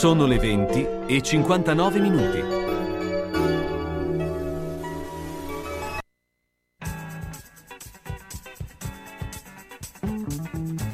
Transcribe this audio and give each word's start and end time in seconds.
Sono 0.00 0.24
le 0.24 0.38
20 0.38 0.88
e 1.08 1.20
59 1.20 1.98
minuti. 1.98 2.40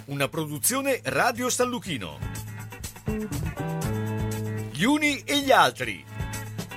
Una 0.06 0.26
produzione 0.26 1.00
Radio 1.04 1.48
San 1.50 1.68
Lucchino. 1.68 2.18
Gli 4.72 4.82
uni 4.82 5.22
e 5.24 5.38
gli 5.38 5.52
altri. 5.52 6.04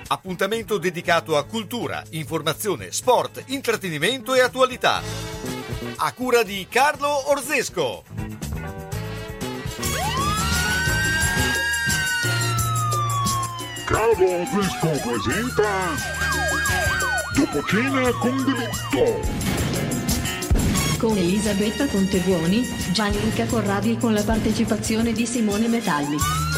Appuntamento 0.10 0.78
dedicato 0.78 1.36
a 1.36 1.46
cultura, 1.46 2.04
informazione, 2.12 2.92
sport, 2.92 3.46
intrattenimento 3.48 4.36
e 4.36 4.42
attualità. 4.42 5.02
A 5.96 6.14
cura 6.14 6.44
di 6.44 6.68
Carlo 6.70 7.32
Orzesco. 7.32 8.19
Carlo 13.90 14.42
Orzesco 14.42 15.10
presenta 15.10 15.96
Dopo 17.34 17.64
cena 17.66 18.12
con 18.12 18.46
delitto. 18.46 19.20
Con 21.00 21.18
Elisabetta 21.18 21.88
Contebuoni, 21.88 22.70
Gianluca 22.92 23.46
Corradi 23.48 23.94
e 23.94 23.98
con 23.98 24.14
la 24.14 24.22
partecipazione 24.22 25.12
di 25.12 25.26
Simone 25.26 25.68
Metalli. 25.68 26.49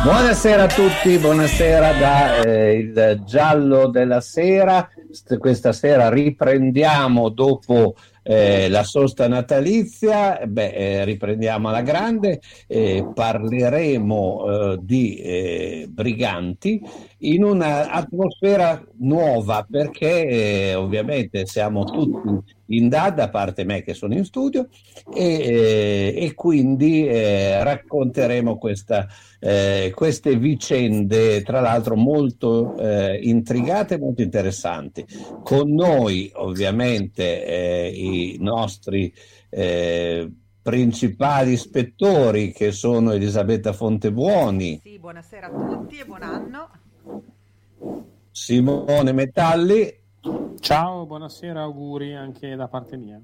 Buonasera 0.00 0.62
a 0.62 0.66
tutti, 0.68 1.18
buonasera 1.18 1.92
da 1.94 2.40
eh, 2.40 2.74
il 2.74 3.22
giallo 3.26 3.88
della 3.88 4.20
sera. 4.20 4.88
St- 5.10 5.38
questa 5.38 5.72
sera 5.72 6.08
riprendiamo 6.08 7.28
dopo 7.30 7.96
eh, 8.22 8.68
la 8.68 8.84
sosta 8.84 9.26
natalizia, 9.26 10.40
beh, 10.46 10.72
eh, 10.72 11.04
riprendiamo 11.04 11.68
alla 11.68 11.82
grande, 11.82 12.40
eh, 12.68 13.10
parleremo 13.12 14.44
eh, 14.74 14.78
di 14.82 15.16
eh, 15.16 15.86
briganti 15.90 16.80
in 17.20 17.42
un'atmosfera 17.42 18.84
nuova 18.98 19.66
perché 19.68 20.26
eh, 20.26 20.74
ovviamente 20.74 21.46
siamo 21.46 21.84
tutti 21.84 22.56
in 22.70 22.88
DAD, 22.88 23.18
a 23.20 23.30
parte 23.30 23.64
me 23.64 23.82
che 23.82 23.94
sono 23.94 24.14
in 24.14 24.24
studio, 24.24 24.68
e, 25.12 25.24
eh, 25.24 26.14
e 26.16 26.34
quindi 26.34 27.06
eh, 27.06 27.62
racconteremo 27.64 28.58
questa, 28.58 29.06
eh, 29.40 29.90
queste 29.94 30.36
vicende, 30.36 31.42
tra 31.42 31.60
l'altro 31.60 31.96
molto 31.96 32.76
eh, 32.76 33.20
intrigate 33.22 33.94
e 33.94 33.98
molto 33.98 34.22
interessanti. 34.22 35.04
Con 35.42 35.72
noi 35.72 36.30
ovviamente 36.34 37.44
eh, 37.44 37.88
i 37.88 38.36
nostri 38.40 39.12
eh, 39.48 40.30
principali 40.60 41.52
ispettori 41.52 42.52
che 42.52 42.72
sono 42.72 43.12
Elisabetta 43.12 43.72
Fontebuoni, 43.72 44.80
Sì, 44.82 44.98
buonasera 44.98 45.46
a 45.46 45.50
tutti 45.50 45.96
e 45.96 46.04
buon 46.04 46.22
anno. 46.22 46.68
Simone 48.30 49.12
Metalli 49.12 49.96
Ciao, 50.60 51.06
buonasera, 51.06 51.62
auguri 51.62 52.14
anche 52.14 52.54
da 52.56 52.68
parte 52.68 52.96
mia. 52.96 53.20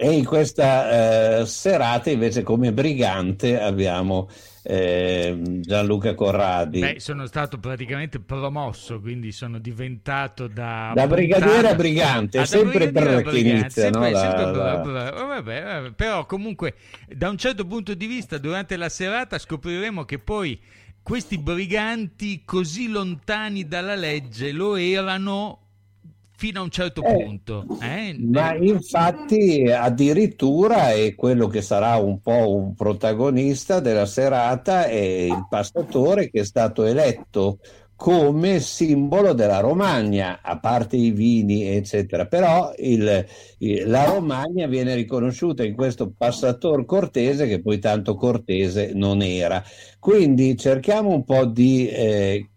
E 0.00 0.12
in 0.12 0.24
questa 0.24 1.40
eh, 1.40 1.46
serata 1.46 2.08
invece 2.08 2.44
come 2.44 2.72
brigante 2.72 3.60
abbiamo 3.60 4.28
eh, 4.62 5.36
Gianluca 5.60 6.14
Corradi. 6.14 6.78
Beh, 6.78 7.00
sono 7.00 7.26
stato 7.26 7.58
praticamente 7.58 8.20
promosso, 8.20 9.00
quindi 9.00 9.32
sono 9.32 9.58
diventato 9.58 10.46
da... 10.46 10.92
Da 10.94 11.08
brigadiere 11.08 11.70
a 11.70 11.74
brigante, 11.76 12.38
Ah, 12.38 12.44
sempre 12.44 12.92
per 12.92 13.26
inizia, 13.34 13.82
sempre- 13.90 13.90
no? 13.90 14.10
La- 14.10 14.18
sempre 14.20 14.44
la- 14.44 14.80
per- 14.80 14.92
per- 14.92 15.14
vabbè, 15.26 15.62
vabbè, 15.64 15.92
però 15.94 16.26
comunque 16.26 16.74
da 17.08 17.28
un 17.28 17.36
certo 17.36 17.66
punto 17.66 17.92
di 17.94 18.06
vista 18.06 18.38
durante 18.38 18.76
la 18.76 18.88
serata 18.88 19.36
scopriremo 19.36 20.04
che 20.04 20.20
poi 20.20 20.60
questi 21.08 21.38
briganti 21.38 22.42
così 22.44 22.88
lontani 22.88 23.66
dalla 23.66 23.94
legge 23.94 24.52
lo 24.52 24.76
erano 24.76 25.60
fino 26.36 26.60
a 26.60 26.62
un 26.62 26.70
certo 26.70 27.02
Eh, 27.02 27.24
punto. 27.24 27.66
eh? 27.80 28.14
Ma 28.18 28.54
infatti 28.54 29.62
addirittura 29.70 30.92
è 30.92 31.14
quello 31.14 31.46
che 31.48 31.62
sarà 31.62 31.96
un 31.96 32.20
po' 32.20 32.54
un 32.54 32.74
protagonista 32.74 33.80
della 33.80 34.04
serata 34.04 34.84
è 34.84 34.94
il 34.94 35.46
passatore 35.48 36.30
che 36.30 36.40
è 36.40 36.44
stato 36.44 36.84
eletto 36.84 37.58
come 37.98 38.60
simbolo 38.60 39.32
della 39.32 39.58
Romagna, 39.58 40.40
a 40.40 40.58
parte 40.60 40.96
i 40.96 41.10
vini, 41.10 41.64
eccetera. 41.66 42.26
Però 42.26 42.72
il- 42.78 43.26
il- 43.58 43.88
la 43.88 44.04
Romagna 44.04 44.66
viene 44.68 44.94
riconosciuta 44.94 45.64
in 45.64 45.74
questo 45.74 46.12
passator 46.16 46.84
cortese 46.84 47.46
che 47.48 47.60
poi 47.60 47.78
tanto 47.80 48.14
cortese 48.14 48.92
non 48.94 49.20
era. 49.22 49.62
Quindi 49.98 50.56
cerchiamo 50.56 51.10
un 51.10 51.24
po' 51.24 51.44
di 51.46 51.88
eh, 51.88 52.48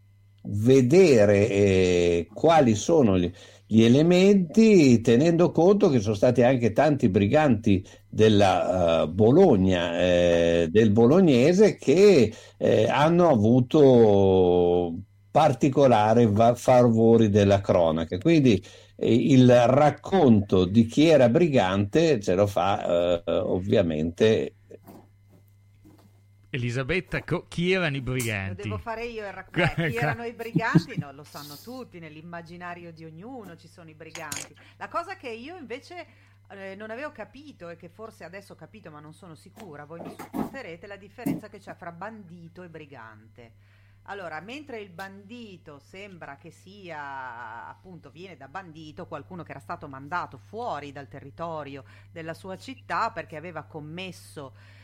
vedere 0.44 1.48
eh, 1.50 2.28
quali 2.34 2.76
sono 2.76 3.18
gli, 3.18 3.32
gli 3.66 3.84
elementi, 3.84 5.02
tenendo 5.02 5.52
conto 5.52 5.90
che 5.90 6.00
sono 6.00 6.16
stati 6.16 6.42
anche 6.44 6.72
tanti 6.72 7.10
briganti 7.10 7.84
della 8.10 9.04
eh, 9.04 9.08
Bologna, 9.08 10.00
eh, 10.00 10.68
del 10.72 10.92
bolognese, 10.92 11.76
che 11.78 12.34
eh, 12.58 12.88
hanno 12.90 13.30
avuto 13.30 14.94
particolare 15.32 16.28
va- 16.28 16.56
favori 16.56 17.30
della 17.30 17.62
cronaca. 17.62 18.18
Quindi 18.18 18.64
eh, 18.98 19.14
il 19.14 19.50
racconto 19.68 20.66
di 20.66 20.86
chi 20.86 21.08
era 21.08 21.30
brigante 21.30 22.20
ce 22.20 22.36
lo 22.36 22.48
fa 22.48 23.22
eh, 23.24 23.32
ovviamente 23.40 24.56
Elisabetta, 26.50 27.24
co- 27.24 27.48
chi 27.48 27.72
erano 27.72 27.96
i 27.96 28.02
Lo 28.44 28.54
briganti? 28.54 28.54
devo 28.56 28.78
fare 28.78 29.06
io 29.06 29.26
il 29.26 29.32
racconto. 29.34 29.82
Chi 29.82 29.96
erano 29.96 30.24
i 30.26 30.34
briganti? 30.34 30.98
No, 30.98 31.12
lo 31.12 31.24
sanno 31.24 31.60
tutti, 31.60 32.00
nell'immaginario 32.00 32.92
di 32.92 33.06
ognuno 33.06 33.56
ci 33.56 33.68
sono 33.68 33.90
i 33.90 33.94
briganti. 33.96 34.56
La 34.78 34.88
cosa 34.90 35.16
che 35.16 35.30
io 35.30 35.56
invece 35.58 36.08
eh, 36.50 36.76
non 36.76 36.90
avevo 36.92 37.12
capito 37.12 37.70
e 37.70 37.78
che 37.78 37.88
forse 37.90 38.24
adesso 38.26 38.54
ho 38.54 38.56
capito 38.56 38.92
ma 38.92 39.00
non 39.00 39.14
sono 39.14 39.36
sicura, 39.36 39.86
voi 39.86 40.02
mi 40.02 40.10
supporterete, 40.12 40.88
la 40.88 40.98
differenza 40.98 41.48
che 41.50 41.60
c'è 41.60 41.74
fra 41.76 41.92
bandito 41.92 42.64
e 42.64 42.70
brigante. 42.70 43.54
Allora, 44.06 44.40
mentre 44.42 44.80
il 44.80 44.90
bandito 44.90 45.80
sembra 45.80 46.36
che 46.38 46.52
sia, 46.52 47.68
appunto, 47.68 48.10
viene 48.10 48.36
da 48.36 48.48
bandito 48.48 49.06
qualcuno 49.06 49.44
che 49.44 49.52
era 49.52 49.60
stato 49.60 49.88
mandato 49.88 50.38
fuori 50.38 50.92
dal 50.92 51.08
territorio 51.08 51.84
della 52.12 52.34
sua 52.34 52.58
città 52.58 53.12
perché 53.12 53.36
aveva 53.38 53.64
commesso 53.64 54.80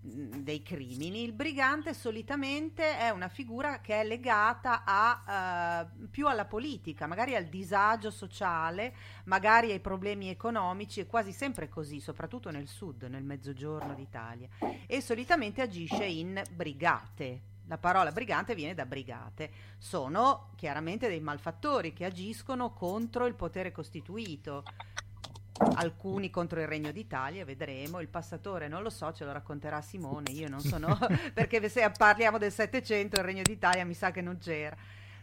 dei 0.00 0.62
crimini, 0.62 1.24
il 1.24 1.32
brigante 1.32 1.92
solitamente 1.94 2.98
è 2.98 3.10
una 3.10 3.28
figura 3.28 3.80
che 3.80 4.00
è 4.00 4.04
legata 4.04 4.84
a, 4.84 5.86
eh, 5.90 6.06
più 6.08 6.28
alla 6.28 6.44
politica, 6.44 7.06
magari 7.06 7.34
al 7.34 7.46
disagio 7.46 8.10
sociale, 8.10 8.94
magari 9.24 9.72
ai 9.72 9.80
problemi 9.80 10.28
economici, 10.28 11.00
è 11.00 11.06
quasi 11.06 11.32
sempre 11.32 11.68
così, 11.68 12.00
soprattutto 12.00 12.50
nel 12.50 12.68
sud, 12.68 13.04
nel 13.04 13.24
mezzogiorno 13.24 13.94
d'Italia, 13.94 14.48
e 14.86 15.00
solitamente 15.00 15.62
agisce 15.62 16.04
in 16.04 16.40
brigate. 16.54 17.56
La 17.68 17.76
parola 17.76 18.12
brigante 18.12 18.54
viene 18.54 18.74
da 18.74 18.86
brigate. 18.86 19.50
Sono 19.76 20.50
chiaramente 20.56 21.06
dei 21.06 21.20
malfattori 21.20 21.92
che 21.92 22.06
agiscono 22.06 22.72
contro 22.72 23.26
il 23.26 23.34
potere 23.34 23.72
costituito. 23.72 24.64
Alcuni 25.74 26.30
contro 26.30 26.60
il 26.60 26.66
Regno 26.66 26.92
d'Italia, 26.92 27.44
vedremo. 27.44 28.00
Il 28.00 28.08
passatore 28.08 28.68
non 28.68 28.82
lo 28.82 28.88
so, 28.88 29.12
ce 29.12 29.24
lo 29.26 29.32
racconterà 29.32 29.82
Simone. 29.82 30.30
Io 30.30 30.48
non 30.48 30.60
sono 30.60 30.98
perché 31.34 31.68
se 31.68 31.90
parliamo 31.96 32.38
del 32.38 32.52
Settecento, 32.52 33.16
il 33.20 33.26
Regno 33.26 33.42
d'Italia 33.42 33.84
mi 33.84 33.94
sa 33.94 34.10
che 34.10 34.22
non 34.22 34.38
c'era. 34.38 34.76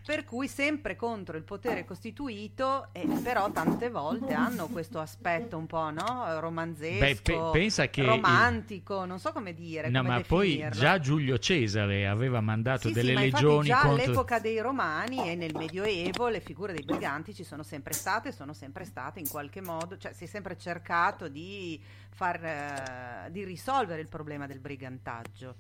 Per 0.06 0.24
cui 0.24 0.48
sempre 0.48 0.96
contro 0.96 1.36
il 1.36 1.42
potere 1.42 1.84
costituito, 1.84 2.90
e 2.92 3.08
però 3.24 3.50
tante 3.52 3.90
volte 3.90 4.34
hanno 4.34 4.68
questo 4.68 5.00
aspetto 5.00 5.58
un 5.58 5.66
po' 5.66 5.90
no? 5.90 6.40
romanzesco, 6.40 7.00
Beh, 7.00 7.16
pe- 7.24 7.50
pensa 7.52 7.88
che 7.90 8.02
il- 8.02 8.08
romantico, 8.08 9.06
non 9.06 9.18
so 9.18 9.32
come 9.32 9.56
dire. 9.56 9.90
No, 9.90 10.04
come 10.04 10.14
ma 10.18 10.22
poi 10.22 10.48
definirlo. 10.50 10.80
già 10.80 11.00
Giulio 11.00 11.40
Cesare 11.40 12.08
aveva 12.08 12.40
mandato 12.40 12.90
Sì, 12.90 12.94
delle 12.94 13.10
sì, 13.10 13.14
ma 13.16 13.22
infatti 13.24 13.44
legioni 13.46 13.68
già 13.68 13.80
contro... 13.80 14.04
all'epoca 14.04 14.40
dei 14.40 14.60
Romani 14.60 15.28
e 15.28 15.34
nel 15.36 15.56
Medioevo 15.56 16.28
le 16.28 16.40
figure 16.40 16.72
dei 16.74 16.84
briganti 16.86 17.34
ci 17.34 17.44
sono 17.44 17.64
sempre 17.64 17.94
state, 17.94 18.32
sono 18.32 18.54
sempre 18.54 18.86
state 18.86 19.20
in 19.20 19.28
qualche 19.28 19.62
modo, 19.62 19.98
cioè 19.98 20.14
si 20.14 20.26
è 20.26 20.28
sempre 20.28 20.56
cercato 20.56 21.28
di, 21.28 21.82
far, 22.12 22.46
eh, 22.46 23.32
di 23.32 23.44
risolvere 23.44 24.02
il 24.02 24.08
problema 24.08 24.46
del 24.46 24.60
brigantaggio. 24.60 25.56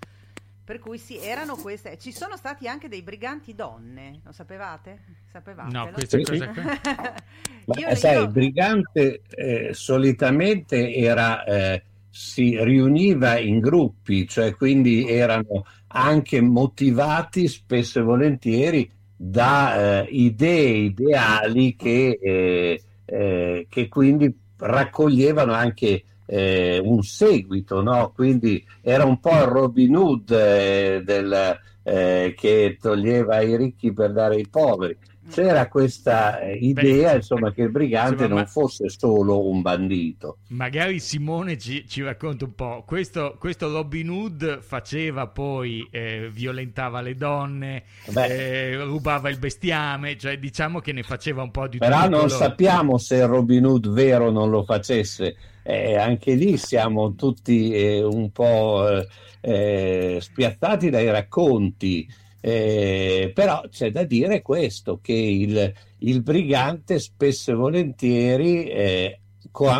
Per 0.65 0.79
cui 0.79 0.97
sì, 0.97 1.19
erano 1.19 1.55
queste. 1.55 1.97
Ci 1.99 2.11
sono 2.11 2.35
stati 2.37 2.67
anche 2.67 2.87
dei 2.89 3.03
briganti 3.03 3.53
donne, 3.53 4.21
lo 4.23 4.31
sapevate? 4.31 4.99
Sapevate? 5.31 5.71
No, 5.71 5.89
Sì, 6.07 6.23
cosa 6.23 6.47
qua... 6.47 6.63
Ma 7.65 7.75
Io- 7.79 7.95
sai, 7.95 8.13
io- 8.15 8.21
il 8.23 8.29
brigante 8.29 9.21
eh, 9.29 9.69
solitamente 9.73 10.93
era, 10.93 11.43
eh, 11.43 11.83
si 12.09 12.57
riuniva 12.63 13.37
in 13.37 13.59
gruppi, 13.59 14.27
cioè 14.27 14.55
quindi 14.55 15.07
erano 15.07 15.65
anche 15.87 16.41
motivati 16.41 17.47
spesso 17.47 17.99
e 17.99 18.03
volentieri 18.03 18.91
da 19.15 20.03
eh, 20.03 20.07
idee 20.11 20.77
ideali 20.77 21.75
che, 21.75 22.19
eh, 22.21 22.81
eh, 23.05 23.65
che 23.69 23.87
quindi 23.87 24.35
raccoglievano 24.57 25.53
anche 25.53 26.03
eh, 26.25 26.79
un 26.83 27.01
seguito, 27.03 27.81
no? 27.81 28.11
Quindi 28.13 28.65
era 28.81 29.05
un 29.05 29.19
po' 29.19 29.35
il 29.35 29.43
Robin 29.43 29.95
Hood 29.95 30.31
eh, 30.31 31.01
del, 31.03 31.59
eh, 31.83 32.33
che 32.37 32.77
toglieva 32.81 33.35
ai 33.35 33.55
ricchi 33.55 33.93
per 33.93 34.11
dare 34.11 34.35
ai 34.35 34.47
poveri. 34.47 34.97
C'era 35.29 35.67
questa 35.67 36.39
eh, 36.39 36.53
idea, 36.53 37.11
Beh, 37.11 37.17
insomma, 37.17 37.51
che 37.51 37.63
il 37.63 37.71
brigante 37.71 38.13
insomma, 38.13 38.29
ma- 38.29 38.35
non 38.35 38.47
fosse 38.47 38.89
solo 38.89 39.49
un 39.49 39.61
bandito. 39.61 40.37
Magari 40.49 40.99
Simone 40.99 41.57
ci, 41.57 41.87
ci 41.87 42.03
racconta 42.03 42.45
un 42.45 42.53
po'. 42.53 42.83
Questo, 42.85 43.35
questo 43.39 43.71
Robin 43.71 44.09
Hood 44.09 44.61
faceva 44.61 45.27
poi, 45.27 45.87
eh, 45.89 46.29
violentava 46.31 47.01
le 47.01 47.15
donne, 47.15 47.83
eh, 48.15 48.75
rubava 48.83 49.29
il 49.29 49.39
bestiame, 49.39 50.17
cioè 50.17 50.37
diciamo 50.37 50.79
che 50.79 50.91
ne 50.91 51.03
faceva 51.03 51.41
un 51.41 51.51
po' 51.51 51.67
di 51.67 51.79
Però 51.79 51.95
tutti 51.95 52.07
i 52.07 52.09
non 52.09 52.29
sappiamo 52.29 52.97
se 52.97 53.25
Robin 53.25 53.65
Hood 53.65 53.89
vero 53.89 54.29
non 54.29 54.49
lo 54.49 54.63
facesse. 54.63 55.35
Eh, 55.63 55.95
anche 55.97 56.35
lì 56.35 56.57
siamo 56.57 57.15
tutti 57.15 57.71
eh, 57.71 58.03
un 58.03 58.29
po' 58.31 59.03
eh, 59.41 60.17
spiazzati 60.21 60.89
dai 60.89 61.09
racconti. 61.09 62.07
Eh, 62.47 63.31
però 63.33 63.63
c'è 63.71 63.89
da 63.89 64.03
dire 64.03 64.43
questo, 64.43 64.99
che 65.01 65.13
il, 65.13 65.73
il 65.99 66.21
brigante 66.21 66.99
spesso 66.99 67.49
e 67.49 67.55
volentieri 67.55 68.67
eh, 68.69 69.19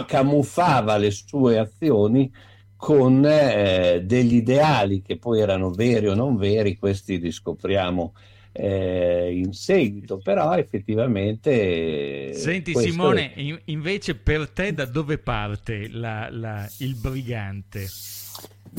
camuffava 0.08 0.98
le 0.98 1.12
sue 1.12 1.60
azioni 1.60 2.32
con 2.76 3.24
eh, 3.24 4.02
degli 4.04 4.38
ideali 4.38 5.04
che 5.04 5.20
poi 5.20 5.42
erano 5.42 5.70
veri 5.70 6.08
o 6.08 6.16
non 6.16 6.38
veri, 6.38 6.76
questi 6.76 7.20
li 7.20 7.32
scopriamo 7.32 8.16
eh, 8.52 9.32
in 9.38 9.54
seguito, 9.54 10.18
però 10.18 10.56
effettivamente... 10.56 12.34
Senti 12.34 12.74
Simone, 12.74 13.34
è- 13.36 13.40
in- 13.42 13.62
invece 13.66 14.16
per 14.16 14.50
te 14.50 14.74
da 14.74 14.86
dove 14.86 15.20
parte 15.20 15.88
la- 15.88 16.30
la- 16.32 16.68
il 16.80 16.96
brigante? 16.96 17.86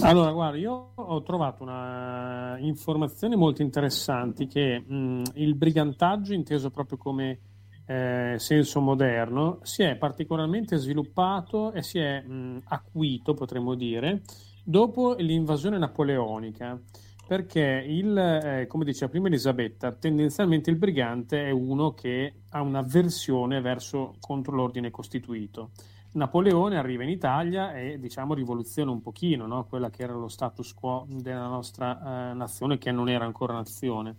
Allora, 0.01 0.31
guarda, 0.31 0.59
io 0.59 0.93
ho 0.95 1.23
trovato 1.23 1.63
una 1.63 2.57
informazioni 2.59 3.35
molto 3.35 3.63
interessanti 3.63 4.47
che 4.47 4.79
mh, 4.79 5.23
il 5.35 5.55
brigantaggio, 5.55 6.35
inteso 6.35 6.71
proprio 6.71 6.99
come 6.99 7.39
eh, 7.87 8.35
senso 8.37 8.81
moderno, 8.81 9.59
si 9.63 9.83
è 9.83 9.97
particolarmente 9.97 10.77
sviluppato 10.77 11.73
e 11.73 11.83
si 11.83 11.99
è 11.99 12.21
mh, 12.21 12.65
acuito, 12.67 13.33
potremmo 13.33 13.75
dire, 13.75 14.21
dopo 14.63 15.15
l'invasione 15.15 15.79
napoleonica. 15.79 16.79
Perché 17.27 17.85
il, 17.85 18.17
eh, 18.17 18.67
come 18.69 18.85
diceva 18.85 19.11
prima 19.11 19.27
Elisabetta, 19.27 19.91
tendenzialmente 19.93 20.71
il 20.71 20.77
brigante 20.77 21.45
è 21.45 21.51
uno 21.51 21.93
che 21.93 22.43
ha 22.51 22.61
un'avversione 22.63 23.61
verso 23.61 24.15
contro 24.21 24.55
l'ordine 24.55 24.93
costituito. 24.93 25.71
Napoleone 26.17 26.79
arriva 26.79 27.03
in 27.03 27.11
Italia 27.11 27.75
e 27.75 27.99
diciamo 27.99 28.33
rivoluziona 28.33 28.91
un 28.91 29.03
pochino 29.03 29.47
no? 29.47 29.67
quella 29.67 29.91
che 29.91 30.03
era 30.03 30.15
lo 30.15 30.29
status 30.29 30.73
quo 30.73 31.07
della 31.09 31.47
nostra 31.47 32.31
eh, 32.31 32.35
nazione 32.35 32.79
che 32.79 32.91
non 32.91 33.09
era 33.09 33.25
ancora 33.25 33.53
nazione. 33.53 34.17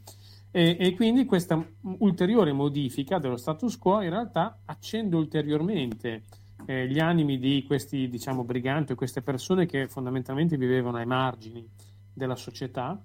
E, 0.51 0.77
e 0.79 0.95
quindi 0.95 1.25
questa 1.25 1.61
ulteriore 1.97 2.51
modifica 2.53 3.17
dello 3.17 3.35
status 3.35 3.77
quo 3.77 4.01
in 4.01 4.11
realtà 4.11 4.59
accende 4.65 5.15
ulteriormente 5.15 6.23
eh, 6.65 6.87
gli 6.87 6.99
animi 6.99 7.39
di 7.39 7.63
questi 7.65 8.07
diciamo, 8.07 8.43
briganti 8.43 8.93
queste 8.95 9.21
persone 9.21 9.65
che 9.65 9.87
fondamentalmente 9.87 10.55
vivevano 10.55 10.97
ai 10.97 11.05
margini 11.05 11.67
della 12.13 12.35
società 12.35 12.99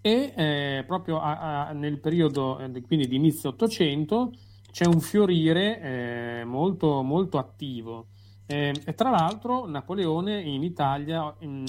e 0.00 0.32
eh, 0.36 0.84
proprio 0.86 1.20
a, 1.20 1.68
a, 1.68 1.72
nel 1.72 2.00
periodo 2.00 2.58
eh, 2.58 2.82
quindi 2.82 3.06
di 3.06 3.14
inizio 3.14 3.50
Ottocento 3.50 4.32
c'è 4.72 4.86
un 4.86 5.00
fiorire 5.00 5.80
eh, 5.80 6.44
molto, 6.44 7.02
molto 7.02 7.38
attivo. 7.38 8.06
Eh, 8.46 8.74
e 8.84 8.94
tra 8.94 9.10
l'altro 9.10 9.66
Napoleone 9.68 10.40
in 10.40 10.64
Italia 10.64 11.32
in, 11.40 11.64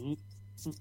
in, 0.00 0.16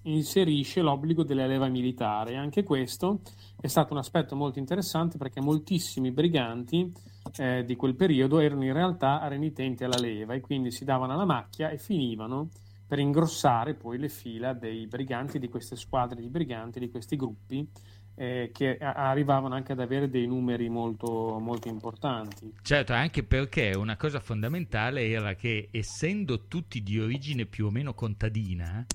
inserisce 0.03 0.81
l'obbligo 0.81 1.24
della 1.24 1.45
leva 1.45 1.67
militare. 1.67 2.38
Anche 2.38 2.63
questo 2.63 3.19
è 3.60 3.67
stato 3.67 3.93
un 3.93 4.00
aspetto 4.00 4.36
molto 4.36 4.60
interessante 4.60 5.17
perché 5.17 5.41
moltissimi 5.41 6.12
briganti 6.12 6.91
eh, 7.36 7.63
di 7.65 7.75
quel 7.75 7.95
periodo 7.95 8.39
erano 8.39 8.63
in 8.63 8.74
realtà 8.74 9.27
renitenti 9.27 9.83
alla 9.83 10.00
leva 10.00 10.33
e 10.33 10.41
quindi 10.41 10.72
si 10.72 10.86
davano 10.86 11.13
alla 11.13 11.25
macchia 11.25 11.69
e 11.69 11.77
finivano 11.77 12.50
per 12.88 13.00
ingrossare 13.00 13.74
poi 13.74 13.98
le 13.98 14.10
fila 14.10 14.53
dei 14.53 14.88
briganti, 14.88 15.39
di 15.39 15.50
queste 15.50 15.75
squadre 15.75 16.22
di 16.22 16.29
briganti, 16.29 16.79
di 16.79 16.89
questi 16.89 17.15
gruppi 17.15 17.67
eh, 18.15 18.51
che 18.53 18.77
arrivavano 18.77 19.55
anche 19.55 19.72
ad 19.72 19.79
avere 19.79 20.10
dei 20.10 20.27
numeri 20.27 20.70
molto, 20.70 21.39
molto 21.39 21.67
importanti. 21.67 22.53
Certo, 22.62 22.93
anche 22.93 23.24
perché 23.24 23.74
una 23.75 23.98
cosa 23.98 24.20
fondamentale 24.20 25.08
era 25.10 25.34
che 25.36 25.70
essendo 25.72 26.48
tutti 26.48 26.84
di 26.84 27.00
origine 27.00 27.46
più 27.46 27.67
o 27.67 27.72
meno 27.72 27.93
contadina, 27.93 28.86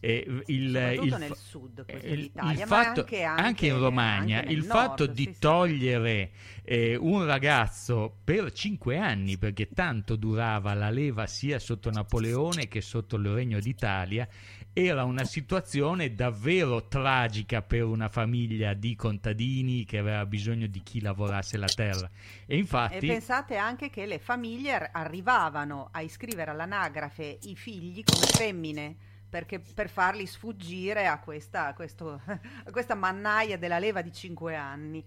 eh, 0.00 0.24
il, 0.46 0.98
il, 1.02 1.16
nel 1.18 1.34
sud 1.34 1.84
il, 2.02 2.20
il 2.20 2.30
fatto, 2.66 3.00
anche, 3.00 3.24
anche, 3.24 3.42
anche, 3.42 3.66
in 3.66 3.78
Romagna, 3.78 4.42
il 4.42 4.58
nord, 4.58 4.68
fatto 4.68 5.06
di 5.06 5.24
sì, 5.24 5.36
togliere 5.40 6.30
eh, 6.62 6.94
un 6.94 7.24
ragazzo 7.24 8.18
per 8.22 8.52
cinque 8.52 8.96
anni, 8.98 9.38
perché 9.38 9.68
tanto 9.70 10.14
durava 10.14 10.74
la 10.74 10.90
leva 10.90 11.26
sia 11.26 11.58
sotto 11.58 11.90
Napoleone 11.90 12.68
che 12.68 12.80
sotto 12.80 13.16
il 13.16 13.26
Regno 13.26 13.58
d'Italia, 13.58 14.28
era 14.86 15.04
una 15.04 15.24
situazione 15.24 16.14
davvero 16.14 16.86
tragica 16.86 17.62
per 17.62 17.82
una 17.82 18.08
famiglia 18.08 18.74
di 18.74 18.94
contadini 18.94 19.84
che 19.84 19.98
aveva 19.98 20.24
bisogno 20.24 20.68
di 20.68 20.82
chi 20.82 21.00
lavorasse 21.00 21.56
la 21.56 21.66
terra. 21.66 22.08
E 22.46 22.56
infatti. 22.56 22.96
E 22.96 23.08
pensate 23.08 23.56
anche 23.56 23.90
che 23.90 24.06
le 24.06 24.18
famiglie 24.18 24.88
arrivavano 24.92 25.88
a 25.90 26.00
iscrivere 26.00 26.52
all'anagrafe 26.52 27.38
i 27.42 27.56
figli 27.56 28.04
come 28.04 28.26
femmine. 28.26 28.96
Perché, 29.28 29.58
per 29.58 29.90
farli 29.90 30.24
sfuggire 30.26 31.06
a 31.06 31.18
questa, 31.18 31.66
a 31.66 31.74
questo, 31.74 32.18
a 32.24 32.70
questa 32.70 32.94
mannaia 32.94 33.58
della 33.58 33.78
leva 33.78 34.00
di 34.00 34.12
cinque 34.12 34.54
anni. 34.54 35.04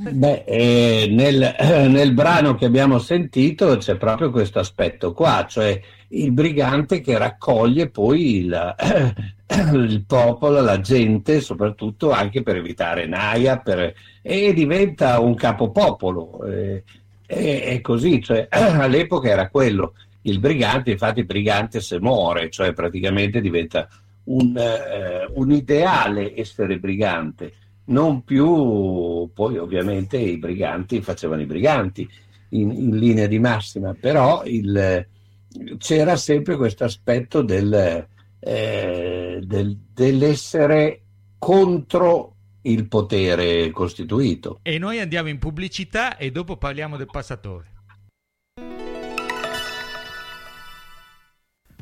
Beh, 0.00 0.44
eh, 0.46 1.08
nel, 1.10 1.42
eh, 1.58 1.88
nel, 1.90 2.12
brano 2.12 2.54
che 2.54 2.66
abbiamo 2.66 3.00
sentito 3.00 3.76
c'è 3.78 3.96
proprio 3.96 4.30
questo 4.30 4.60
aspetto 4.60 5.12
qua, 5.12 5.44
cioè 5.48 5.80
il 6.10 6.30
brigante 6.30 7.00
che 7.00 7.18
raccoglie 7.18 7.88
poi 7.90 8.44
il, 8.44 8.76
eh, 8.78 9.14
il 9.74 10.04
popolo, 10.06 10.60
la 10.60 10.78
gente, 10.80 11.40
soprattutto 11.40 12.12
anche 12.12 12.44
per 12.44 12.54
evitare 12.54 13.06
naia, 13.06 13.58
per, 13.58 13.92
e 14.22 14.52
diventa 14.52 15.18
un 15.18 15.34
capopopolo. 15.34 16.44
Eh, 16.44 16.84
è 17.26 17.80
così, 17.80 18.22
cioè, 18.22 18.46
all'epoca 18.50 19.28
era 19.28 19.48
quello, 19.48 19.94
il 20.22 20.38
brigante, 20.38 20.92
infatti 20.92 21.20
il 21.20 21.26
brigante 21.26 21.80
se 21.80 21.98
muore, 21.98 22.50
cioè 22.50 22.72
praticamente 22.72 23.40
diventa 23.40 23.88
un, 24.24 24.56
eh, 24.56 25.28
un 25.34 25.50
ideale 25.50 26.38
essere 26.38 26.78
brigante 26.78 27.52
non 27.88 28.24
più, 28.24 29.30
poi 29.32 29.58
ovviamente 29.58 30.16
i 30.18 30.38
briganti 30.38 31.00
facevano 31.02 31.42
i 31.42 31.46
briganti 31.46 32.08
in, 32.50 32.70
in 32.70 32.98
linea 32.98 33.26
di 33.26 33.38
massima, 33.38 33.94
però 33.94 34.42
il, 34.44 35.06
c'era 35.78 36.16
sempre 36.16 36.56
questo 36.56 36.84
aspetto 36.84 37.42
del, 37.42 38.06
eh, 38.40 39.40
del, 39.42 39.78
dell'essere 39.92 41.02
contro 41.38 42.34
il 42.62 42.88
potere 42.88 43.70
costituito. 43.70 44.60
E 44.62 44.78
noi 44.78 45.00
andiamo 45.00 45.28
in 45.28 45.38
pubblicità 45.38 46.16
e 46.16 46.30
dopo 46.30 46.56
parliamo 46.56 46.96
del 46.96 47.06
passatore. 47.06 47.76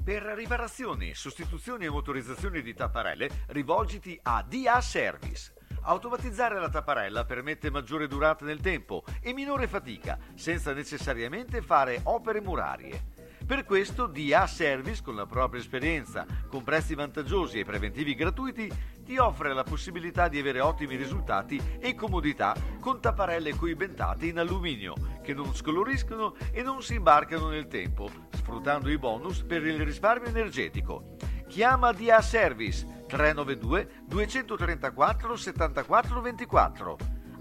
Per 0.05 0.23
riparazioni, 0.37 1.15
sostituzioni 1.15 1.87
e 1.87 1.91
motorizzazioni 1.91 2.63
di 2.63 2.75
tapparelle 2.75 3.29
rivolgiti 3.49 4.17
a 4.23 4.47
DA 4.49 4.81
Service 4.81 5.53
Automatizzare 5.89 6.59
la 6.59 6.69
tapparella 6.69 7.25
permette 7.25 7.71
maggiore 7.71 8.09
durata 8.09 8.45
nel 8.45 8.61
tempo 8.61 9.05
e 9.21 9.33
minore 9.33 9.69
fatica, 9.69 10.19
senza 10.35 10.73
necessariamente 10.73 11.63
fare 11.63 12.01
opere 12.03 12.41
murarie. 12.41 13.15
Per 13.47 13.65
questo 13.65 14.07
DA 14.07 14.49
Service, 14.49 15.01
con 15.01 15.15
la 15.15 15.27
propria 15.27 15.61
esperienza, 15.61 16.27
con 16.49 16.65
prezzi 16.65 16.97
vantaggiosi 16.97 17.61
e 17.61 17.65
preventivi 17.65 18.17
gratuiti, 18.17 18.69
ti 19.05 19.17
offre 19.19 19.55
la 19.55 19.63
possibilità 19.63 20.27
di 20.27 20.41
avere 20.41 20.59
ottimi 20.59 20.97
risultati 20.97 21.63
e 21.79 21.95
comodità 21.95 22.57
con 22.81 23.01
tapparelle 23.01 23.55
coibentate 23.55 24.27
in 24.27 24.41
alluminio, 24.41 24.95
che 25.23 25.35
non 25.35 25.55
scoloriscono 25.55 26.35
e 26.51 26.63
non 26.63 26.83
si 26.83 26.95
imbarcano 26.97 27.49
nel 27.49 27.69
tempo, 27.69 28.11
sfruttando 28.33 28.91
i 28.91 28.99
bonus 28.99 29.45
per 29.45 29.65
il 29.65 29.81
risparmio 29.85 30.29
energetico. 30.29 31.15
Chiama 31.49 31.93
DA 31.93 32.21
Service 32.21 33.05
392 33.07 34.05
234 34.07 35.37
74 35.37 36.21
24. 36.21 36.97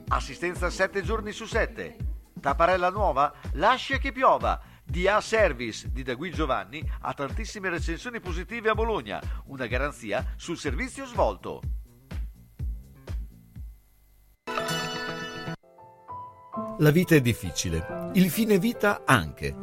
Assistenza 0.10 0.70
7 0.70 1.02
giorni 1.02 1.32
su 1.32 1.46
7. 1.46 1.98
Tapparella 2.40 2.90
nuova? 2.90 3.34
Lascia 3.54 3.98
che 3.98 4.12
piova. 4.12 4.62
DA 4.84 5.20
Service 5.20 5.92
di 5.92 6.04
Dagui 6.04 6.30
Giovanni 6.30 6.88
ha 7.02 7.14
tantissime 7.14 7.70
recensioni 7.70 8.20
positive 8.20 8.70
a 8.70 8.76
Bologna, 8.76 9.20
una 9.46 9.66
garanzia 9.66 10.34
sul 10.36 10.58
servizio 10.58 11.06
svolto. 11.08 11.62
La 16.78 16.92
vita 16.92 17.16
è 17.16 17.22
difficile, 17.22 18.12
il 18.14 18.30
fine 18.30 18.60
vita 18.60 19.02
anche. 19.06 19.56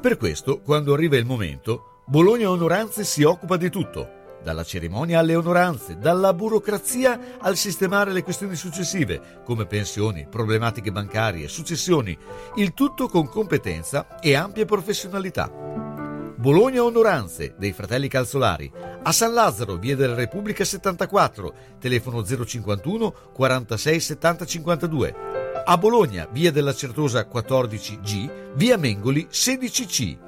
Per 0.00 0.16
questo, 0.18 0.60
quando 0.60 0.92
arriva 0.92 1.16
il 1.16 1.24
momento, 1.24 1.97
Bologna 2.08 2.48
Onoranze 2.48 3.04
si 3.04 3.22
occupa 3.22 3.58
di 3.58 3.68
tutto 3.68 4.16
dalla 4.42 4.64
cerimonia 4.64 5.18
alle 5.18 5.34
onoranze, 5.34 5.98
dalla 5.98 6.32
burocrazia 6.32 7.36
al 7.38 7.54
sistemare 7.54 8.12
le 8.12 8.22
questioni 8.22 8.56
successive, 8.56 9.42
come 9.44 9.66
pensioni, 9.66 10.26
problematiche 10.26 10.90
bancarie, 10.90 11.48
successioni, 11.48 12.16
il 12.54 12.72
tutto 12.72 13.08
con 13.08 13.28
competenza 13.28 14.18
e 14.20 14.34
ampia 14.34 14.64
professionalità. 14.64 15.50
Bologna 15.50 16.82
Onoranze 16.82 17.56
dei 17.58 17.74
fratelli 17.74 18.08
Calzolari, 18.08 18.72
a 19.02 19.12
San 19.12 19.34
Lazzaro, 19.34 19.76
via 19.76 19.94
della 19.94 20.14
Repubblica 20.14 20.64
74, 20.64 21.54
telefono 21.78 22.24
051 22.24 23.14
46 23.34 24.00
70 24.00 24.46
52. 24.46 25.14
A 25.62 25.76
Bologna, 25.76 26.26
via 26.32 26.50
della 26.50 26.72
Certosa 26.72 27.28
14G, 27.30 28.54
via 28.54 28.78
Mengoli 28.78 29.28
16C 29.30 30.26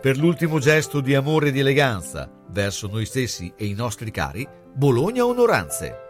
per 0.00 0.16
l'ultimo 0.16 0.58
gesto 0.58 1.00
di 1.00 1.14
amore 1.14 1.48
e 1.48 1.52
di 1.52 1.60
eleganza 1.60 2.30
verso 2.48 2.88
noi 2.88 3.04
stessi 3.04 3.52
e 3.54 3.66
i 3.66 3.74
nostri 3.74 4.10
cari, 4.10 4.48
Bologna 4.72 5.26
Onoranze. 5.26 6.09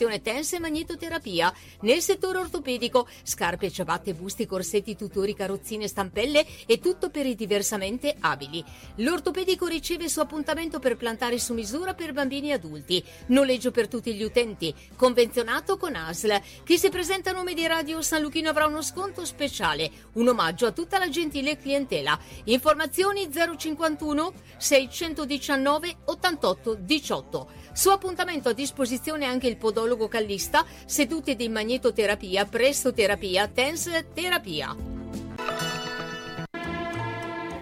professione 0.01 0.21
tense 0.21 0.55
e 0.55 0.59
magnetoterapia. 0.59 1.53
Nel 1.81 2.01
settore 2.01 2.39
ortopedico, 2.39 3.07
scarpe, 3.23 3.69
ciabatte, 3.69 4.13
busti, 4.13 4.47
corsetti, 4.47 4.95
tutori, 4.95 5.35
carrozzine, 5.35 5.87
stampelle 5.87 6.45
e 6.65 6.79
tutto 6.79 7.09
per 7.09 7.25
i 7.25 7.35
diversamente 7.35 8.15
abili. 8.19 8.63
L'ortopedico 8.95 9.67
riceve 9.67 10.05
il 10.05 10.09
suo 10.09 10.23
appuntamento 10.23 10.79
per 10.79 10.97
plantare 10.97 11.37
su 11.37 11.53
misura 11.53 11.93
per 11.93 12.13
bambini 12.13 12.49
e 12.49 12.53
adulti. 12.53 13.03
Noleggio 13.27 13.69
per 13.71 13.87
tutti 13.87 14.13
gli 14.13 14.23
utenti. 14.23 14.73
Convenzionato 14.95 15.77
con 15.77 15.95
ASL. 15.95 16.41
Chi 16.63 16.77
si 16.77 16.89
presenta 16.89 17.29
a 17.29 17.33
nome 17.33 17.53
di 17.53 17.67
Radio 17.67 18.01
San 18.01 18.21
Luchino 18.21 18.49
avrà 18.49 18.65
uno 18.65 18.81
sconto 18.81 19.25
speciale. 19.25 19.91
Un 20.13 20.29
omaggio 20.29 20.65
a 20.65 20.71
tutta 20.71 20.97
la 20.97 21.09
gentile 21.09 21.57
clientela. 21.57 22.17
Informazioni 22.45 23.29
051 23.31 24.33
619 24.57 25.97
88 26.05 26.73
18. 26.75 27.51
Su 27.73 27.89
appuntamento 27.89 28.49
a 28.49 28.53
disposizione 28.53 29.25
anche 29.25 29.47
il 29.47 29.57
podologo 29.57 29.90
callista, 30.07 30.65
sedute 30.85 31.35
di 31.35 31.49
magnetoterapia, 31.49 32.45
prestoterapia, 32.45 33.47
tense 33.47 34.07
terapia. 34.13 34.75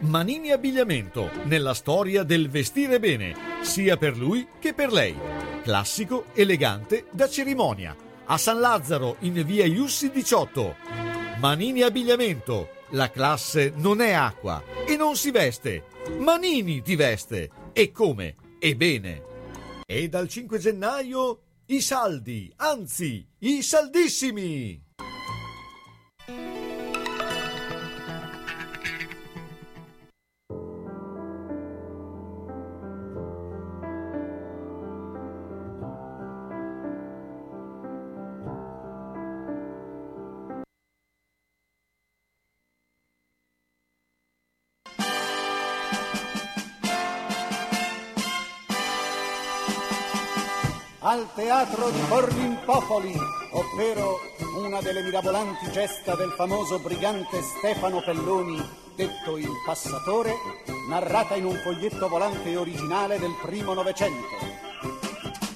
Manini 0.02 0.52
Abbigliamento, 0.52 1.30
nella 1.44 1.74
storia 1.74 2.24
del 2.24 2.50
vestire 2.50 3.00
bene, 3.00 3.36
sia 3.62 3.98
per 3.98 4.18
lui 4.18 4.48
che 4.58 4.74
per 4.74 4.92
lei. 4.92 5.16
Classico, 5.62 6.26
elegante, 6.34 7.06
da 7.12 7.28
cerimonia. 7.28 7.96
A 8.26 8.38
San 8.38 8.60
Lazzaro, 8.60 9.18
in 9.20 9.44
via 9.46 9.66
Iussi 9.66 10.10
18. 10.10 10.76
Manini 11.40 11.82
Abbigliamento, 11.82 12.70
la 12.90 13.12
classe 13.12 13.72
non 13.76 14.02
è 14.02 14.12
acqua 14.12 14.64
e 14.88 14.96
non 14.96 15.16
si 15.16 15.32
veste. 15.32 15.84
Manini 16.18 16.82
ti 16.82 16.96
veste. 16.96 17.50
E 17.74 17.92
come? 17.92 18.36
E 18.58 18.76
bene. 18.76 19.24
E 19.86 20.10
dal 20.10 20.28
5 20.28 20.58
gennaio 20.58 21.40
i 21.72 21.82
saldi, 21.82 22.52
anzi, 22.58 23.28
i 23.40 23.62
saldissimi. 23.62 24.82
Teatro 51.40 51.90
di 51.90 52.00
Forlimpopoli, 52.00 53.16
ovvero 53.52 54.20
una 54.58 54.82
delle 54.82 55.02
mirabolanti 55.02 55.72
gesta 55.72 56.14
del 56.16 56.32
famoso 56.32 56.80
brigante 56.80 57.42
Stefano 57.42 58.02
Pelloni, 58.04 58.62
detto 58.94 59.38
il 59.38 59.48
Passatore, 59.66 60.34
narrata 60.90 61.36
in 61.36 61.46
un 61.46 61.56
foglietto 61.64 62.10
volante 62.10 62.58
originale 62.58 63.18
del 63.20 63.32
primo 63.42 63.74
Novecento. 63.74 64.36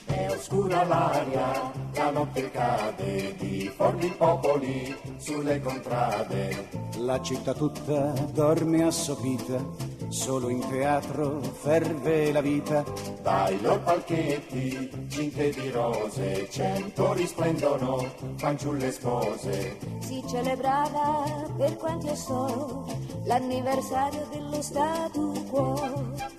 È 0.05 0.29
oscura 0.29 0.85
l'aria, 0.85 1.73
la 1.95 2.11
notte 2.11 2.49
cade 2.49 3.35
di 3.35 3.69
Forlimpopoli 3.75 4.95
sulle 5.17 5.59
contrade. 5.59 6.69
La 6.99 7.21
città 7.21 7.53
tutta 7.53 8.13
dorme 8.31 8.85
assopita, 8.85 9.61
solo 10.09 10.49
in 10.49 10.59
teatro 10.67 11.39
ferve 11.41 12.31
la 12.31 12.41
vita. 12.41 12.83
Dai 13.21 13.59
loro 13.61 13.79
palchetti, 13.79 15.07
cinte 15.09 15.49
di 15.51 15.69
rose, 15.69 16.47
cento 16.49 17.13
risplendono, 17.13 18.05
fanciulle 18.35 18.91
spose. 18.91 19.77
Si 19.99 20.23
celebrava, 20.27 21.23
per 21.57 21.77
quanto 21.77 22.07
io 22.07 22.15
so, 22.15 22.85
l'anniversario 23.25 24.27
dello 24.31 24.61
statu 24.61 25.31
quo. 25.49 26.31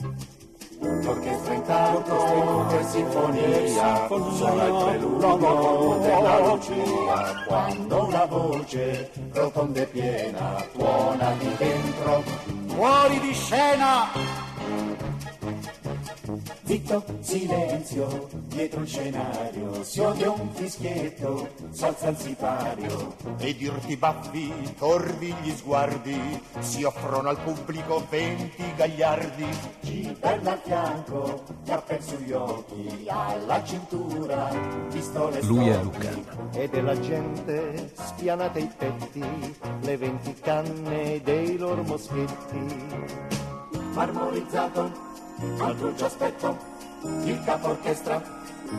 L'orchestra 0.80 1.54
intanto 1.54 2.66
per 2.68 2.84
sinfonia, 2.84 4.06
suona 4.06 4.64
il 4.64 4.84
preludio 4.84 5.98
della 6.00 6.38
Lucia, 6.40 7.44
quando 7.46 8.04
una 8.04 8.24
voce 8.26 9.10
rotonda 9.32 9.80
e 9.80 9.86
piena 9.86 10.62
tuona 10.72 11.32
di 11.38 11.48
dentro, 11.56 12.22
fuori 12.74 13.20
di 13.20 13.32
scena! 13.32 14.10
Zitto, 16.64 17.04
silenzio, 17.20 18.28
dietro 18.46 18.80
il 18.80 18.88
scenario 18.88 19.84
si 19.84 20.00
odia 20.00 20.30
un 20.30 20.48
fischietto, 20.52 21.48
salza 21.70 22.08
il 22.08 22.16
sipario. 22.16 23.14
Ed 23.36 23.60
irti 23.60 23.96
baffi, 23.96 24.50
torvi 24.78 25.34
gli 25.42 25.50
sguardi, 25.50 26.42
si 26.60 26.82
offrono 26.82 27.28
al 27.28 27.38
pubblico 27.40 28.06
venti 28.08 28.64
gagliardi. 28.74 29.46
Ci 29.82 30.16
perna 30.18 30.52
al 30.52 30.60
fianco, 30.64 31.42
cappel 31.66 32.02
sugli 32.02 32.32
occhi, 32.32 33.04
alla 33.06 33.62
cintura, 33.62 34.48
pistole 34.90 35.42
Lui 35.42 35.68
è. 35.68 35.82
Luca. 35.82 36.10
e 36.52 36.68
della 36.68 36.98
gente 36.98 37.92
spianate 37.92 38.60
i 38.60 38.70
petti, 38.74 39.54
le 39.82 39.96
venti 39.98 40.34
canne 40.40 41.20
dei 41.22 41.58
loro 41.58 41.82
moschetti. 41.82 43.12
marmorizzato 43.92 45.12
al 45.58 45.76
crucio 45.76 46.06
aspetto 46.06 46.56
il 47.24 47.42
capo 47.44 47.68
orchestra 47.68 48.22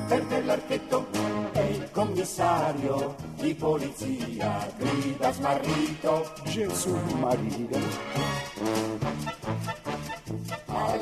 perde 0.07 0.41
l'archetto 0.41 1.07
e 1.53 1.71
il 1.71 1.91
commissario 1.91 3.15
di 3.35 3.53
polizia 3.53 4.67
grida 4.77 5.31
smarrito 5.31 6.31
Gesù 6.45 6.95
Maria. 7.19 8.94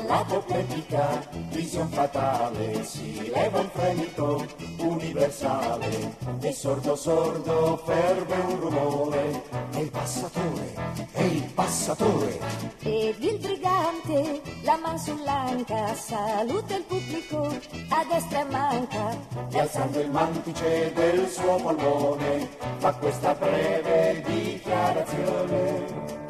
All'apopletica 0.04 1.26
vision 1.50 1.88
fatale 1.88 2.84
si 2.84 3.30
leva 3.32 3.60
un 3.60 3.68
fremito 3.72 4.46
universale. 4.78 6.16
E 6.40 6.52
sordo 6.52 6.94
sordo 6.94 7.82
ferve 7.84 8.34
un 8.34 8.60
rumore 8.60 9.42
è 9.70 9.78
il 9.78 9.90
passatore 9.90 10.74
è 11.12 11.22
il 11.22 11.50
passatore. 11.54 12.38
Ed 12.82 13.22
il 13.22 13.38
brigante, 13.38 14.42
la 14.62 14.76
man 14.76 14.98
sull'anca, 14.98 15.94
saluta 15.94 16.76
il 16.76 16.82
pubblico, 16.82 17.46
a 17.88 18.04
destra 18.08 18.40
e 18.40 18.44
manca. 18.50 19.16
e 19.50 19.60
alzando 19.60 20.00
il 20.00 20.10
mantice 20.10 20.92
del 20.92 21.28
suo 21.28 21.56
polmone 21.56 22.48
fa 22.78 22.92
questa 22.94 23.34
breve 23.34 24.22
dichiarazione 24.26 26.23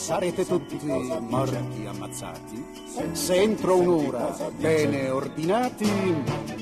Sarete 0.00 0.46
tutti 0.46 0.78
morti 1.20 1.84
ammazzati. 1.86 2.64
Se 3.12 3.34
entro 3.34 3.76
un'ora 3.76 4.34
bene 4.56 5.10
ordinati 5.10 5.86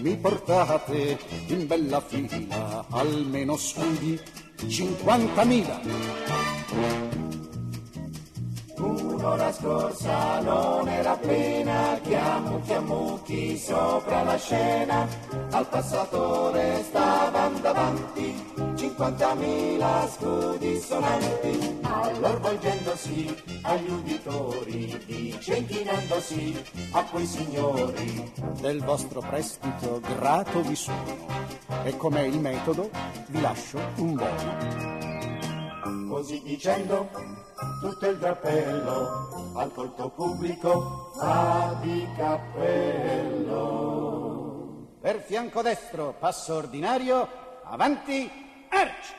mi 0.02 0.16
portate 0.16 1.16
in 1.46 1.68
bella 1.68 2.00
fila. 2.00 2.84
Almeno 2.90 3.56
scudi 3.56 4.18
50.000 4.56 7.47
Un'ora 8.80 9.52
scorsa 9.52 10.40
non 10.40 10.88
era 10.88 11.12
appena 11.12 11.98
chiamu 12.02 12.60
chiamucchi 12.60 13.56
sopra 13.58 14.22
la 14.22 14.36
scena. 14.36 15.06
Al 15.50 15.66
passatore 15.68 16.84
stavano 16.84 17.58
davanti 17.58 18.34
50.000 18.54 20.08
scudi 20.10 20.78
sonanti. 20.78 21.78
Allora 21.82 22.38
volgendosi 22.38 23.36
agli 23.62 23.90
uditori 23.90 25.02
dice 25.06 25.56
inchinandosi 25.56 26.64
a 26.92 27.04
quei 27.04 27.26
signori. 27.26 28.32
Del 28.60 28.84
vostro 28.84 29.20
prestito 29.20 30.00
grato 30.00 30.62
vi 30.62 30.76
sono 30.76 31.26
e 31.82 31.96
com'è 31.96 32.22
il 32.22 32.38
metodo 32.38 32.90
vi 33.26 33.40
lascio 33.40 33.80
un 33.96 34.14
buono. 34.14 34.96
Così 36.08 36.40
dicendo, 36.44 37.08
tutto 37.80 38.08
il 38.08 38.18
drappello 38.18 39.52
al 39.54 39.72
colto 39.72 40.10
pubblico 40.10 41.12
fa 41.16 41.76
di 41.80 42.06
cappello. 42.16 43.56
per 45.00 45.20
fianco 45.20 45.62
destro 45.62 46.14
passo 46.18 46.54
ordinario 46.54 47.28
avanti 47.64 48.30
arch 48.70 49.16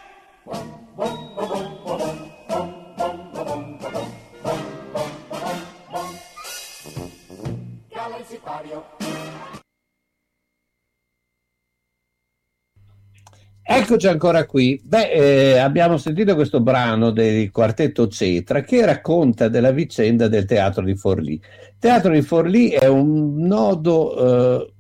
Eccoci 13.71 14.08
ancora 14.08 14.47
qui. 14.47 14.82
Beh, 14.84 15.12
eh, 15.12 15.58
abbiamo 15.60 15.97
sentito 15.97 16.34
questo 16.34 16.60
brano 16.60 17.12
del 17.12 17.51
quartetto 17.51 18.08
Cetra 18.08 18.62
che 18.62 18.84
racconta 18.84 19.47
della 19.47 19.69
vicenda 19.69 20.27
del 20.27 20.45
teatro 20.45 20.84
di 20.84 20.95
Forlì. 20.95 21.39
Teatro 21.77 22.12
di 22.12 22.23
Forlì 22.23 22.69
è 22.69 22.88
un 22.88 23.45
nodo 23.45 24.63
eh, 24.63 24.73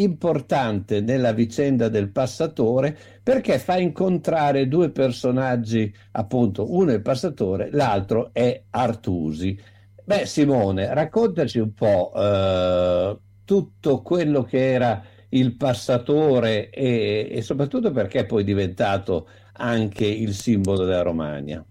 importante 0.00 1.02
nella 1.02 1.32
vicenda 1.32 1.90
del 1.90 2.08
passatore 2.08 2.96
perché 3.22 3.58
fa 3.58 3.76
incontrare 3.76 4.66
due 4.66 4.88
personaggi, 4.88 5.94
appunto, 6.12 6.72
uno 6.74 6.90
è 6.90 6.94
il 6.94 7.02
passatore, 7.02 7.68
l'altro 7.70 8.30
è 8.32 8.62
Artusi. 8.70 9.60
Beh, 10.04 10.24
Simone, 10.24 10.94
raccontaci 10.94 11.58
un 11.58 11.74
po' 11.74 12.10
eh, 12.16 13.16
tutto 13.44 14.00
quello 14.00 14.42
che 14.42 14.72
era 14.72 15.04
il 15.32 15.56
passatore 15.56 16.70
e, 16.70 17.28
e 17.30 17.42
soprattutto 17.42 17.90
perché 17.90 18.20
è 18.20 18.26
poi 18.26 18.44
diventato 18.44 19.28
anche 19.54 20.06
il 20.06 20.34
simbolo 20.34 20.84
della 20.84 21.02
Romagna. 21.02 21.64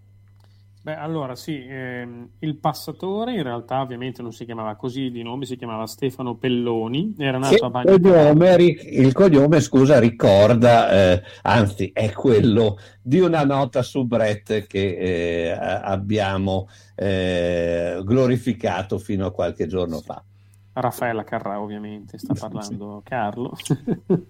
Beh, 0.84 0.95
allora 0.95 1.36
sì, 1.36 1.63
ehm, 1.63 2.30
il 2.39 2.56
passatore 2.56 3.36
in 3.36 3.43
realtà 3.43 3.82
ovviamente 3.82 4.24
non 4.24 4.34
si 4.34 4.45
chiamava 4.45 4.76
così 4.76 5.12
di 5.12 5.21
nome, 5.21 5.45
si 5.45 5.56
chiamava 5.56 5.86
Stefano 5.86 6.38
Pelloni, 6.38 7.13
era 7.19 7.38
nato 7.38 7.56
Che 7.56 7.63
a 7.63 7.69
il 7.91 8.00
Bagno 8.00 8.00
cognome, 8.00 8.56
il 8.56 9.13
cognome, 9.13 9.60
scusa, 9.60 10.00
ricorda, 10.00 10.89
eh, 10.91 11.24
anzi 11.43 11.91
è 11.93 12.12
quello 12.12 12.80
di 13.00 13.19
una 13.19 13.43
nota 13.43 13.84
soubrette 13.84 14.65
che 14.65 14.97
eh, 14.97 15.52
abbiamo 15.52 16.67
eh, 16.95 18.02
glorificato 18.04 18.97
fino 18.97 19.28
a 19.28 19.32
qualche 19.32 19.67
giorno 19.67 20.00
fa. 20.02 20.24
Raffaella 20.73 21.23
Carrà 21.23 21.60
ovviamente, 21.60 22.17
sta 22.17 22.34
parlando 22.39 23.01
Carlo. 23.03 23.53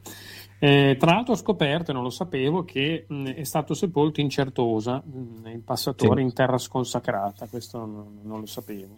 Eh, 0.63 0.95
tra 0.99 1.13
l'altro 1.15 1.33
ho 1.33 1.37
scoperto, 1.37 1.89
e 1.89 1.93
non 1.95 2.03
lo 2.03 2.11
sapevo, 2.11 2.63
che 2.63 3.05
mh, 3.07 3.29
è 3.29 3.43
stato 3.43 3.73
sepolto 3.73 4.21
in 4.21 4.29
Certosa, 4.29 5.01
mh, 5.03 5.47
il 5.47 5.61
passatore 5.61 6.19
Sì. 6.19 6.27
in 6.27 6.33
terra 6.33 6.59
sconsacrata, 6.59 7.47
questo 7.47 7.79
non, 7.79 8.19
non 8.21 8.41
lo 8.41 8.45
sapevo. 8.45 8.93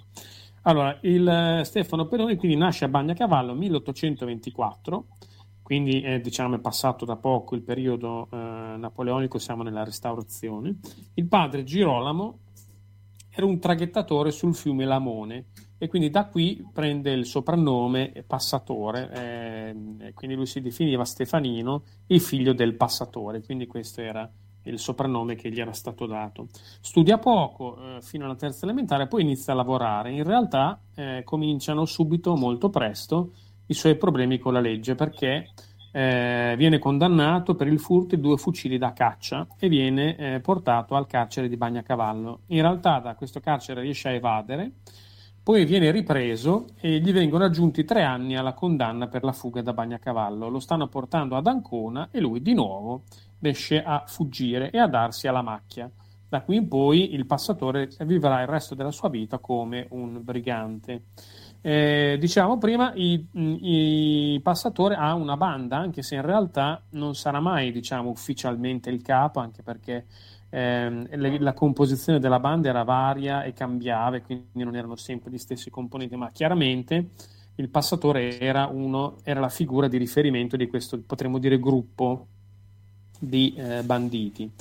Allora, 0.64 0.98
il 1.04 1.26
eh, 1.26 1.64
Stefano 1.64 2.06
Peroni 2.08 2.36
quindi 2.36 2.58
nasce 2.58 2.84
a 2.84 2.90
Bagnacavallo 2.90 3.54
1824, 3.54 5.06
quindi 5.62 6.02
eh, 6.02 6.20
diciamo 6.20 6.56
è 6.56 6.60
passato 6.60 7.06
da 7.06 7.16
poco 7.16 7.56
il 7.56 7.62
periodo 7.62 8.28
eh, 8.30 8.36
napoleonico, 8.36 9.38
siamo 9.40 9.64
nella 9.64 9.86
restaurazione. 9.86 10.80
Il 11.14 11.28
padre 11.28 11.64
Girolamo 11.64 12.40
era 13.30 13.46
un 13.46 13.58
traghettatore 13.60 14.32
sul 14.32 14.54
fiume 14.54 14.84
Lamone 14.84 15.46
e 15.84 15.90
quindi 15.90 16.10
da 16.10 16.28
qui 16.28 16.66
prende 16.72 17.12
il 17.12 17.26
soprannome 17.26 18.24
passatore, 18.26 19.10
ehm, 19.12 19.98
e 20.00 20.14
quindi 20.14 20.34
lui 20.38 20.46
si 20.46 20.62
definiva 20.62 21.04
Stefanino, 21.04 21.84
il 22.08 22.22
figlio 22.22 22.54
del 22.54 22.76
passatore, 22.76 23.44
quindi 23.44 23.68
questo 23.68 24.00
era 24.00 24.32
il 24.64 24.80
soprannome 24.80 25.36
che 25.36 25.52
gli 25.52 25.60
era 25.60 25.74
stato 25.74 26.06
dato. 26.06 26.48
Studia 26.80 27.18
poco 27.18 27.76
eh, 27.98 28.02
fino 28.02 28.24
alla 28.24 28.36
terza 28.36 28.64
elementare, 28.64 29.08
poi 29.08 29.24
inizia 29.24 29.52
a 29.52 29.58
lavorare. 29.58 30.12
In 30.12 30.24
realtà 30.24 30.80
eh, 30.96 31.24
cominciano 31.26 31.84
subito, 31.84 32.38
molto 32.38 32.70
presto, 32.70 33.34
i 33.66 33.74
suoi 33.74 33.98
problemi 33.98 34.40
con 34.40 34.54
la 34.54 34.62
legge 34.62 34.96
perché 34.96 35.50
eh, 35.92 36.56
viene 36.58 36.80
condannato 36.80 37.56
per 37.56 37.68
il 37.68 37.82
furto 37.82 38.16
di 38.16 38.22
due 38.22 38.38
fucili 38.38 38.78
da 38.78 38.94
caccia 38.94 39.46
e 39.60 39.68
viene 39.68 40.16
eh, 40.16 40.40
portato 40.40 40.96
al 40.96 41.08
carcere 41.08 41.50
di 41.50 41.58
Bagnacavallo. 41.58 42.44
In 42.48 42.62
realtà 42.62 43.00
da 43.00 43.16
questo 43.16 43.42
carcere 43.42 43.82
riesce 43.82 44.08
a 44.08 44.14
evadere, 44.14 44.72
poi 45.44 45.66
viene 45.66 45.92
ripreso 45.92 46.68
e 46.80 47.00
gli 47.00 47.12
vengono 47.12 47.44
aggiunti 47.44 47.84
tre 47.84 48.02
anni 48.02 48.38
alla 48.38 48.54
condanna 48.54 49.08
per 49.08 49.26
la 49.26 49.34
fuga 49.34 49.62
da 49.62 49.74
Bagnacavallo. 49.74 50.48
Lo 50.48 50.60
stanno 50.60 50.88
portando 50.88 51.36
ad 51.36 51.48
Ancona 51.48 52.08
e 52.12 52.22
lui 52.22 52.42
di 52.42 52.54
nuovo 52.54 53.04
riesce 53.40 53.84
a 53.84 54.06
fuggire 54.08 54.72
e 54.72 54.80
a 54.80 54.88
darsi 54.88 55.28
alla 55.28 55.42
macchia. 55.42 55.92
Da 56.30 56.42
qui 56.42 56.56
in 56.56 56.70
poi 56.70 57.14
il 57.14 57.26
passatore 57.26 57.90
vivrà 58.06 58.42
il 58.42 58.48
resto 58.48 58.74
della 58.74 58.92
sua 58.92 59.10
vita 59.10 59.38
come 59.38 59.86
un 59.90 60.24
brigante. 60.24 61.04
Eh, 61.62 62.18
diciamo 62.20 62.58
prima, 62.58 62.92
il 62.96 64.42
passatore 64.42 64.96
ha 64.96 65.14
una 65.14 65.38
banda, 65.38 65.78
anche 65.78 66.02
se 66.02 66.16
in 66.16 66.22
realtà 66.22 66.82
non 66.92 67.16
sarà 67.16 67.40
mai 67.40 67.72
diciamo, 67.72 68.10
ufficialmente 68.10 68.90
il 68.90 69.02
capo, 69.02 69.42
anche 69.42 69.62
perché 69.62 70.06
ehm, 70.54 71.08
le- 71.16 71.40
la 71.40 71.54
composizione 71.54 72.20
della 72.20 72.40
banda 72.40 72.70
era 72.70 72.84
varia 72.84 73.44
e 73.44 73.54
cambiava, 73.54 74.20
quindi 74.22 74.64
non 74.64 74.76
erano 74.76 74.96
sempre 74.96 75.32
gli 75.32 75.40
stessi 75.40 75.72
componenti, 75.72 76.16
ma 76.16 76.30
chiaramente 76.32 77.10
il 77.56 77.70
passatore 77.70 78.40
era, 78.40 78.68
uno, 78.68 79.18
era 79.24 79.40
la 79.40 79.50
figura 79.50 79.88
di 79.88 79.98
riferimento 79.98 80.56
di 80.56 80.68
questo, 80.68 81.02
potremmo 81.06 81.40
dire, 81.40 81.60
gruppo 81.60 82.28
di 83.20 83.54
eh, 83.56 83.84
banditi. 83.84 84.52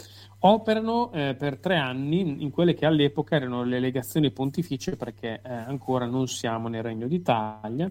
Operano 0.44 1.12
eh, 1.12 1.36
per 1.38 1.58
tre 1.58 1.76
anni 1.76 2.42
in 2.42 2.50
quelle 2.50 2.74
che 2.74 2.84
all'epoca 2.84 3.36
erano 3.36 3.62
le 3.62 3.78
legazioni 3.78 4.32
pontificie 4.32 4.96
perché 4.96 5.40
eh, 5.40 5.52
ancora 5.52 6.04
non 6.04 6.26
siamo 6.26 6.66
nel 6.68 6.82
Regno 6.82 7.06
d'Italia. 7.06 7.88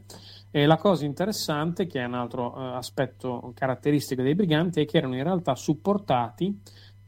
E 0.50 0.66
la 0.66 0.76
cosa 0.76 1.06
interessante, 1.06 1.88
che 1.88 2.02
è 2.02 2.06
un 2.06 2.16
altro 2.16 2.54
eh, 2.58 2.76
aspetto 2.76 3.54
caratteristico 3.56 4.22
dei 4.22 4.36
briganti, 4.36 4.82
è 4.82 4.86
che 4.86 4.98
erano 4.98 5.16
in 5.16 5.24
realtà 5.24 5.56
supportati 5.56 6.60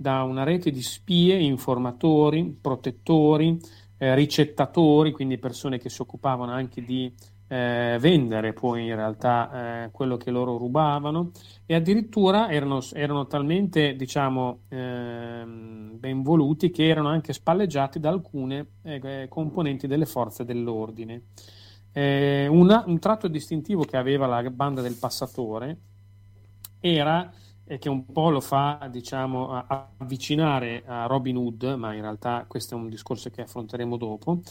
da 0.04 0.24
una 0.24 0.44
rete 0.44 0.70
di 0.70 0.82
spie, 0.82 1.38
informatori, 1.38 2.58
protettori, 2.60 3.58
eh, 3.98 4.14
ricettatori, 4.16 5.14
quindi 5.14 5.38
persone 5.38 5.78
che 5.78 5.88
si 5.88 6.02
occupavano 6.02 6.52
anche 6.52 6.84
di 6.84 7.10
eh, 7.48 7.96
vendere 8.02 8.52
poi 8.52 8.88
in 8.88 8.96
realtà 8.96 9.86
eh, 9.86 9.92
quello 9.92 10.18
che 10.18 10.30
loro 10.30 10.58
rubavano 10.58 11.32
e 11.66 11.74
addirittura 11.74 12.52
erano, 12.52 12.82
erano 12.92 13.28
talmente 13.28 13.96
diciamo 13.96 14.64
ehm, 14.68 15.92
ben 16.00 16.22
voluti 16.22 16.70
che 16.70 16.86
erano 16.86 17.08
anche 17.08 17.32
spalleggiati 17.32 18.02
da 18.02 18.10
alcune 18.10 18.66
eh, 18.82 19.28
componenti 19.30 19.88
delle 19.88 20.06
forze 20.06 20.44
dell'ordine. 20.44 21.22
Eh, 21.94 22.48
una- 22.48 22.84
un 22.88 23.00
tratto 23.00 23.30
distintivo 23.30 23.86
che 23.86 23.96
aveva 23.96 24.28
la 24.28 24.42
banda 24.50 24.82
del 24.82 24.98
passatore 25.00 25.78
era 26.82 27.32
e 27.66 27.78
che 27.78 27.90
un 27.90 28.06
po' 28.06 28.30
lo 28.30 28.42
fa 28.42 28.88
diciamo 28.92 29.64
avvicinare 29.68 30.84
a 30.86 31.06
Robin 31.06 31.38
Hood, 31.38 31.76
ma 31.78 31.94
in 31.94 32.02
realtà 32.02 32.46
questo 32.48 32.76
è 32.76 32.78
un 32.78 32.90
discorso 32.90 33.30
che 33.30 33.42
affronteremo 33.42 33.98
dopo, 33.98 34.42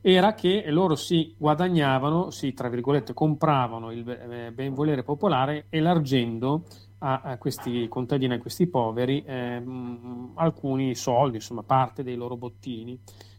era 0.00 0.34
che 0.34 0.64
loro 0.70 0.96
si 0.96 1.34
guadagnavano, 1.38 2.30
si 2.30 2.52
tra 2.54 2.68
virgolette 2.68 3.14
compravano 3.14 3.92
il 3.92 4.08
eh, 4.08 4.50
benvolere 4.52 5.04
popolare 5.04 5.66
elargendo 5.68 6.64
a 7.04 7.36
questi 7.36 7.88
contadini, 7.88 8.34
a 8.34 8.38
questi 8.38 8.68
poveri, 8.68 9.24
ehm, 9.26 10.34
alcuni 10.36 10.94
soldi, 10.94 11.36
insomma 11.36 11.64
parte 11.64 12.04
dei 12.04 12.14
loro 12.14 12.36
bottini. 12.36 12.96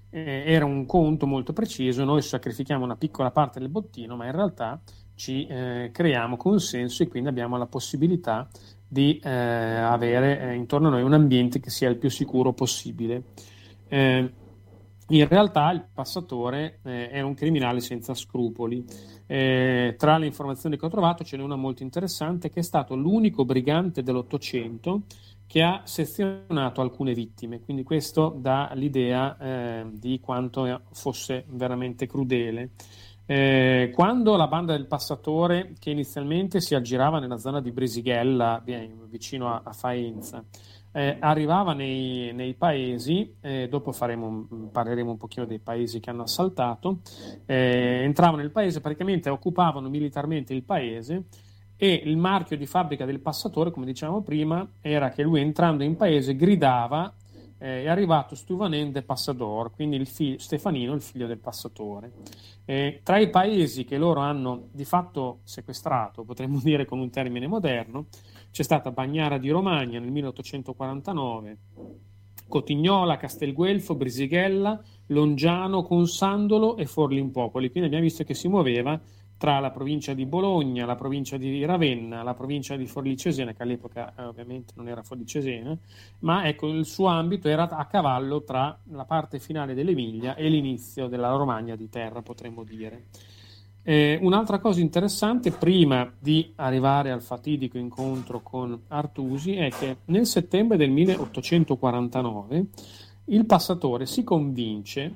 Eh, 0.09 0.43
era 0.45 0.65
un 0.65 0.85
conto 0.85 1.25
molto 1.25 1.53
preciso, 1.53 2.03
noi 2.03 2.21
sacrifichiamo 2.21 2.83
una 2.83 2.97
piccola 2.97 3.31
parte 3.31 3.59
del 3.59 3.69
bottino, 3.69 4.17
ma 4.17 4.25
in 4.25 4.33
realtà 4.33 4.81
ci 5.15 5.45
eh, 5.45 5.91
creiamo 5.93 6.35
consenso 6.35 7.03
e 7.03 7.07
quindi 7.07 7.29
abbiamo 7.29 7.57
la 7.57 7.65
possibilità 7.65 8.49
di 8.93 9.19
eh, 9.21 9.29
avere 9.29 10.39
eh, 10.39 10.53
intorno 10.53 10.87
a 10.87 10.91
noi 10.91 11.01
un 11.01 11.13
ambiente 11.13 11.59
che 11.59 11.71
sia 11.71 11.89
il 11.89 11.97
più 11.97 12.09
sicuro 12.09 12.53
possibile. 12.53 13.23
Eh, 13.89 14.31
in 15.09 15.27
realtà 15.27 15.71
il 15.71 15.83
passatore 15.91 16.79
eh, 16.83 17.09
è 17.09 17.21
un 17.21 17.33
criminale 17.33 17.81
senza 17.81 18.13
scrupoli. 18.13 18.85
Eh, 19.25 19.95
tra 19.97 20.17
le 20.17 20.27
informazioni 20.27 20.77
che 20.77 20.85
ho 20.85 20.89
trovato 20.89 21.23
ce 21.23 21.35
n'è 21.35 21.43
una 21.43 21.55
molto 21.55 21.81
interessante 21.81 22.49
che 22.49 22.59
è 22.59 22.63
stato 22.63 22.95
l'unico 22.95 23.45
brigante 23.45 24.03
dell'Ottocento 24.03 25.01
che 25.47 25.61
ha 25.61 25.81
sezionato 25.83 26.81
alcune 26.81 27.13
vittime, 27.13 27.59
quindi 27.59 27.83
questo 27.83 28.35
dà 28.39 28.71
l'idea 28.73 29.37
eh, 29.37 29.85
di 29.91 30.19
quanto 30.19 30.81
fosse 30.91 31.45
veramente 31.49 32.07
crudele. 32.07 32.71
Eh, 33.25 33.91
quando 33.93 34.35
la 34.35 34.47
banda 34.47 34.73
del 34.73 34.85
passatore, 34.85 35.73
che 35.79 35.91
inizialmente 35.91 36.59
si 36.59 36.75
aggirava 36.75 37.19
nella 37.19 37.37
zona 37.37 37.61
di 37.61 37.71
Brisighella, 37.71 38.61
vi- 38.63 38.91
vicino 39.07 39.49
a, 39.53 39.61
a 39.63 39.71
Faenza, 39.71 40.43
eh, 40.91 41.17
arrivava 41.19 41.73
nei, 41.73 42.33
nei 42.33 42.53
paesi, 42.53 43.35
eh, 43.41 43.67
dopo 43.69 43.91
faremo, 43.91 44.27
un- 44.27 44.71
parleremo 44.71 45.11
un 45.11 45.17
pochino 45.17 45.45
dei 45.45 45.59
paesi 45.59 45.99
che 45.99 46.09
hanno 46.09 46.23
assaltato, 46.23 46.99
eh, 47.45 48.01
entravano 48.03 48.41
nel 48.41 48.51
paese, 48.51 48.81
praticamente 48.81 49.29
occupavano 49.29 49.89
militarmente 49.89 50.53
il 50.53 50.63
paese 50.63 51.23
e 51.77 52.01
il 52.05 52.17
marchio 52.17 52.57
di 52.57 52.65
fabbrica 52.65 53.05
del 53.05 53.19
passatore, 53.19 53.71
come 53.71 53.85
dicevamo 53.85 54.21
prima, 54.21 54.67
era 54.81 55.09
che 55.09 55.23
lui 55.23 55.41
entrando 55.41 55.83
in 55.83 55.95
paese 55.95 56.35
gridava 56.35 57.11
eh, 57.63 57.83
è 57.83 57.87
arrivato 57.87 58.35
Stuvanende 58.35 59.03
Passador, 59.03 59.71
quindi 59.71 59.95
il 59.95 60.05
figlio, 60.05 60.37
Stefanino, 60.37 60.93
il 60.93 61.01
figlio 61.01 61.27
del 61.27 61.37
passatore. 61.37 62.11
Eh, 62.65 62.99
tra 63.03 63.17
i 63.19 63.29
paesi 63.29 63.85
che 63.85 63.97
loro 63.97 64.19
hanno 64.19 64.67
di 64.73 64.83
fatto 64.83 65.39
sequestrato, 65.43 66.25
potremmo 66.25 66.59
dire 66.61 66.83
con 66.83 66.99
un 66.99 67.09
termine 67.09 67.47
moderno, 67.47 68.07
c'è 68.51 68.63
stata 68.63 68.91
Bagnara 68.91 69.37
di 69.37 69.49
Romagna 69.49 69.97
nel 69.97 70.11
1849, 70.11 71.57
Cotignola, 72.49 73.15
Castelguelfo, 73.15 73.95
Brisighella, 73.95 74.83
Longiano, 75.07 75.83
Consandolo 75.83 76.75
e 76.75 76.85
Forlimpopoli. 76.85 77.71
Quindi 77.71 77.87
abbiamo 77.87 78.05
visto 78.05 78.25
che 78.25 78.33
si 78.33 78.49
muoveva 78.49 78.99
tra 79.43 79.59
la 79.59 79.71
provincia 79.71 80.13
di 80.13 80.25
Bologna, 80.25 80.85
la 80.85 80.95
provincia 80.95 81.35
di 81.35 81.65
Ravenna, 81.65 82.23
la 82.23 82.33
provincia 82.33 82.77
di 82.77 82.85
Forlì 82.85 83.17
Cesena, 83.17 83.51
che 83.51 83.63
all'epoca 83.63 84.13
eh, 84.15 84.23
ovviamente 84.23 84.71
non 84.77 84.87
era 84.87 85.03
Forlì 85.03 85.25
Cesena, 85.25 85.77
ma 86.19 86.47
ecco 86.47 86.69
il 86.69 86.85
suo 86.85 87.07
ambito 87.07 87.49
era 87.49 87.67
a 87.67 87.85
cavallo 87.87 88.43
tra 88.43 88.79
la 88.91 89.03
parte 89.03 89.39
finale 89.39 89.73
dell'Emilia 89.73 90.35
e 90.35 90.47
l'inizio 90.47 91.09
della 91.09 91.29
Romagna 91.35 91.75
di 91.75 91.89
terra, 91.89 92.21
potremmo 92.21 92.63
dire. 92.63 93.07
Eh, 93.83 94.17
un'altra 94.21 94.59
cosa 94.59 94.79
interessante, 94.79 95.51
prima 95.51 96.09
di 96.17 96.53
arrivare 96.55 97.11
al 97.11 97.21
fatidico 97.21 97.77
incontro 97.77 98.39
con 98.41 98.83
Artusi, 98.87 99.55
è 99.55 99.69
che 99.71 99.97
nel 100.05 100.25
settembre 100.25 100.77
del 100.77 100.89
1849 100.89 102.65
il 103.25 103.45
passatore 103.45 104.05
si 104.05 104.23
convince 104.23 105.15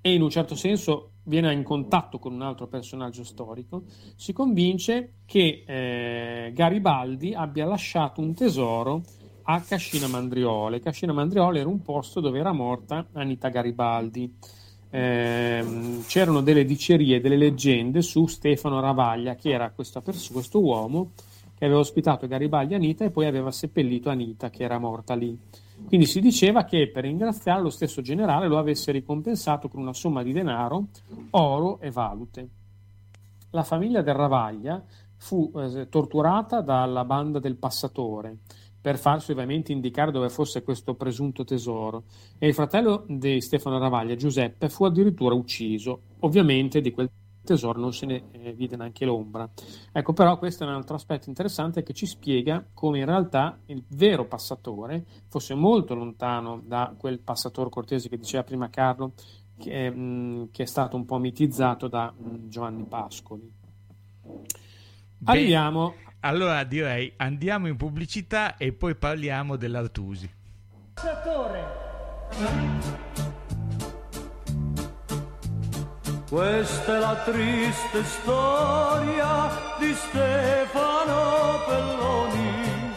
e 0.00 0.14
in 0.14 0.22
un 0.22 0.30
certo 0.30 0.54
senso 0.54 1.10
viene 1.26 1.52
in 1.52 1.62
contatto 1.62 2.18
con 2.18 2.32
un 2.32 2.42
altro 2.42 2.66
personaggio 2.66 3.24
storico, 3.24 3.84
si 4.16 4.32
convince 4.32 5.12
che 5.26 5.64
eh, 5.66 6.52
Garibaldi 6.52 7.34
abbia 7.34 7.66
lasciato 7.66 8.20
un 8.20 8.34
tesoro 8.34 9.02
a 9.42 9.60
Cascina 9.60 10.08
Mandriole. 10.08 10.80
Cascina 10.80 11.12
Mandriole 11.12 11.60
era 11.60 11.68
un 11.68 11.82
posto 11.82 12.20
dove 12.20 12.38
era 12.38 12.52
morta 12.52 13.06
Anita 13.12 13.48
Garibaldi. 13.48 14.34
Eh, 14.88 15.64
c'erano 16.06 16.40
delle 16.40 16.64
dicerie, 16.64 17.20
delle 17.20 17.36
leggende 17.36 18.02
su 18.02 18.26
Stefano 18.26 18.80
Ravaglia, 18.80 19.34
che 19.34 19.50
era 19.50 19.70
questo, 19.70 20.02
questo 20.02 20.60
uomo 20.60 21.12
che 21.56 21.64
aveva 21.64 21.80
ospitato 21.80 22.26
Garibaldi 22.26 22.74
e 22.74 22.76
Anita 22.76 23.04
e 23.04 23.10
poi 23.10 23.26
aveva 23.26 23.50
seppellito 23.50 24.10
Anita, 24.10 24.50
che 24.50 24.62
era 24.62 24.78
morta 24.78 25.14
lì. 25.14 25.36
Quindi 25.86 26.06
si 26.06 26.20
diceva 26.20 26.64
che 26.64 26.90
per 26.90 27.04
ringraziare 27.04 27.60
lo 27.60 27.70
stesso 27.70 28.02
generale 28.02 28.48
lo 28.48 28.58
avesse 28.58 28.92
ricompensato 28.92 29.68
con 29.68 29.80
una 29.80 29.92
somma 29.92 30.22
di 30.22 30.32
denaro, 30.32 30.88
oro 31.30 31.78
e 31.80 31.90
valute. 31.90 32.48
La 33.50 33.62
famiglia 33.62 34.02
del 34.02 34.14
Ravaglia 34.14 34.82
fu 35.16 35.52
eh, 35.56 35.88
torturata 35.88 36.60
dalla 36.60 37.04
banda 37.04 37.38
del 37.38 37.56
passatore 37.56 38.38
per 38.80 38.98
farsi 38.98 39.32
ovviamente 39.32 39.72
indicare 39.72 40.12
dove 40.12 40.28
fosse 40.28 40.62
questo 40.62 40.94
presunto 40.94 41.42
tesoro 41.42 42.04
e 42.38 42.46
il 42.46 42.54
fratello 42.54 43.04
di 43.08 43.40
Stefano 43.40 43.78
Ravaglia, 43.78 44.14
Giuseppe, 44.14 44.68
fu 44.68 44.84
addirittura 44.84 45.34
ucciso. 45.34 46.02
Ovviamente 46.20 46.80
di 46.80 46.92
quel 46.92 47.10
tesoro 47.46 47.80
non 47.80 47.94
se 47.94 48.04
ne 48.04 48.24
eh, 48.32 48.52
vide 48.52 48.76
neanche 48.76 49.06
l'ombra. 49.06 49.48
Ecco, 49.92 50.12
però 50.12 50.36
questo 50.36 50.64
è 50.64 50.66
un 50.66 50.74
altro 50.74 50.96
aspetto 50.96 51.30
interessante 51.30 51.82
che 51.82 51.94
ci 51.94 52.04
spiega 52.04 52.62
come 52.74 52.98
in 52.98 53.06
realtà 53.06 53.58
il 53.66 53.82
vero 53.88 54.26
passatore 54.26 55.04
fosse 55.28 55.54
molto 55.54 55.94
lontano 55.94 56.60
da 56.62 56.94
quel 56.96 57.20
passatore 57.20 57.70
cortese 57.70 58.08
che 58.08 58.18
diceva 58.18 58.42
prima 58.42 58.68
Carlo, 58.68 59.12
che, 59.58 59.90
mh, 59.90 59.98
mm, 59.98 60.44
che 60.50 60.64
è 60.64 60.66
stato 60.66 60.96
un 60.96 61.06
po' 61.06 61.18
mitizzato 61.18 61.88
da 61.88 62.12
mh, 62.14 62.48
Giovanni 62.48 62.84
Pascoli. 62.84 63.50
Arriviamo. 65.24 65.94
Allora 66.20 66.64
direi 66.64 67.12
andiamo 67.16 67.68
in 67.68 67.76
pubblicità 67.76 68.56
e 68.56 68.72
poi 68.72 68.96
parliamo 68.96 69.56
dell'Artusi. 69.56 70.28
Passatore. 70.94 73.24
Questa 76.36 76.96
è 76.96 76.98
la 76.98 77.14
triste 77.24 78.04
storia 78.04 79.48
di 79.78 79.94
Stefano 79.94 81.62
Pelloni. 81.66 82.92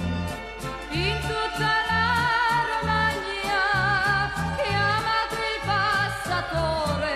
In 0.90 1.16
tutta 1.22 1.72
la 1.88 2.66
Romagna 2.82 3.64
chiamato 4.62 5.36
il 5.40 5.62
passatore. 5.72 7.16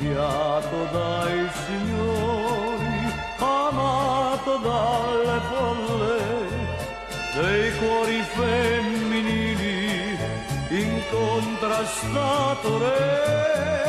Odiato 0.00 0.78
dai 0.92 1.48
signori, 1.64 3.00
amato 3.38 4.52
dalle 4.58 5.40
folle, 5.48 6.20
dei 7.40 7.72
cuori 7.78 8.20
femminili, 8.20 10.18
incontrastato 10.68 12.68
re. 12.76 13.79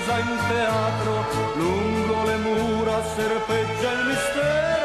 Chiusa 0.00 0.18
in 0.18 0.38
teatro, 0.48 1.24
lungo 1.56 2.24
le 2.24 2.36
mura 2.36 3.02
serpeggia 3.14 3.92
il 3.92 4.06
mistero. 4.06 4.79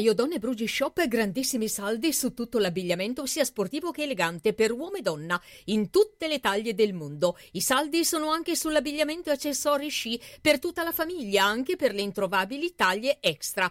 Iodone 0.00 0.38
Brugi 0.38 0.66
Shop 0.66 1.06
grandissimi 1.06 1.68
saldi 1.68 2.14
su 2.14 2.32
tutto 2.32 2.58
l'abbigliamento 2.58 3.26
sia 3.26 3.44
sportivo 3.44 3.90
che 3.90 4.04
elegante 4.04 4.54
per 4.54 4.72
uomo 4.72 4.96
e 4.96 5.02
donna 5.02 5.38
in 5.66 5.90
tutte 5.90 6.26
le 6.26 6.40
taglie 6.40 6.74
del 6.74 6.94
mondo. 6.94 7.36
I 7.52 7.60
saldi 7.60 8.02
sono 8.02 8.30
anche 8.30 8.56
sull'abbigliamento 8.56 9.28
e 9.28 9.34
accessori 9.34 9.90
sci 9.90 10.18
per 10.40 10.58
tutta 10.58 10.82
la 10.82 10.92
famiglia, 10.92 11.44
anche 11.44 11.76
per 11.76 11.92
le 11.92 12.00
introvabili 12.00 12.74
taglie 12.74 13.18
extra. 13.20 13.70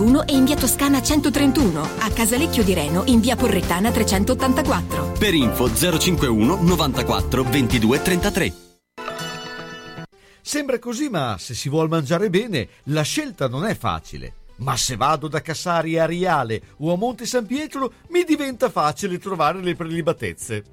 e 0.01 0.33
in 0.33 0.45
via 0.45 0.55
Toscana 0.55 0.99
131, 0.99 1.79
a 1.99 2.09
Casalecchio 2.09 2.63
di 2.63 2.73
Reno 2.73 3.03
in 3.05 3.19
via 3.19 3.35
Porrettana 3.35 3.91
384. 3.91 5.11
Per 5.19 5.33
info 5.35 5.71
051 5.71 6.59
94 6.59 7.43
22 7.43 8.01
33. 8.01 8.53
Sembra 10.41 10.79
così, 10.79 11.07
ma 11.07 11.35
se 11.37 11.53
si 11.53 11.69
vuol 11.69 11.87
mangiare 11.87 12.31
bene, 12.31 12.67
la 12.85 13.03
scelta 13.03 13.47
non 13.47 13.63
è 13.63 13.75
facile. 13.75 14.33
Ma 14.57 14.75
se 14.75 14.95
vado 14.95 15.27
da 15.27 15.41
Cassari 15.41 15.99
a 15.99 16.05
Riale 16.07 16.61
o 16.77 16.91
a 16.91 16.97
Monte 16.97 17.27
San 17.27 17.45
Pietro, 17.45 17.93
mi 18.09 18.23
diventa 18.23 18.71
facile 18.71 19.19
trovare 19.19 19.61
le 19.61 19.75
prelibatezze. 19.75 20.63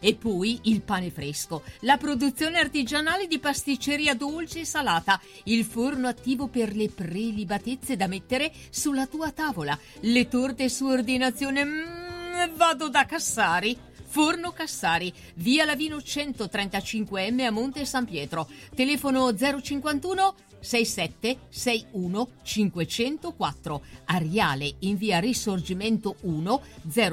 E 0.00 0.14
poi 0.14 0.60
il 0.64 0.82
pane 0.82 1.10
fresco, 1.10 1.62
la 1.80 1.96
produzione 1.96 2.58
artigianale 2.58 3.26
di 3.26 3.38
pasticceria 3.38 4.14
dolce 4.14 4.60
e 4.60 4.64
salata, 4.64 5.20
il 5.44 5.64
forno 5.64 6.08
attivo 6.08 6.48
per 6.48 6.74
le 6.74 6.88
prelibatezze 6.88 7.96
da 7.96 8.06
mettere 8.06 8.52
sulla 8.70 9.06
tua 9.06 9.30
tavola, 9.30 9.78
le 10.00 10.28
torte 10.28 10.68
su 10.68 10.86
ordinazione. 10.86 11.64
Mm, 11.64 12.54
vado 12.54 12.88
da 12.88 13.04
Cassari. 13.04 13.76
Forno 14.08 14.52
Cassari, 14.52 15.12
via 15.34 15.64
Lavino 15.64 15.96
135M 15.96 17.44
a 17.44 17.50
Monte 17.50 17.84
San 17.84 18.06
Pietro. 18.06 18.48
Telefono 18.74 19.34
051 19.34 20.34
67 20.60 21.38
61 21.48 22.28
504. 22.42 23.82
Ariale 24.06 24.74
in 24.80 24.96
via 24.96 25.18
Risorgimento 25.18 26.16
1 26.20 26.62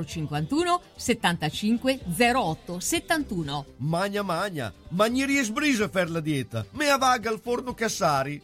051 0.06 0.82
75 0.95 1.99
08 2.17 2.79
71. 2.79 3.65
Magna 3.77 4.21
magna, 4.21 4.73
ma 4.89 5.08
non 5.08 5.25
riesco 5.25 5.84
a 5.84 5.89
fare 5.89 6.10
la 6.10 6.19
dieta. 6.19 6.65
Me 6.71 6.89
avaga 6.89 7.29
al 7.29 7.39
forno 7.39 7.73
Cassari. 7.73 8.41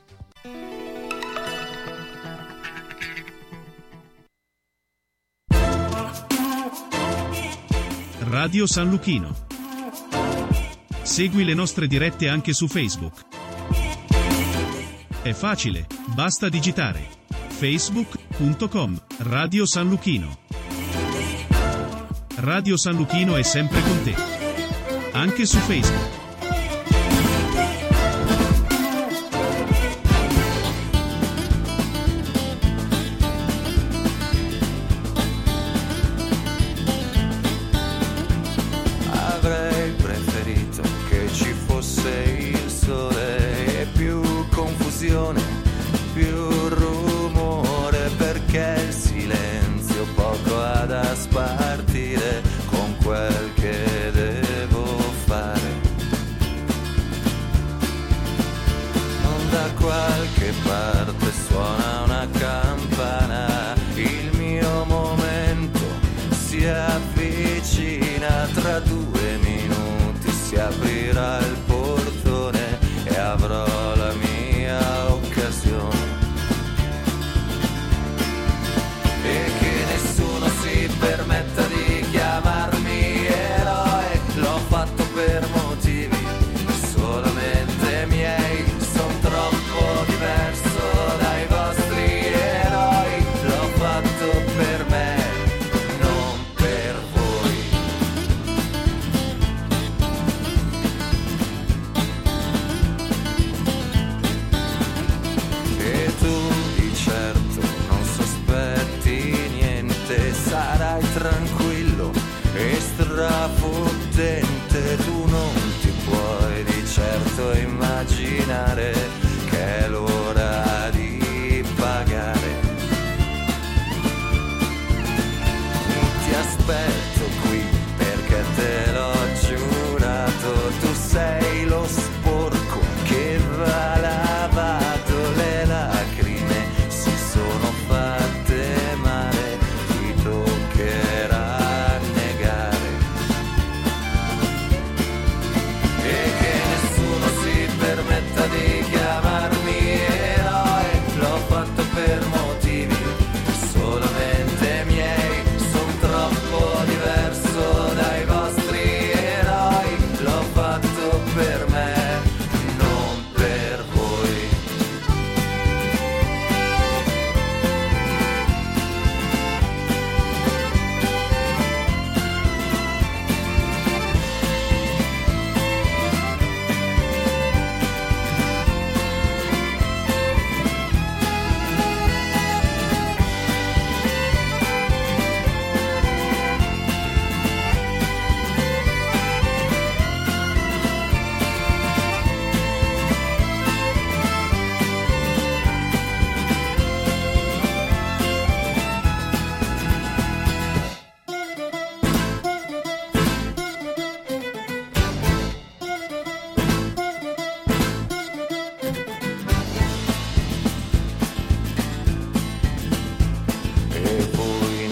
Radio 8.30 8.68
San 8.68 8.92
Luchino. 8.92 9.48
Segui 11.02 11.44
le 11.44 11.56
nostre 11.56 11.88
dirette 11.88 12.30
anche 12.30 12.54
su 12.54 12.68
Facebook. 12.68 13.26
È 15.22 15.34
facile, 15.34 15.86
basta 16.16 16.48
digitare 16.48 17.06
facebook.com 17.28 19.02
Radio 19.18 19.66
San 19.66 19.90
Luchino. 19.90 20.38
Radio 22.38 22.78
San 22.78 22.96
Luchino 22.96 23.36
è 23.36 23.44
sempre 23.44 23.82
con 23.82 24.02
te. 24.02 24.16
Anche 25.12 25.46
su 25.46 25.58
Facebook. 25.58 26.18
Avrei 39.12 39.92
preferito 39.92 40.82
che 41.10 41.28
ci 41.34 41.52
fosse 41.52 42.39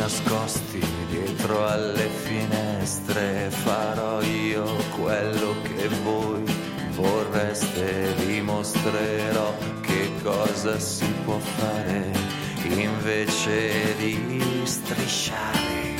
nascosti 0.07 0.79
dietro 1.09 1.67
alle 1.67 2.07
finestre 2.07 3.49
farò 3.49 4.21
io 4.21 4.63
quello 4.97 5.53
che 5.63 5.89
voi 6.01 6.45
vorreste. 6.91 8.13
Vi 8.15 8.39
mostrerò 8.39 9.53
che 9.81 10.09
cosa 10.23 10.79
si 10.79 11.05
può 11.25 11.37
fare 11.37 12.09
invece 12.63 13.97
di 13.97 14.63
strisciare. 14.63 15.95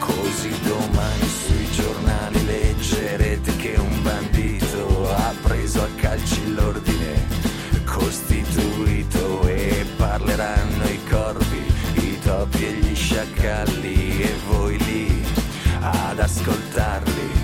Così 0.00 0.52
domani 0.62 1.28
sui 1.28 1.70
giornali 1.70 2.44
leggerete 2.46 3.54
che 3.58 3.74
un 3.78 4.02
bandito 4.02 5.08
ha 5.08 5.32
preso 5.40 5.82
a 5.82 5.88
calci 6.00 6.52
l'ordine 6.52 7.42
costituito 7.84 8.71
topi 12.52 12.64
e 12.66 12.72
gli 12.72 12.94
sciacalli 12.94 14.22
e 14.22 14.34
voi 14.46 14.78
lì 14.84 15.24
ad 15.80 16.18
ascoltarli. 16.18 17.40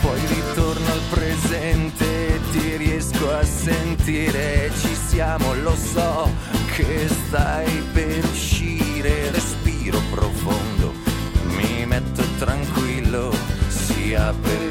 Poi 0.00 0.20
ritorno 0.26 0.92
al 0.92 1.00
presente 1.10 2.34
e 2.34 2.40
ti 2.52 2.76
riesco 2.76 3.30
a 3.32 3.44
sentire, 3.44 4.70
ci 4.80 4.94
siamo, 4.94 5.54
lo 5.54 5.76
so 5.76 6.30
che 6.74 7.06
stai 7.08 7.82
per 7.92 8.24
uscire, 8.24 9.30
respiro 9.30 10.00
profondo, 10.10 10.94
mi 11.56 11.84
metto 11.86 12.22
tranquillo, 12.38 13.34
si 13.68 14.14
apre 14.14 14.69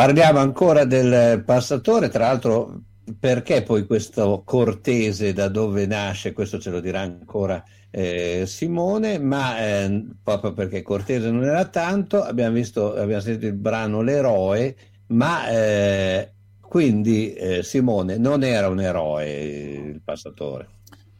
parliamo 0.00 0.38
ancora 0.38 0.86
del 0.86 1.44
passatore, 1.44 2.08
tra 2.08 2.28
l'altro 2.28 2.84
perché 3.18 3.62
poi 3.62 3.84
questo 3.84 4.40
cortese 4.46 5.34
da 5.34 5.48
dove 5.48 5.84
nasce, 5.84 6.32
questo 6.32 6.58
ce 6.58 6.70
lo 6.70 6.80
dirà 6.80 7.00
ancora 7.00 7.62
eh, 7.90 8.44
Simone, 8.46 9.18
ma 9.18 9.58
eh, 9.60 10.06
proprio 10.22 10.54
perché 10.54 10.80
cortese 10.80 11.30
non 11.30 11.44
era 11.44 11.66
tanto, 11.66 12.22
abbiamo 12.22 12.54
visto, 12.54 12.94
abbiamo 12.94 13.20
sentito 13.20 13.44
il 13.44 13.52
brano 13.52 14.00
L'eroe, 14.00 14.74
ma 15.08 15.50
eh, 15.50 16.32
quindi 16.62 17.34
eh, 17.34 17.62
Simone 17.62 18.16
non 18.16 18.42
era 18.42 18.68
un 18.68 18.80
eroe 18.80 19.30
il 19.30 20.00
passatore. 20.02 20.68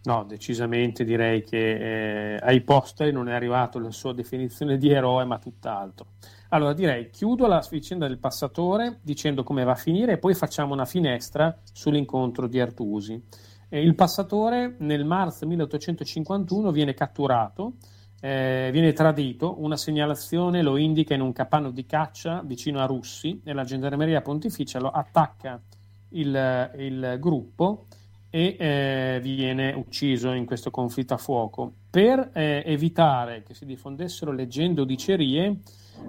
No, 0.05 0.25
decisamente 0.27 1.05
direi 1.05 1.45
che 1.45 2.37
eh, 2.37 2.39
ai 2.41 2.63
posteri 2.63 3.13
non 3.13 3.29
è 3.29 3.35
arrivato 3.35 3.79
la 3.79 3.91
sua 3.91 4.15
definizione 4.15 4.79
di 4.79 4.91
eroe, 4.91 5.27
ma 5.27 5.39
tutt'altro. 5.39 6.13
Allora 6.53 6.73
direi 6.73 7.11
chiudo 7.11 7.47
la 7.47 7.65
vicenda 7.71 8.09
del 8.09 8.19
passatore 8.19 8.99
dicendo 9.03 9.45
come 9.45 9.63
va 9.63 9.73
a 9.73 9.77
finire 9.77 10.15
e 10.15 10.19
poi 10.19 10.35
facciamo 10.35 10.73
una 10.73 10.85
finestra 10.85 11.57
sull'incontro 11.73 12.49
di 12.49 12.59
Artusi. 12.59 13.23
Eh, 13.69 13.81
il 13.81 13.95
passatore 13.95 14.75
nel 14.81 15.05
marzo 15.05 15.47
1851 15.47 16.73
viene 16.73 16.93
catturato, 16.93 17.75
eh, 18.21 18.71
viene 18.73 18.93
tradito, 18.93 19.63
una 19.63 19.77
segnalazione 19.77 20.61
lo 20.63 20.77
indica 20.77 21.15
in 21.15 21.21
un 21.21 21.33
capanno 21.33 21.71
di 21.71 21.87
caccia 21.87 22.43
vicino 22.45 22.81
a 22.81 22.87
Russi 22.87 23.41
e 23.45 23.53
la 23.53 23.63
gendarmeria 23.63 24.21
pontificia 24.21 24.81
lo 24.81 24.91
attacca 24.91 25.63
il, 26.11 26.71
il 26.79 27.17
gruppo 27.21 27.87
e 28.29 28.57
eh, 28.59 29.21
viene 29.23 29.73
ucciso 29.73 30.33
in 30.33 30.47
questo 30.47 30.73
conflitto 30.73 31.15
a 31.15 31.19
fuoco. 31.19 31.73
Per 31.91 32.31
eh, 32.35 32.65
evitare 32.67 33.45
che 33.45 33.55
si 33.55 33.65
diffondessero 33.65 34.33
leggende 34.33 34.81
o 34.81 34.85
dicerie, 34.85 35.61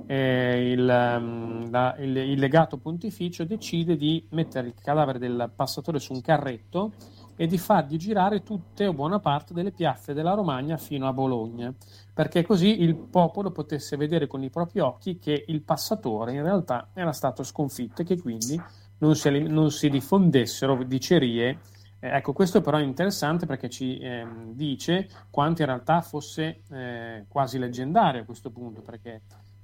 eh, 0.06 0.72
il, 0.72 0.80
um, 1.20 1.70
la- 1.72 1.96
il- 1.98 2.18
il 2.18 2.40
legato 2.40 2.78
pontificio 2.78 3.44
decide 3.46 3.96
di 3.96 4.26
mettere 4.32 4.68
il 4.68 4.74
cadavere 4.74 5.20
del 5.20 5.52
passatore 5.56 6.00
su 6.00 6.14
un 6.14 6.22
carretto 6.22 6.94
e 7.36 7.48
di 7.48 7.58
fargli 7.58 7.98
girare 7.98 8.44
tutte 8.44 8.86
o 8.86 8.94
buona 8.94 9.20
parte 9.20 9.54
delle 9.54 9.72
piazze 9.72 10.14
della 10.14 10.34
Romagna 10.34 10.78
fino 10.78 11.08
a 11.08 11.14
Bologna, 11.14 11.74
perché 12.14 12.44
così 12.44 12.82
il 12.82 12.96
popolo 12.96 13.52
potesse 13.52 13.98
vedere 13.98 14.28
con 14.28 14.44
i 14.44 14.50
propri 14.50 14.80
occhi 14.80 15.18
che 15.18 15.46
il 15.48 15.62
passatore 15.62 16.34
in 16.34 16.44
realtà 16.44 16.90
era 16.94 17.14
stato 17.14 17.44
sconfitto 17.44 18.02
e 18.02 18.06
che 18.06 18.20
quindi 18.20 18.62
non 19.00 19.16
si, 19.16 19.30
non 19.48 19.72
si 19.72 19.90
diffondessero 19.90 20.84
dicerie. 20.84 21.58
Eh, 22.00 22.10
ecco, 22.16 22.34
questo 22.34 22.62
però 22.62 22.78
è 22.78 22.84
interessante 22.84 23.46
perché 23.46 23.70
ci 23.70 23.98
ehm, 23.98 24.54
dice 24.54 25.08
quanto 25.30 25.62
in 25.62 25.68
realtà 25.68 26.02
fosse 26.02 26.62
eh, 26.70 27.26
quasi 27.28 27.58
leggendario 27.58 28.22
a 28.22 28.26
questo 28.26 28.52
punto, 28.52 28.82
perché 28.82 29.22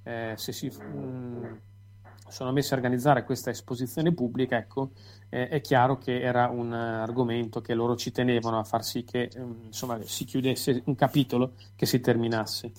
eh, 0.07 0.33
se 0.37 0.53
si 0.53 0.67
mh, 0.67 1.59
sono 2.29 2.51
messi 2.51 2.73
a 2.73 2.77
organizzare 2.77 3.23
questa 3.23 3.49
esposizione 3.49 4.13
pubblica, 4.13 4.57
ecco, 4.57 4.91
eh, 5.29 5.47
è 5.49 5.61
chiaro 5.61 5.97
che 5.97 6.21
era 6.21 6.47
un 6.47 6.73
eh, 6.73 6.77
argomento 6.77 7.61
che 7.61 7.73
loro 7.73 7.95
ci 7.95 8.11
tenevano 8.11 8.57
a 8.57 8.63
far 8.63 8.83
sì 8.83 9.03
che 9.03 9.29
ehm, 9.33 9.63
insomma, 9.65 9.99
si 10.03 10.25
chiudesse 10.25 10.81
un 10.85 10.95
capitolo, 10.95 11.53
che 11.75 11.85
si 11.85 11.99
terminasse. 11.99 12.71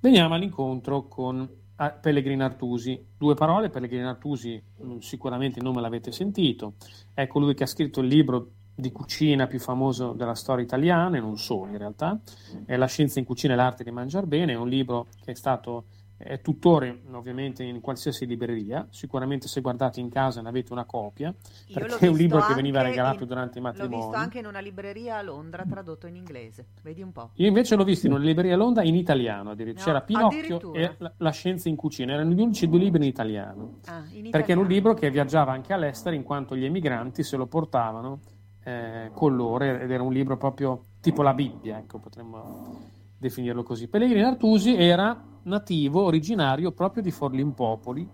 Veniamo 0.00 0.34
all'incontro 0.34 1.08
con 1.08 1.48
ah, 1.76 1.90
Pellegrino 1.90 2.44
Artusi. 2.44 3.04
Due 3.16 3.34
parole, 3.34 3.68
Pellegrino 3.68 4.08
Artusi 4.08 4.62
mh, 4.76 4.98
sicuramente 4.98 5.58
il 5.58 5.64
nome 5.64 5.80
l'avete 5.80 6.12
sentito, 6.12 6.74
è 7.14 7.26
colui 7.26 7.54
che 7.54 7.64
ha 7.64 7.66
scritto 7.66 8.00
il 8.00 8.08
libro 8.08 8.50
di 8.74 8.92
cucina 8.92 9.46
più 9.46 9.58
famoso 9.58 10.12
della 10.12 10.34
storia 10.34 10.64
italiana, 10.64 11.16
e 11.16 11.20
non 11.20 11.38
solo 11.38 11.70
in 11.70 11.78
realtà, 11.78 12.18
è 12.66 12.76
La 12.76 12.86
scienza 12.86 13.18
in 13.18 13.24
cucina 13.24 13.54
e 13.54 13.56
l'arte 13.56 13.84
di 13.84 13.90
mangiare 13.90 14.26
bene, 14.26 14.52
è 14.52 14.56
un 14.56 14.68
libro 14.68 15.06
che 15.24 15.30
è 15.30 15.34
stato 15.34 15.84
è 16.18 16.40
tuttora 16.40 16.94
ovviamente 17.12 17.62
in 17.62 17.80
qualsiasi 17.80 18.24
libreria, 18.26 18.86
sicuramente 18.90 19.48
se 19.48 19.60
guardate 19.60 20.00
in 20.00 20.08
casa 20.08 20.40
ne 20.40 20.48
avete 20.48 20.72
una 20.72 20.84
copia, 20.86 21.28
Io 21.66 21.74
perché 21.78 22.06
è 22.06 22.08
un 22.08 22.16
libro 22.16 22.40
che 22.46 22.54
veniva 22.54 22.80
regalato 22.82 23.22
in- 23.22 23.28
durante 23.28 23.58
i 23.58 23.62
L'ho 23.62 23.68
visto 23.70 23.84
matrimoni. 23.86 24.14
anche 24.16 24.38
in 24.38 24.46
una 24.46 24.60
libreria 24.60 25.18
a 25.18 25.22
Londra 25.22 25.64
tradotto 25.68 26.06
in 26.06 26.16
inglese. 26.16 26.68
Vedi 26.82 27.02
un 27.02 27.12
po'. 27.12 27.30
Io 27.34 27.46
invece 27.46 27.76
l'ho 27.76 27.84
visto 27.84 28.06
in 28.06 28.12
una 28.14 28.24
libreria 28.24 28.54
a 28.54 28.56
Londra 28.56 28.82
in 28.82 28.94
italiano, 28.94 29.50
addirittura. 29.50 29.84
No, 29.84 29.86
c'era 29.92 30.00
Pinocchio 30.04 30.38
addirittura. 30.38 30.80
e 30.80 30.94
la, 30.98 31.12
La 31.18 31.30
scienza 31.30 31.68
in 31.68 31.76
cucina, 31.76 32.14
erano 32.14 32.30
gli 32.30 32.40
unici 32.40 32.66
due 32.68 32.78
libri 32.78 33.02
in 33.02 33.08
italiano. 33.08 33.78
Ah, 33.86 33.98
in 34.12 34.30
perché 34.30 34.52
era 34.52 34.60
un 34.60 34.66
italiano. 34.66 34.68
libro 34.68 34.94
che 34.94 35.10
viaggiava 35.10 35.52
anche 35.52 35.72
all'estero 35.74 36.16
in 36.16 36.22
quanto 36.22 36.56
gli 36.56 36.64
emigranti 36.64 37.22
se 37.22 37.36
lo 37.36 37.46
portavano 37.46 38.20
eh, 38.64 39.10
con 39.12 39.36
loro 39.36 39.64
ed 39.64 39.90
era 39.90 40.02
un 40.02 40.12
libro 40.12 40.36
proprio 40.38 40.80
tipo 41.00 41.22
la 41.22 41.34
Bibbia, 41.34 41.78
ecco, 41.78 41.98
potremmo 41.98 42.94
definirlo 43.18 43.62
così. 43.62 43.88
Pellegrino 43.88 44.26
Artusi 44.26 44.74
era 44.74 45.22
nativo, 45.44 46.02
originario 46.02 46.72
proprio 46.72 47.02
di 47.02 47.10
Forlimpopoli. 47.10 48.08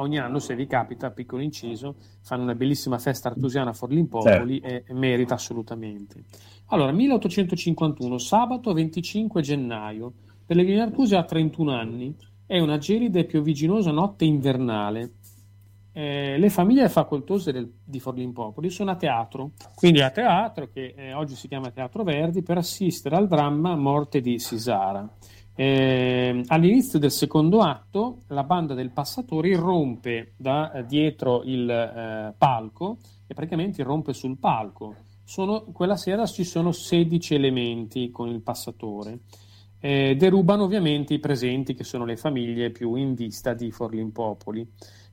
Ogni 0.00 0.18
anno, 0.18 0.38
se 0.38 0.54
vi 0.54 0.66
capita, 0.66 1.10
piccolo 1.10 1.42
inciso, 1.42 1.96
fanno 2.22 2.44
una 2.44 2.54
bellissima 2.54 2.98
festa 2.98 3.28
artusiana 3.28 3.70
a 3.70 3.72
Forlimpopoli 3.72 4.60
e 4.60 4.84
e 4.86 4.94
merita 4.94 5.34
assolutamente. 5.34 6.22
Allora, 6.66 6.92
1851, 6.92 8.18
sabato 8.18 8.72
25 8.72 9.42
gennaio, 9.42 10.12
Pellegrino 10.46 10.82
Artusi 10.82 11.16
ha 11.16 11.24
31 11.24 11.72
anni, 11.72 12.14
è 12.46 12.58
una 12.60 12.78
gelida 12.78 13.18
e 13.18 13.24
pioviginosa 13.24 13.90
notte 13.90 14.24
invernale. 14.24 15.14
Eh, 15.92 16.36
le 16.38 16.50
famiglie 16.50 16.88
facoltose 16.88 17.50
del- 17.50 17.72
di 17.84 17.98
Forlimpopoli 17.98 18.70
sono 18.70 18.90
a 18.92 18.96
teatro, 18.96 19.52
quindi 19.74 20.00
a 20.00 20.10
teatro 20.10 20.68
che 20.72 20.94
eh, 20.96 21.12
oggi 21.12 21.34
si 21.34 21.48
chiama 21.48 21.70
Teatro 21.70 22.04
Verdi, 22.04 22.42
per 22.42 22.58
assistere 22.58 23.16
al 23.16 23.26
dramma 23.26 23.74
Morte 23.74 24.20
di 24.20 24.38
Sisara. 24.38 25.08
Eh, 25.60 26.44
all'inizio 26.46 27.00
del 27.00 27.10
secondo 27.10 27.62
atto, 27.62 28.18
la 28.28 28.44
banda 28.44 28.74
del 28.74 28.90
passatore 28.90 29.48
irrompe 29.48 30.34
da 30.36 30.70
eh, 30.70 30.86
dietro 30.86 31.42
il 31.42 31.68
eh, 31.68 32.32
palco 32.38 32.98
e 33.26 33.34
praticamente 33.34 33.80
irrompe 33.80 34.12
sul 34.12 34.36
palco. 34.38 34.94
Sono- 35.24 35.64
quella 35.72 35.96
sera 35.96 36.26
ci 36.26 36.44
sono 36.44 36.70
16 36.70 37.34
elementi 37.34 38.12
con 38.12 38.28
il 38.28 38.40
passatore. 38.40 39.18
Eh, 39.80 40.14
derubano 40.16 40.62
ovviamente 40.64 41.14
i 41.14 41.18
presenti 41.18 41.74
che 41.74 41.84
sono 41.84 42.04
le 42.04 42.16
famiglie 42.16 42.70
più 42.70 42.94
in 42.94 43.14
vista 43.14 43.52
di 43.52 43.70
Forlimpopoli. 43.72 44.66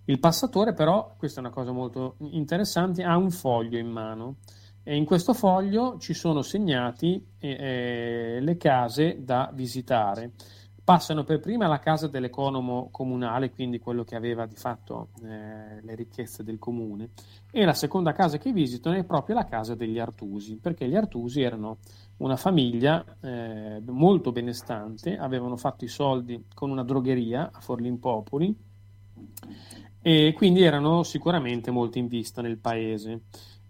Il 0.08 0.20
passatore 0.20 0.74
però, 0.74 1.16
questa 1.18 1.42
è 1.42 1.44
una 1.44 1.54
cosa 1.54 1.72
molto 1.72 2.16
interessante, 2.20 3.04
ha 3.04 3.18
un 3.18 3.32
foglio 3.32 3.80
in 3.80 3.90
mano 3.90 4.36
e 4.84 4.96
in 4.96 5.04
questo 5.04 5.34
foglio 5.34 5.98
ci 5.98 6.14
sono 6.14 6.44
segnati 6.44 7.26
eh, 7.40 7.50
eh, 7.50 8.40
le 8.40 8.58
case 8.58 9.24
da 9.24 9.50
visitare. 9.52 10.34
Passano 10.84 11.24
per 11.24 11.40
prima 11.40 11.66
la 11.66 11.80
casa 11.80 12.08
dell'economo 12.08 12.90
comunale, 12.92 13.50
quindi 13.50 13.80
quello 13.80 14.04
che 14.04 14.16
aveva 14.16 14.46
di 14.46 14.56
fatto 14.56 15.08
eh, 15.24 15.82
le 15.82 15.96
ricchezze 15.96 16.44
del 16.44 16.60
comune, 16.60 17.10
e 17.50 17.66
la 17.66 17.74
seconda 17.74 18.12
casa 18.12 18.38
che 18.38 18.52
visitano 18.52 18.96
è 18.96 19.04
proprio 19.04 19.34
la 19.36 19.46
casa 19.46 19.74
degli 19.74 19.98
Artusi, 19.98 20.58
perché 20.58 20.88
gli 20.88 20.96
Artusi 20.96 21.42
erano 21.42 21.80
una 22.18 22.36
famiglia 22.36 23.04
eh, 23.22 23.82
molto 23.88 24.32
benestante, 24.32 25.18
avevano 25.18 25.58
fatto 25.58 25.84
i 25.84 25.88
soldi 25.88 26.46
con 26.54 26.70
una 26.70 26.84
drogheria 26.84 27.50
a 27.52 27.60
Forlimpopoli 27.60 28.74
e 30.08 30.34
quindi 30.34 30.62
erano 30.62 31.02
sicuramente 31.02 31.72
molto 31.72 31.98
in 31.98 32.06
vista 32.06 32.44
nel 32.44 32.60
paese. 32.60 33.22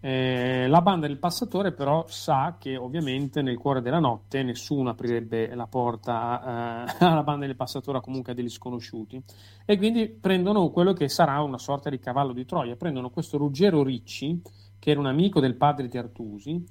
Eh, 0.01 0.67
la 0.67 0.81
banda 0.81 1.07
del 1.07 1.17
passatore 1.17 1.71
però 1.71 2.03
sa 2.09 2.57
che 2.59 2.75
ovviamente 2.75 3.41
nel 3.41 3.57
cuore 3.57 3.79
della 3.81 3.99
notte 3.99 4.43
nessuno 4.43 4.89
aprirebbe 4.89 5.55
la 5.55 5.65
porta 5.67 6.83
eh, 6.89 6.95
alla 7.05 7.23
banda 7.23 7.45
del 7.45 7.55
passatore 7.55 8.01
comunque 8.01 8.33
a 8.33 8.35
degli 8.35 8.49
sconosciuti 8.49 9.23
e 9.63 9.77
quindi 9.77 10.09
prendono 10.09 10.69
quello 10.71 10.91
che 10.91 11.07
sarà 11.07 11.41
una 11.41 11.57
sorta 11.57 11.89
di 11.89 11.99
cavallo 11.99 12.33
di 12.33 12.43
Troia, 12.45 12.75
prendono 12.75 13.11
questo 13.11 13.37
Ruggero 13.37 13.81
Ricci 13.81 14.41
che 14.77 14.91
era 14.91 14.99
un 14.99 15.05
amico 15.05 15.39
del 15.39 15.55
padre 15.55 15.87
di 15.87 15.97
Artusi 15.97 16.61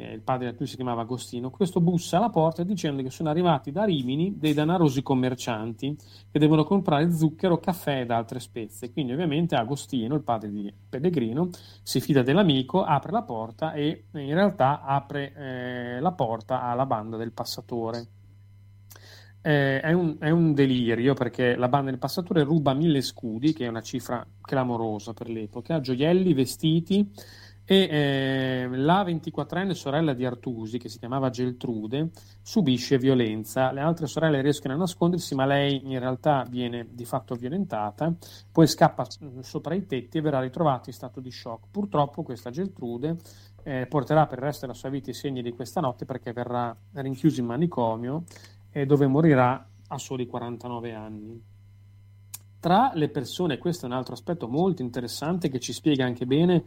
eh, 0.00 0.12
il 0.12 0.20
padre 0.20 0.46
di 0.46 0.50
Artusi 0.52 0.70
si 0.70 0.76
chiamava 0.76 1.02
Agostino, 1.02 1.50
questo 1.50 1.80
bussa 1.80 2.16
alla 2.16 2.30
porta 2.30 2.62
dicendo 2.62 3.02
che 3.02 3.10
sono 3.10 3.28
arrivati 3.28 3.70
da 3.70 3.84
Rimini 3.84 4.38
dei 4.38 4.54
danarosi 4.54 5.02
commercianti 5.02 5.96
che 6.30 6.38
devono 6.38 6.64
comprare 6.64 7.12
zucchero, 7.12 7.58
caffè 7.58 8.00
ed 8.00 8.10
altre 8.10 8.40
spezie. 8.40 8.92
Quindi 8.92 9.12
ovviamente 9.12 9.54
Agostino, 9.54 10.14
il 10.14 10.22
padre 10.22 10.50
di 10.50 10.72
Pellegrino, 10.88 11.50
si 11.82 12.00
fida 12.00 12.22
dell'amico, 12.22 12.82
apre 12.82 13.12
la 13.12 13.22
porta 13.22 13.72
e 13.72 14.04
in 14.12 14.34
realtà 14.34 14.82
apre 14.82 15.32
eh, 15.34 16.00
la 16.00 16.12
porta 16.12 16.62
alla 16.62 16.86
banda 16.86 17.16
del 17.16 17.32
passatore. 17.32 18.06
Eh, 19.42 19.80
è, 19.80 19.92
un, 19.92 20.16
è, 20.20 20.28
un, 20.28 20.52
delirio 20.52 21.14
perché 21.14 21.56
la 21.56 21.68
banda 21.68 21.90
del 21.90 21.98
passatore 21.98 22.42
ruba 22.42 22.74
mille 22.74 23.00
scudi, 23.00 23.54
che 23.54 23.64
è 23.64 23.68
una 23.68 23.80
cifra 23.80 24.26
clamorosa 24.38 25.14
per 25.14 25.30
l'epoca, 25.30 25.80
gioielli, 25.80 26.34
vestiti, 26.34 27.10
e 27.70 27.86
eh, 27.88 28.68
la 28.68 29.04
24enne 29.04 29.74
sorella 29.74 30.12
di 30.12 30.26
Artusi, 30.26 30.76
che 30.76 30.88
si 30.88 30.98
chiamava 30.98 31.30
Geltrude, 31.30 32.10
subisce 32.42 32.98
violenza. 32.98 33.70
Le 33.70 33.78
altre 33.78 34.08
sorelle 34.08 34.42
riescono 34.42 34.74
a 34.74 34.76
nascondersi, 34.76 35.36
ma 35.36 35.46
lei 35.46 35.80
in 35.84 36.00
realtà 36.00 36.44
viene 36.50 36.88
di 36.90 37.04
fatto 37.04 37.36
violentata, 37.36 38.12
poi 38.50 38.66
scappa 38.66 39.06
mm, 39.22 39.38
sopra 39.42 39.76
i 39.76 39.86
tetti 39.86 40.18
e 40.18 40.20
verrà 40.20 40.40
ritrovata 40.40 40.90
in 40.90 40.94
stato 40.94 41.20
di 41.20 41.30
shock. 41.30 41.66
Purtroppo 41.70 42.24
questa 42.24 42.50
Geltrude 42.50 43.18
eh, 43.62 43.86
porterà 43.88 44.26
per 44.26 44.38
il 44.38 44.44
resto 44.46 44.66
della 44.66 44.76
sua 44.76 44.88
vita 44.88 45.10
i 45.10 45.14
segni 45.14 45.40
di 45.40 45.52
questa 45.52 45.80
notte 45.80 46.04
perché 46.04 46.32
verrà 46.32 46.76
rinchiusa 46.94 47.40
in 47.40 47.46
manicomio 47.46 48.24
eh, 48.72 48.84
dove 48.84 49.06
morirà 49.06 49.64
a 49.86 49.98
soli 49.98 50.26
49 50.26 50.92
anni. 50.92 51.40
Tra 52.58 52.90
le 52.94 53.08
persone, 53.10 53.58
questo 53.58 53.86
è 53.86 53.88
un 53.88 53.94
altro 53.94 54.14
aspetto 54.14 54.48
molto 54.48 54.82
interessante 54.82 55.48
che 55.48 55.60
ci 55.60 55.72
spiega 55.72 56.04
anche 56.04 56.26
bene 56.26 56.64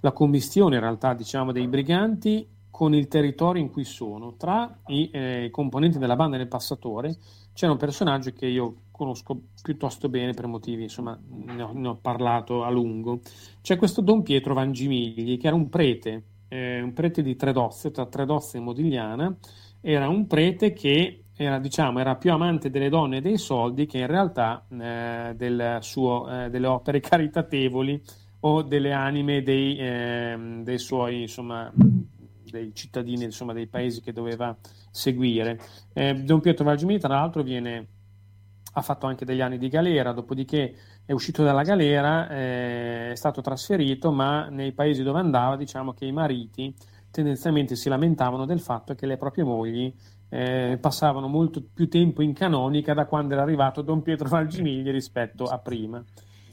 la 0.00 0.12
commistione 0.12 0.76
in 0.76 0.80
realtà 0.80 1.14
diciamo, 1.14 1.52
dei 1.52 1.66
briganti 1.66 2.46
con 2.70 2.94
il 2.94 3.08
territorio 3.08 3.62
in 3.62 3.70
cui 3.70 3.84
sono. 3.84 4.34
Tra 4.36 4.80
i 4.88 5.08
eh, 5.10 5.48
componenti 5.50 5.98
della 5.98 6.16
banda 6.16 6.36
del 6.36 6.46
passatore 6.48 7.16
c'era 7.54 7.72
un 7.72 7.78
personaggio 7.78 8.32
che 8.32 8.46
io 8.46 8.82
conosco 8.90 9.38
piuttosto 9.62 10.08
bene 10.08 10.32
per 10.32 10.46
motivi, 10.46 10.82
insomma, 10.82 11.18
ne 11.28 11.62
ho, 11.62 11.70
ne 11.72 11.88
ho 11.88 11.98
parlato 12.00 12.64
a 12.64 12.70
lungo. 12.70 13.20
C'è 13.62 13.76
questo 13.76 14.02
Don 14.02 14.22
Pietro 14.22 14.52
Vangimigli, 14.52 15.38
che 15.38 15.46
era 15.46 15.56
un 15.56 15.68
prete, 15.70 16.22
eh, 16.48 16.82
un 16.82 16.92
prete 16.92 17.22
di 17.22 17.34
Tredozze, 17.34 17.90
tra 17.90 18.06
Tredozze 18.06 18.58
e 18.58 18.60
Modigliana, 18.60 19.34
era 19.80 20.08
un 20.08 20.26
prete 20.26 20.72
che 20.72 21.22
era, 21.34 21.58
diciamo, 21.58 21.98
era 21.98 22.16
più 22.16 22.32
amante 22.32 22.70
delle 22.70 22.88
donne 22.88 23.18
e 23.18 23.20
dei 23.20 23.38
soldi 23.38 23.86
che 23.86 23.98
in 23.98 24.06
realtà 24.06 24.64
eh, 24.68 25.34
del 25.36 25.78
suo, 25.80 26.28
eh, 26.28 26.50
delle 26.50 26.66
opere 26.66 27.00
caritatevoli 27.00 28.02
o 28.40 28.62
delle 28.62 28.92
anime 28.92 29.42
dei, 29.42 29.76
eh, 29.76 30.60
dei 30.62 30.78
suoi 30.78 31.22
insomma, 31.22 31.72
dei 31.74 32.74
cittadini 32.74 33.24
insomma, 33.24 33.52
dei 33.52 33.66
paesi 33.66 34.00
che 34.00 34.12
doveva 34.12 34.56
seguire. 34.90 35.58
Eh, 35.92 36.14
Don 36.14 36.40
Pietro 36.40 36.64
Valgimini, 36.64 36.98
tra 36.98 37.08
l'altro, 37.14 37.42
viene, 37.42 37.86
ha 38.72 38.82
fatto 38.82 39.06
anche 39.06 39.24
degli 39.24 39.40
anni 39.40 39.58
di 39.58 39.68
galera, 39.68 40.12
dopodiché 40.12 40.74
è 41.04 41.12
uscito 41.12 41.42
dalla 41.42 41.62
galera, 41.62 42.28
eh, 42.28 43.10
è 43.12 43.16
stato 43.16 43.40
trasferito, 43.40 44.10
ma 44.10 44.48
nei 44.48 44.72
paesi 44.72 45.02
dove 45.02 45.18
andava, 45.18 45.56
diciamo 45.56 45.92
che 45.92 46.04
i 46.04 46.12
mariti 46.12 46.74
tendenzialmente 47.10 47.76
si 47.76 47.88
lamentavano 47.88 48.44
del 48.44 48.60
fatto 48.60 48.94
che 48.94 49.06
le 49.06 49.16
proprie 49.16 49.44
mogli 49.44 49.90
eh, 50.28 50.76
passavano 50.78 51.28
molto 51.28 51.62
più 51.72 51.88
tempo 51.88 52.20
in 52.20 52.34
canonica 52.34 52.92
da 52.92 53.06
quando 53.06 53.32
era 53.32 53.42
arrivato 53.42 53.80
Don 53.80 54.02
Pietro 54.02 54.28
Valgimigli 54.28 54.90
rispetto 54.90 55.44
a 55.44 55.58
prima. 55.58 56.02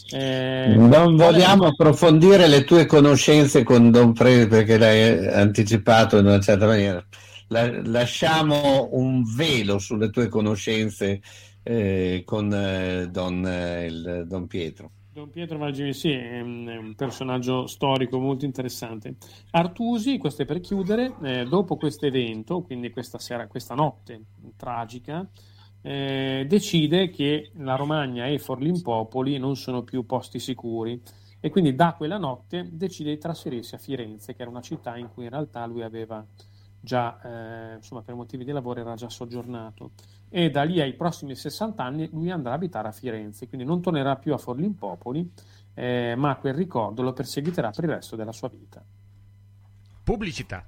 Eh, 0.09 0.75
non 0.75 1.15
vogliamo 1.15 1.65
approfondire 1.65 2.47
le 2.47 2.63
tue 2.63 2.85
conoscenze 2.85 3.63
con 3.63 3.89
Don 3.89 4.13
Freddy 4.13 4.47
perché 4.47 4.77
l'hai 4.77 5.27
anticipato 5.27 6.17
in 6.17 6.25
una 6.25 6.39
certa 6.39 6.65
maniera. 6.65 7.03
La, 7.47 7.81
lasciamo 7.83 8.89
un 8.91 9.23
velo 9.35 9.79
sulle 9.79 10.09
tue 10.09 10.27
conoscenze 10.27 11.21
eh, 11.63 12.23
con 12.25 12.53
eh, 12.53 13.07
Don, 13.09 13.45
eh, 13.45 13.85
il, 13.85 14.25
Don, 14.27 14.47
Pietro. 14.47 14.91
Don 15.13 15.29
Pietro 15.29 15.57
Valgini, 15.57 15.93
sì, 15.93 16.11
è 16.11 16.41
un, 16.41 16.67
è 16.67 16.75
un, 16.75 16.95
personaggio 16.95 17.67
storico 17.67 18.19
molto 18.19 18.45
interessante. 18.45 19.15
Artusi, 19.51 20.17
questo 20.17 20.41
è 20.41 20.45
per 20.45 20.59
chiudere, 20.59 21.13
eh, 21.23 21.45
dopo 21.45 21.75
questo 21.75 22.05
evento, 22.05 22.61
quindi 22.61 22.89
questa, 22.89 23.19
sera, 23.19 23.47
questa 23.47 23.75
notte 23.75 24.21
tragica, 24.57 25.27
eh, 25.83 26.45
decide 26.47 27.09
che 27.09 27.51
la 27.57 27.75
Romagna 27.75 28.25
e 28.25 28.39
Forlimpopoli 28.39 29.37
non 29.37 29.55
sono 29.55 29.83
più 29.83 30.05
posti 30.05 30.39
sicuri 30.39 30.99
e 31.39 31.49
quindi 31.49 31.75
da 31.75 31.93
quella 31.93 32.17
notte 32.17 32.69
decide 32.71 33.11
di 33.11 33.17
trasferirsi 33.17 33.75
a 33.75 33.77
Firenze, 33.77 34.33
che 34.33 34.41
era 34.41 34.49
una 34.49 34.61
città 34.61 34.95
in 34.95 35.09
cui 35.09 35.25
in 35.25 35.29
realtà 35.29 35.65
lui 35.65 35.83
aveva 35.83 36.25
già, 36.79 37.19
eh, 37.21 37.75
insomma, 37.75 38.01
per 38.01 38.15
motivi 38.15 38.45
di 38.45 38.51
lavoro 38.51 38.79
era 38.79 38.95
già 38.95 39.09
soggiornato. 39.09 39.91
E 40.29 40.49
da 40.49 40.63
lì 40.63 40.79
ai 40.79 40.93
prossimi 40.93 41.35
60 41.35 41.83
anni 41.83 42.09
lui 42.11 42.31
andrà 42.31 42.51
a 42.51 42.55
abitare 42.55 42.87
a 42.87 42.93
Firenze, 42.93 43.49
quindi 43.49 43.67
non 43.67 43.81
tornerà 43.81 44.15
più 44.15 44.33
a 44.33 44.37
Forlimpopoli, 44.37 45.33
eh, 45.73 46.15
ma 46.15 46.37
quel 46.37 46.53
ricordo 46.53 47.01
lo 47.01 47.11
perseguiterà 47.11 47.71
per 47.71 47.83
il 47.83 47.89
resto 47.89 48.15
della 48.15 48.31
sua 48.31 48.47
vita. 48.47 48.81
Pubblicità. 50.01 50.65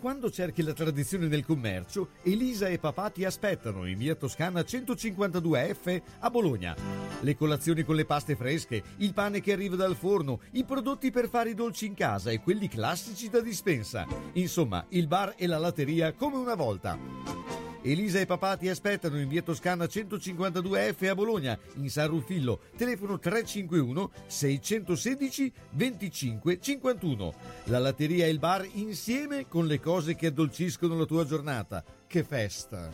Quando 0.00 0.30
cerchi 0.30 0.62
la 0.62 0.74
tradizione 0.74 1.26
del 1.26 1.44
commercio, 1.44 2.10
Elisa 2.22 2.68
e 2.68 2.78
papà 2.78 3.10
ti 3.10 3.24
aspettano 3.24 3.84
in 3.84 3.98
via 3.98 4.14
Toscana 4.14 4.60
152F 4.60 6.02
a 6.20 6.30
Bologna. 6.30 6.76
Le 7.20 7.36
colazioni 7.36 7.82
con 7.82 7.96
le 7.96 8.04
paste 8.04 8.36
fresche, 8.36 8.80
il 8.98 9.12
pane 9.12 9.40
che 9.40 9.52
arriva 9.52 9.74
dal 9.74 9.96
forno, 9.96 10.40
i 10.52 10.62
prodotti 10.62 11.10
per 11.10 11.28
fare 11.28 11.50
i 11.50 11.54
dolci 11.54 11.86
in 11.86 11.94
casa 11.94 12.30
e 12.30 12.40
quelli 12.40 12.68
classici 12.68 13.28
da 13.28 13.40
dispensa. 13.40 14.06
Insomma, 14.34 14.86
il 14.90 15.08
bar 15.08 15.34
e 15.36 15.48
la 15.48 15.58
latteria 15.58 16.12
come 16.12 16.36
una 16.36 16.54
volta. 16.54 17.57
Elisa 17.82 18.18
e 18.18 18.26
papà 18.26 18.56
ti 18.56 18.68
aspettano 18.68 19.20
in 19.20 19.28
via 19.28 19.42
Toscana 19.42 19.84
152F 19.84 21.08
a 21.08 21.14
Bologna, 21.14 21.58
in 21.74 21.88
San 21.90 22.08
Rufillo, 22.08 22.60
telefono 22.76 23.18
351 23.18 24.10
616 24.26 25.52
25 25.70 26.60
51. 26.60 27.34
La 27.64 27.78
latteria 27.78 28.26
e 28.26 28.30
il 28.30 28.38
bar 28.38 28.66
insieme 28.72 29.46
con 29.46 29.66
le 29.66 29.80
cose 29.80 30.16
che 30.16 30.26
addolciscono 30.26 30.96
la 30.98 31.04
tua 31.04 31.24
giornata. 31.24 31.84
Che 32.06 32.24
festa! 32.24 32.90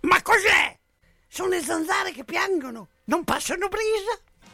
Ma 0.00 0.22
cos'è? 0.22 0.78
Sono 1.28 1.48
le 1.48 1.60
zanzare 1.60 2.12
che 2.12 2.24
piangono? 2.24 2.88
Non 3.04 3.24
passano 3.24 3.68
brisa? 3.68 4.20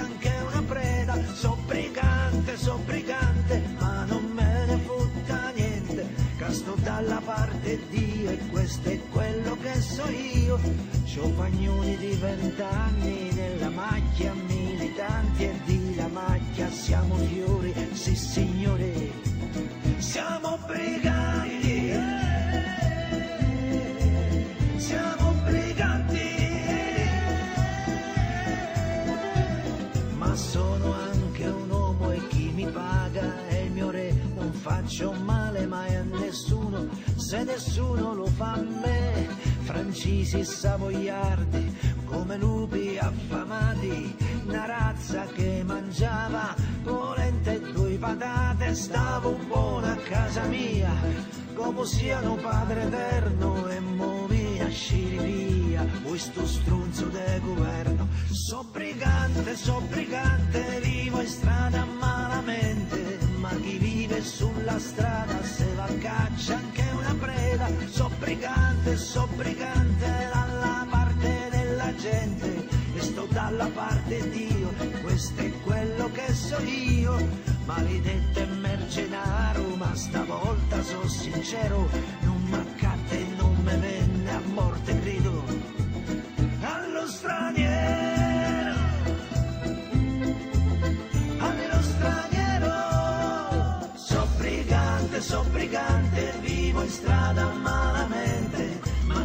Va 0.00 0.21
Francisi 40.22 40.44
savoiardi, 40.44 41.76
come 42.04 42.36
lupi 42.36 42.96
affamati, 42.96 44.16
una 44.46 44.66
razza 44.66 45.26
che 45.26 45.64
mangiava 45.66 46.54
polente 46.84 47.54
e 47.54 47.72
due 47.72 47.96
patate. 47.98 48.72
Stavo 48.72 49.32
buono 49.48 49.86
a 49.86 49.96
casa 49.96 50.44
mia, 50.44 50.92
come 51.54 51.84
siano 51.84 52.36
padre 52.36 52.82
eterno 52.82 53.61
di 74.20 74.46
Dio 74.46 74.72
questo 75.02 75.40
è 75.40 75.50
quello 75.62 76.10
che 76.12 76.32
so 76.32 76.58
io. 76.62 77.50
Maledetto 77.64 78.40
e 78.40 78.46
mercenario 78.46 79.76
ma 79.76 79.94
stavolta 79.94 80.82
so 80.82 81.06
sincero 81.08 81.88
non 82.20 82.42
m'accatte 82.48 83.18
e 83.18 83.26
non 83.36 83.56
me 83.62 83.76
venne 83.76 84.30
a 84.30 84.40
morte 84.52 84.98
grido 84.98 85.44
allo 86.60 87.06
straniero 87.06 88.74
allo 91.38 91.82
straniero 91.82 92.74
so 93.94 94.26
brigante 94.36 95.20
so 95.20 95.44
brigante 95.50 96.34
vivo 96.40 96.82
in 96.82 96.88
strada 96.90 97.48
malamente. 97.52 98.64
ma 98.64 98.71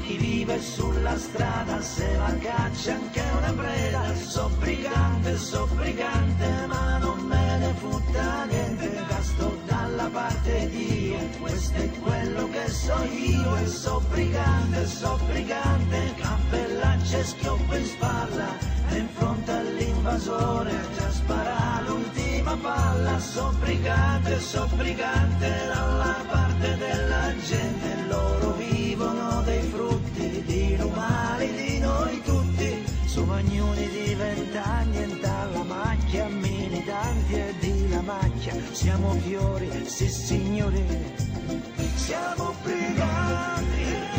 chi 0.08 0.16
vive 0.18 0.62
sulla 0.62 1.18
strada 1.18 1.82
se 1.82 2.16
la 2.16 2.34
caccia 2.40 2.94
anche 2.94 3.24
una 3.38 3.52
preda. 3.52 4.16
So 4.16 4.50
brigante 4.58 5.36
so 5.38 5.68
brigante, 5.76 6.66
ma 6.68 6.98
non 6.98 7.20
me 7.26 7.58
ne 7.58 7.74
frutta 7.78 8.46
niente, 8.46 9.04
gasto 9.08 9.58
dalla 9.66 10.10
parte 10.12 10.70
di 10.70 10.86
Dio, 10.86 11.20
questo 11.40 11.78
è 11.78 11.90
quello 12.00 12.50
che 12.50 12.70
so 12.70 13.04
io, 13.04 13.56
e 13.58 13.68
so 13.68 14.02
brigante, 14.10 14.86
so 14.86 15.20
brigante, 15.28 16.14
cappellaccia 16.16 17.18
e 17.18 17.24
schioppo 17.24 17.76
in 17.76 17.86
spalla, 17.86 18.58
e 18.90 18.98
in 18.98 19.08
fronte 19.14 19.52
all'invasore, 19.52 20.72
già 20.98 21.12
spara 21.12 21.82
l'ultima 21.86 22.58
palla, 22.58 23.20
so 23.20 23.54
brigante, 23.60 24.40
so 24.40 24.68
brigante, 24.76 25.50
dalla 25.68 26.16
parte 26.30 26.78
della 26.78 27.34
gente, 27.46 28.06
loro 28.08 28.52
vivono 28.54 29.42
dei 29.44 29.62
frutti 29.62 29.97
umani 30.88 31.52
di 31.56 31.80
noi 31.80 32.22
tutti, 32.24 32.84
su 33.06 33.24
magnoni 33.24 33.88
di 33.90 34.16
vent'anni 34.16 34.98
e 35.04 35.20
dalla 35.20 35.64
macchia, 35.64 36.28
militanti 36.28 37.34
e 37.34 37.54
di 37.60 37.90
la 37.90 38.02
macchia, 38.02 38.54
siamo 38.72 39.12
fiori, 39.26 39.70
sì 39.86 40.08
signori, 40.08 40.86
siamo 41.96 42.54
briganti, 42.64 44.17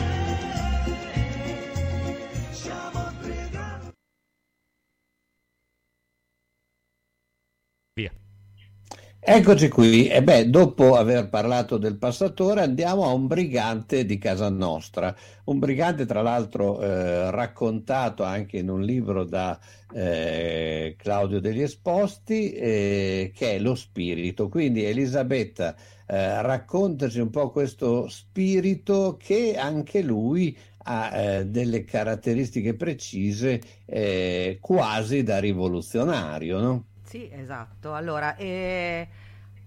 Eccoci 9.21 9.69
qui, 9.69 10.07
e 10.09 10.23
beh, 10.23 10.49
dopo 10.49 10.95
aver 10.97 11.29
parlato 11.29 11.77
del 11.77 11.99
passatore 11.99 12.63
andiamo 12.63 13.05
a 13.05 13.13
un 13.13 13.27
brigante 13.27 14.05
di 14.07 14.17
casa 14.17 14.49
nostra, 14.49 15.15
un 15.45 15.59
brigante 15.59 16.07
tra 16.07 16.23
l'altro 16.23 16.81
eh, 16.81 17.31
raccontato 17.31 18.23
anche 18.23 18.59
in 18.59 18.71
un 18.71 18.81
libro 18.81 19.25
da 19.25 19.59
eh, 19.93 20.95
Claudio 20.97 21.41
degli 21.41 21.61
Esposti, 21.61 22.53
eh, 22.53 23.33
che 23.35 23.57
è 23.57 23.59
lo 23.59 23.75
spirito. 23.75 24.49
Quindi 24.49 24.85
Elisabetta, 24.85 25.75
eh, 26.07 26.41
raccontaci 26.43 27.19
un 27.21 27.31
po' 27.31 27.51
questo 27.51 28.09
spirito 28.09 29.17
che 29.19 29.57
anche 29.57 30.01
lui 30.01 30.57
ha 30.85 31.17
eh, 31.17 31.47
delle 31.47 31.85
caratteristiche 31.85 32.75
precise, 32.75 33.61
eh, 33.85 34.59
quasi 34.61 35.23
da 35.23 35.39
rivoluzionario, 35.39 36.61
no? 36.61 36.85
Sì, 37.09 37.29
esatto. 37.33 37.95
Allora, 37.95 38.37
eh, 38.37 39.09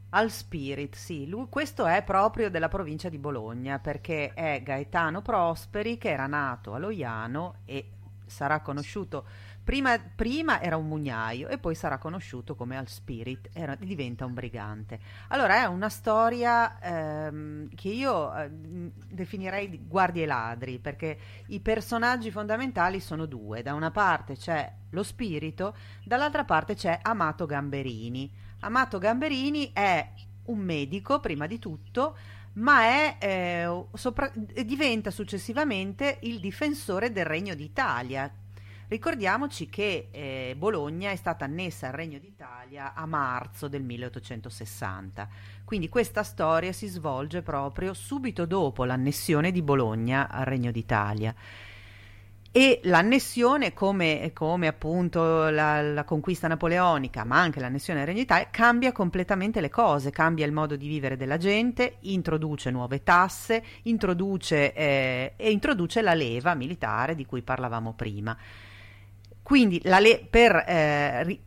al 0.10 0.30
Spirit, 0.30 0.96
sì, 0.96 1.28
lui, 1.28 1.48
questo 1.50 1.86
è 1.88 2.04
proprio 2.04 2.50
della 2.52 2.68
provincia 2.68 3.10
di 3.10 3.18
Bologna 3.18 3.80
perché 3.80 4.34
è 4.34 4.62
Gaetano 4.64 5.22
Prosperi 5.24 5.98
che 5.98 6.10
era 6.12 6.28
nato 6.28 6.74
a 6.74 6.78
Loiano 6.78 7.56
e 7.66 7.90
sarà 8.28 8.60
conosciuto, 8.62 9.26
prima, 9.64 9.98
prima 10.00 10.62
era 10.62 10.78
un 10.78 10.88
mugnaio 10.88 11.48
e 11.48 11.58
poi 11.58 11.76
sarà 11.76 11.98
conosciuto 11.98 12.56
come 12.56 12.78
al 12.78 12.88
Spirit, 12.88 13.50
era- 13.54 13.76
diventa 13.76 14.26
un 14.26 14.34
brigante. 14.34 15.00
Allora 15.30 15.62
è 15.62 15.66
una 15.66 15.90
storia 15.90 16.80
ehm, 16.80 17.70
che 17.76 17.90
io 17.90 18.36
eh, 18.36 18.50
definirei 18.50 19.70
di 19.70 19.82
guardie 19.88 20.24
e 20.24 20.28
ladri 20.28 20.80
perché 20.80 21.18
i 21.48 21.60
personaggi 21.60 22.32
fondamentali 22.32 23.00
sono 23.00 23.26
due, 23.26 23.62
da 23.62 23.74
una 23.74 23.92
parte 23.92 24.36
c'è 24.36 24.72
lo 24.90 25.04
spirito, 25.04 25.76
dall'altra 26.04 26.44
parte 26.44 26.76
c'è 26.76 27.00
Amato 27.02 27.46
Gamberini. 27.46 28.32
Amato 28.62 28.98
Gamberini 28.98 29.72
è 29.74 30.12
un 30.46 30.60
medico, 30.60 31.20
prima 31.20 31.48
di 31.48 31.60
tutto, 31.60 32.16
ma 32.54 32.82
è, 32.82 33.16
eh, 33.20 33.86
sopra- 33.94 34.32
diventa 34.36 35.12
successivamente 35.12 36.18
il 36.22 36.40
difensore 36.40 37.12
del 37.12 37.26
Regno 37.26 37.56
d'Italia. 37.56 38.32
Ricordiamoci 38.92 39.70
che 39.70 40.10
eh, 40.12 40.54
Bologna 40.58 41.12
è 41.12 41.16
stata 41.16 41.46
annessa 41.46 41.88
al 41.88 41.94
Regno 41.94 42.20
d'Italia 42.20 42.94
a 42.94 43.06
marzo 43.06 43.70
del 43.70 43.84
1860, 43.84 45.30
quindi 45.64 45.88
questa 45.88 46.24
storia 46.24 46.74
si 46.74 46.88
svolge 46.88 47.42
proprio 47.42 47.94
subito 47.94 48.46
dopo 48.46 48.84
l'annessione 48.84 49.54
di 49.54 49.62
Bologna 49.62 50.28
al 50.30 50.44
Regno 50.44 50.72
d'Italia. 50.72 51.34
E 52.52 52.82
l'annessione, 52.84 53.72
come, 53.72 54.32
come 54.34 54.68
appunto 54.68 55.48
la, 55.48 55.82
la 55.82 56.04
conquista 56.04 56.50
napoleonica, 56.50 57.24
ma 57.24 57.40
anche 57.40 57.62
l'annessione 57.62 58.00
del 58.00 58.10
Regno 58.10 58.24
d'Italia, 58.24 58.50
cambia 58.52 58.92
completamente 58.92 59.62
le 59.62 59.70
cose, 59.70 60.10
cambia 60.10 60.46
il 60.46 60.52
modo 60.52 60.76
di 60.76 60.90
vivere 60.90 61.16
della 61.16 61.38
gente, 61.38 61.96
introduce 62.02 62.70
nuove 62.72 63.04
tasse, 63.04 63.64
introduce, 63.84 64.74
eh, 64.74 65.34
e 65.38 65.50
introduce 65.50 66.02
la 66.02 66.14
leva 66.14 66.56
militare 66.56 67.16
di 67.16 67.26
cui 67.26 67.42
parlavamo 67.42 67.94
prima. 67.94 68.38
Quindi 69.52 69.82
le- 69.84 70.26
per 70.30 70.64
eh, 70.66 71.24
ri- 71.26 71.42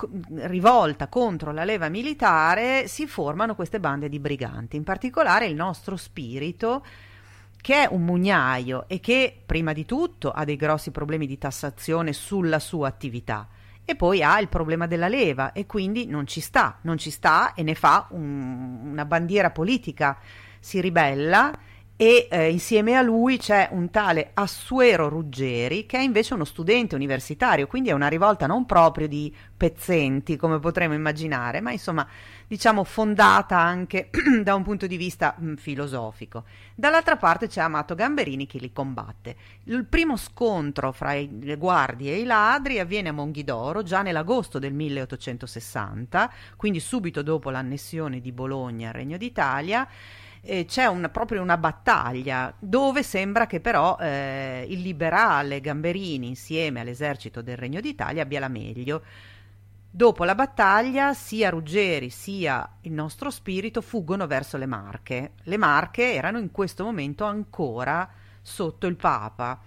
rivolta 0.46 1.08
contro 1.08 1.52
la 1.52 1.64
leva 1.64 1.88
militare 1.88 2.86
si 2.86 3.06
formano 3.06 3.54
queste 3.54 3.80
bande 3.80 4.10
di 4.10 4.18
briganti, 4.18 4.76
in 4.76 4.84
particolare 4.84 5.46
il 5.46 5.54
nostro 5.54 5.96
spirito 5.96 6.84
che 7.62 7.84
è 7.84 7.88
un 7.90 8.02
mugnaio 8.02 8.84
e 8.88 9.00
che 9.00 9.34
prima 9.46 9.72
di 9.72 9.86
tutto 9.86 10.32
ha 10.32 10.44
dei 10.44 10.56
grossi 10.56 10.90
problemi 10.90 11.26
di 11.26 11.38
tassazione 11.38 12.12
sulla 12.12 12.58
sua 12.58 12.88
attività 12.88 13.48
e 13.86 13.96
poi 13.96 14.22
ha 14.22 14.38
il 14.38 14.48
problema 14.48 14.86
della 14.86 15.08
leva 15.08 15.52
e 15.52 15.64
quindi 15.64 16.04
non 16.04 16.26
ci 16.26 16.42
sta, 16.42 16.76
non 16.82 16.98
ci 16.98 17.10
sta 17.10 17.54
e 17.54 17.62
ne 17.62 17.74
fa 17.74 18.08
un- 18.10 18.80
una 18.84 19.06
bandiera 19.06 19.48
politica, 19.50 20.18
si 20.60 20.78
ribella 20.78 21.50
e 21.96 22.26
eh, 22.28 22.50
insieme 22.50 22.96
a 22.96 23.02
lui 23.02 23.38
c'è 23.38 23.68
un 23.70 23.88
tale 23.88 24.32
Assuero 24.34 25.08
Ruggeri 25.08 25.86
che 25.86 25.98
è 25.98 26.00
invece 26.00 26.34
uno 26.34 26.44
studente 26.44 26.96
universitario, 26.96 27.68
quindi 27.68 27.90
è 27.90 27.92
una 27.92 28.08
rivolta 28.08 28.46
non 28.48 28.66
proprio 28.66 29.06
di 29.06 29.32
pezzenti 29.56 30.36
come 30.36 30.58
potremmo 30.58 30.94
immaginare, 30.94 31.60
ma 31.60 31.70
insomma 31.70 32.04
diciamo 32.48 32.82
fondata 32.82 33.56
anche 33.58 34.10
da 34.42 34.56
un 34.56 34.64
punto 34.64 34.88
di 34.88 34.96
vista 34.96 35.36
mh, 35.38 35.54
filosofico. 35.54 36.44
Dall'altra 36.74 37.16
parte 37.16 37.46
c'è 37.46 37.60
Amato 37.60 37.94
Gamberini 37.94 38.46
che 38.46 38.58
li 38.58 38.72
combatte. 38.72 39.36
Il 39.64 39.84
primo 39.84 40.16
scontro 40.16 40.90
fra 40.90 41.12
i- 41.12 41.38
le 41.40 41.56
guardie 41.56 42.14
e 42.14 42.18
i 42.18 42.24
ladri 42.24 42.80
avviene 42.80 43.10
a 43.10 43.12
Monghidoro 43.12 43.84
già 43.84 44.02
nell'agosto 44.02 44.58
del 44.58 44.72
1860, 44.74 46.32
quindi 46.56 46.80
subito 46.80 47.22
dopo 47.22 47.50
l'annessione 47.50 48.20
di 48.20 48.32
Bologna 48.32 48.88
al 48.88 48.94
Regno 48.94 49.16
d'Italia 49.16 49.86
eh, 50.44 50.64
c'è 50.66 50.86
una- 50.86 51.08
proprio 51.08 51.42
una 51.42 51.56
battaglia 51.56 52.52
dove 52.58 53.02
sembra 53.02 53.46
che 53.46 53.60
però 53.60 53.96
eh, 53.98 54.66
il 54.68 54.80
liberale 54.80 55.60
Gamberini 55.60 56.28
insieme 56.28 56.80
all'esercito 56.80 57.42
del 57.42 57.56
Regno 57.56 57.80
d'Italia 57.80 58.22
abbia 58.22 58.40
la 58.40 58.48
meglio. 58.48 59.02
Dopo 59.90 60.24
la 60.24 60.34
battaglia 60.34 61.14
sia 61.14 61.50
Ruggeri 61.50 62.10
sia 62.10 62.68
il 62.82 62.92
nostro 62.92 63.30
spirito 63.30 63.80
fuggono 63.80 64.26
verso 64.26 64.56
le 64.56 64.66
Marche. 64.66 65.32
Le 65.44 65.56
Marche 65.56 66.14
erano 66.14 66.38
in 66.38 66.50
questo 66.50 66.82
momento 66.84 67.24
ancora 67.24 68.08
sotto 68.42 68.86
il 68.88 68.96
Papa, 68.96 69.58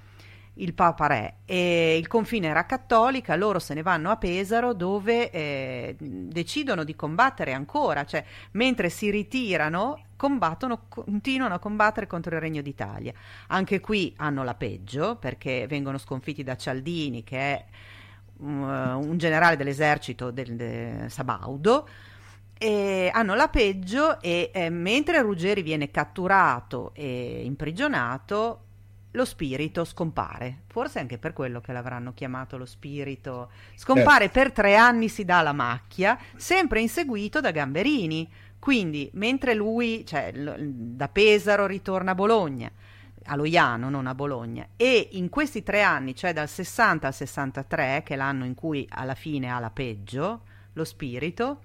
il 0.58 0.74
Papa 0.74 1.08
Re, 1.08 1.36
e 1.46 1.98
il 1.98 2.08
confine 2.08 2.48
era 2.48 2.66
cattolica, 2.66 3.36
loro 3.36 3.60
se 3.60 3.74
ne 3.74 3.82
vanno 3.82 4.10
a 4.10 4.18
Pesaro 4.18 4.74
dove 4.74 5.30
eh, 5.30 5.96
decidono 6.00 6.84
di 6.84 6.96
combattere 6.96 7.54
ancora, 7.54 8.06
cioè 8.06 8.24
mentre 8.52 8.90
si 8.90 9.10
ritirano 9.10 10.04
combattono, 10.16 10.86
continuano 10.90 11.54
a 11.54 11.60
combattere 11.60 12.08
contro 12.08 12.36
il 12.36 12.42
Regno 12.42 12.62
d'Italia. 12.62 13.14
Anche 13.48 13.80
qui 13.80 14.14
hanno 14.18 14.44
la 14.44 14.56
peggio 14.56 15.16
perché 15.16 15.68
vengono 15.68 15.98
sconfitti 15.98 16.44
da 16.44 16.56
Cialdini 16.56 17.24
che 17.24 17.38
è 17.38 17.66
um, 18.38 19.00
un 19.08 19.18
generale 19.18 19.56
dell'esercito 19.56 20.32
del, 20.32 20.56
de- 20.56 21.06
Sabaudo 21.08 21.88
e 22.58 23.12
hanno 23.14 23.36
la 23.36 23.50
peggio 23.50 24.20
e 24.20 24.50
eh, 24.52 24.70
mentre 24.70 25.22
Ruggeri 25.22 25.62
viene 25.62 25.92
catturato 25.92 26.92
e 26.96 27.42
imprigionato 27.44 28.62
lo 29.18 29.26
spirito 29.26 29.84
scompare. 29.84 30.60
Forse 30.68 31.00
anche 31.00 31.18
per 31.18 31.34
quello 31.34 31.60
che 31.60 31.74
l'avranno 31.74 32.14
chiamato 32.14 32.58
lo 32.58 32.66
spirito. 32.66 33.50
Scompare 33.76 34.30
per 34.30 34.52
tre 34.52 34.76
anni 34.76 35.10
si 35.10 35.26
dà 35.26 35.42
la 35.42 35.52
macchia 35.52 36.18
sempre 36.38 36.80
inseguito 36.80 37.42
da 37.42 37.52
Gamberini. 37.52 38.32
Quindi 38.60 39.10
mentre 39.14 39.54
lui 39.54 40.06
cioè, 40.06 40.32
da 40.32 41.10
Pesaro 41.10 41.66
ritorna 41.66 42.12
a 42.12 42.16
Bologna 42.16 42.72
a 43.30 43.36
Loiano, 43.36 43.90
non 43.90 44.08
a 44.08 44.16
Bologna, 44.16 44.66
e 44.78 45.10
in 45.12 45.28
questi 45.28 45.62
tre 45.62 45.82
anni, 45.82 46.16
cioè 46.16 46.32
dal 46.32 46.48
60 46.48 47.08
al 47.08 47.14
63, 47.14 48.02
che 48.06 48.14
è 48.14 48.16
l'anno 48.16 48.46
in 48.46 48.56
cui 48.56 48.88
alla 48.90 49.16
fine 49.16 49.52
ha 49.52 49.60
la 49.60 49.70
peggio, 49.70 50.44
lo 50.72 50.86
spirito, 50.86 51.60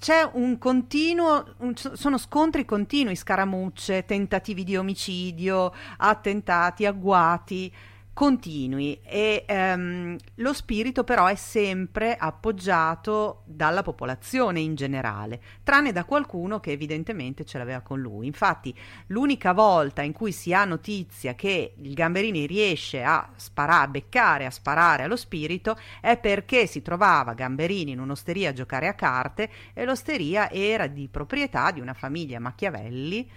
c'è 0.00 0.28
un 0.32 0.58
continuo, 0.58 1.44
un- 1.58 1.74
sono 1.76 2.16
scontri 2.18 2.64
continui, 2.64 3.14
scaramucce, 3.14 4.04
tentativi 4.06 4.64
di 4.64 4.76
omicidio, 4.76 5.72
attentati, 5.98 6.86
agguati 6.86 7.72
continui 8.20 9.00
e 9.02 9.44
ehm, 9.46 10.14
lo 10.34 10.52
spirito 10.52 11.04
però 11.04 11.24
è 11.24 11.36
sempre 11.36 12.16
appoggiato 12.16 13.44
dalla 13.46 13.80
popolazione 13.80 14.60
in 14.60 14.74
generale, 14.74 15.40
tranne 15.62 15.90
da 15.90 16.04
qualcuno 16.04 16.60
che 16.60 16.70
evidentemente 16.70 17.46
ce 17.46 17.56
l'aveva 17.56 17.80
con 17.80 17.98
lui. 17.98 18.26
Infatti 18.26 18.76
l'unica 19.06 19.54
volta 19.54 20.02
in 20.02 20.12
cui 20.12 20.32
si 20.32 20.52
ha 20.52 20.66
notizia 20.66 21.34
che 21.34 21.72
il 21.74 21.94
Gamberini 21.94 22.44
riesce 22.44 23.02
a 23.02 23.26
sparare, 23.36 23.84
a 23.84 23.88
beccare, 23.88 24.44
a 24.44 24.50
sparare 24.50 25.04
allo 25.04 25.16
spirito 25.16 25.78
è 26.02 26.18
perché 26.18 26.66
si 26.66 26.82
trovava 26.82 27.32
Gamberini 27.32 27.92
in 27.92 28.00
un'osteria 28.00 28.50
a 28.50 28.52
giocare 28.52 28.86
a 28.86 28.92
carte 28.92 29.48
e 29.72 29.86
l'osteria 29.86 30.50
era 30.50 30.88
di 30.88 31.08
proprietà 31.10 31.70
di 31.70 31.80
una 31.80 31.94
famiglia 31.94 32.38
Machiavelli 32.38 33.30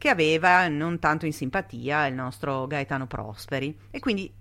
che 0.00 0.08
aveva 0.08 0.66
non 0.68 0.98
tanto 0.98 1.26
in 1.26 1.32
simpatia 1.34 2.06
il 2.06 2.14
nostro 2.14 2.66
Gaetano 2.66 3.06
Prosperi. 3.06 3.78
E 3.90 3.98
quindi 3.98 4.32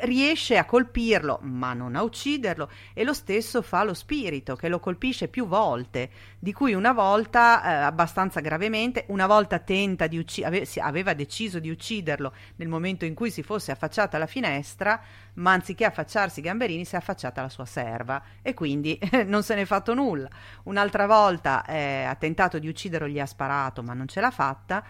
riesce 0.00 0.56
a 0.56 0.64
colpirlo 0.64 1.38
ma 1.42 1.72
non 1.72 1.94
a 1.94 2.02
ucciderlo 2.02 2.68
e 2.92 3.04
lo 3.04 3.12
stesso 3.12 3.62
fa 3.62 3.84
lo 3.84 3.94
spirito 3.94 4.56
che 4.56 4.68
lo 4.68 4.80
colpisce 4.80 5.28
più 5.28 5.46
volte 5.46 6.10
di 6.38 6.52
cui 6.52 6.74
una 6.74 6.92
volta 6.92 7.62
eh, 7.62 7.72
abbastanza 7.84 8.40
gravemente 8.40 9.04
una 9.08 9.26
volta 9.26 9.60
tenta 9.60 10.06
di 10.06 10.18
uccidere 10.18 10.58
ave- 10.58 10.80
aveva 10.80 11.14
deciso 11.14 11.58
di 11.60 11.70
ucciderlo 11.70 12.32
nel 12.56 12.68
momento 12.68 13.04
in 13.04 13.14
cui 13.14 13.30
si 13.30 13.42
fosse 13.42 13.70
affacciata 13.70 14.16
alla 14.16 14.26
finestra 14.26 15.00
ma 15.34 15.52
anziché 15.52 15.84
affacciarsi 15.84 16.40
Gamberini 16.40 16.84
si 16.84 16.94
è 16.94 16.98
affacciata 16.98 17.40
alla 17.40 17.48
sua 17.48 17.64
serva 17.64 18.22
e 18.42 18.54
quindi 18.54 18.98
non 19.26 19.42
se 19.42 19.54
n'è 19.54 19.64
fatto 19.64 19.94
nulla. 19.94 20.28
Un'altra 20.64 21.06
volta 21.06 21.64
eh, 21.64 22.02
ha 22.02 22.14
tentato 22.16 22.58
di 22.58 22.68
ucciderlo 22.68 23.08
gli 23.08 23.20
ha 23.20 23.26
sparato 23.26 23.82
ma 23.82 23.94
non 23.94 24.08
ce 24.08 24.20
l'ha 24.20 24.30
fatta 24.30 24.84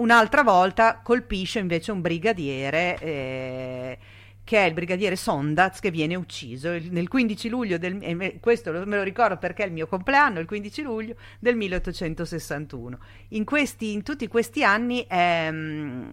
Un'altra 0.00 0.42
volta 0.42 1.00
colpisce 1.02 1.58
invece 1.58 1.92
un 1.92 2.00
brigadiere, 2.00 2.98
eh, 3.00 3.98
che 4.42 4.56
è 4.56 4.66
il 4.66 4.72
brigadiere 4.72 5.14
Sondaz, 5.14 5.78
che 5.78 5.90
viene 5.90 6.14
ucciso 6.14 6.72
il, 6.72 6.90
nel 6.90 7.06
15 7.06 7.48
luglio 7.50 7.76
del... 7.76 7.98
Eh, 8.00 8.38
questo 8.40 8.72
me 8.72 8.96
lo 8.96 9.02
ricordo 9.02 9.36
perché 9.36 9.62
è 9.62 9.66
il 9.66 9.72
mio 9.72 9.86
compleanno, 9.86 10.40
il 10.40 10.46
15 10.46 10.82
luglio 10.82 11.16
del 11.38 11.54
1861. 11.54 12.98
In, 13.28 13.44
questi, 13.44 13.92
in 13.92 14.02
tutti 14.02 14.26
questi 14.26 14.64
anni 14.64 15.04
ehm, 15.06 16.12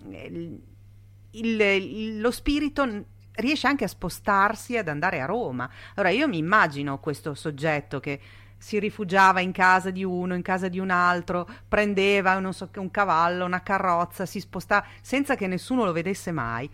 il, 1.32 1.62
il, 1.62 2.20
lo 2.20 2.32
spirito 2.32 3.06
riesce 3.36 3.68
anche 3.68 3.86
a 3.86 3.88
spostarsi, 3.88 4.76
ad 4.76 4.90
andare 4.90 5.22
a 5.22 5.26
Roma. 5.26 5.70
Allora 5.96 6.12
io 6.12 6.28
mi 6.28 6.40
immagino 6.40 7.00
questo 7.00 7.34
soggetto 7.36 8.02
che 8.02 8.20
si 8.58 8.80
rifugiava 8.80 9.40
in 9.42 9.52
casa 9.52 9.90
di 9.92 10.04
uno, 10.04 10.36
in 10.36 10.42
casa 10.42 10.68
di 10.68 10.80
un 10.80 10.90
altro, 10.90 11.48
prendeva 11.68 12.40
so, 12.52 12.70
un 12.76 12.92
cavallo, 12.92 13.46
una 13.46 13.62
carrozza, 13.62 14.26
si 14.26 14.40
spostava 14.40 14.86
senza 15.02 15.36
che 15.36 15.48
nessuno 15.48 15.86
lo 15.86 15.92
vedesse 15.92 16.32
mai. 16.32 16.70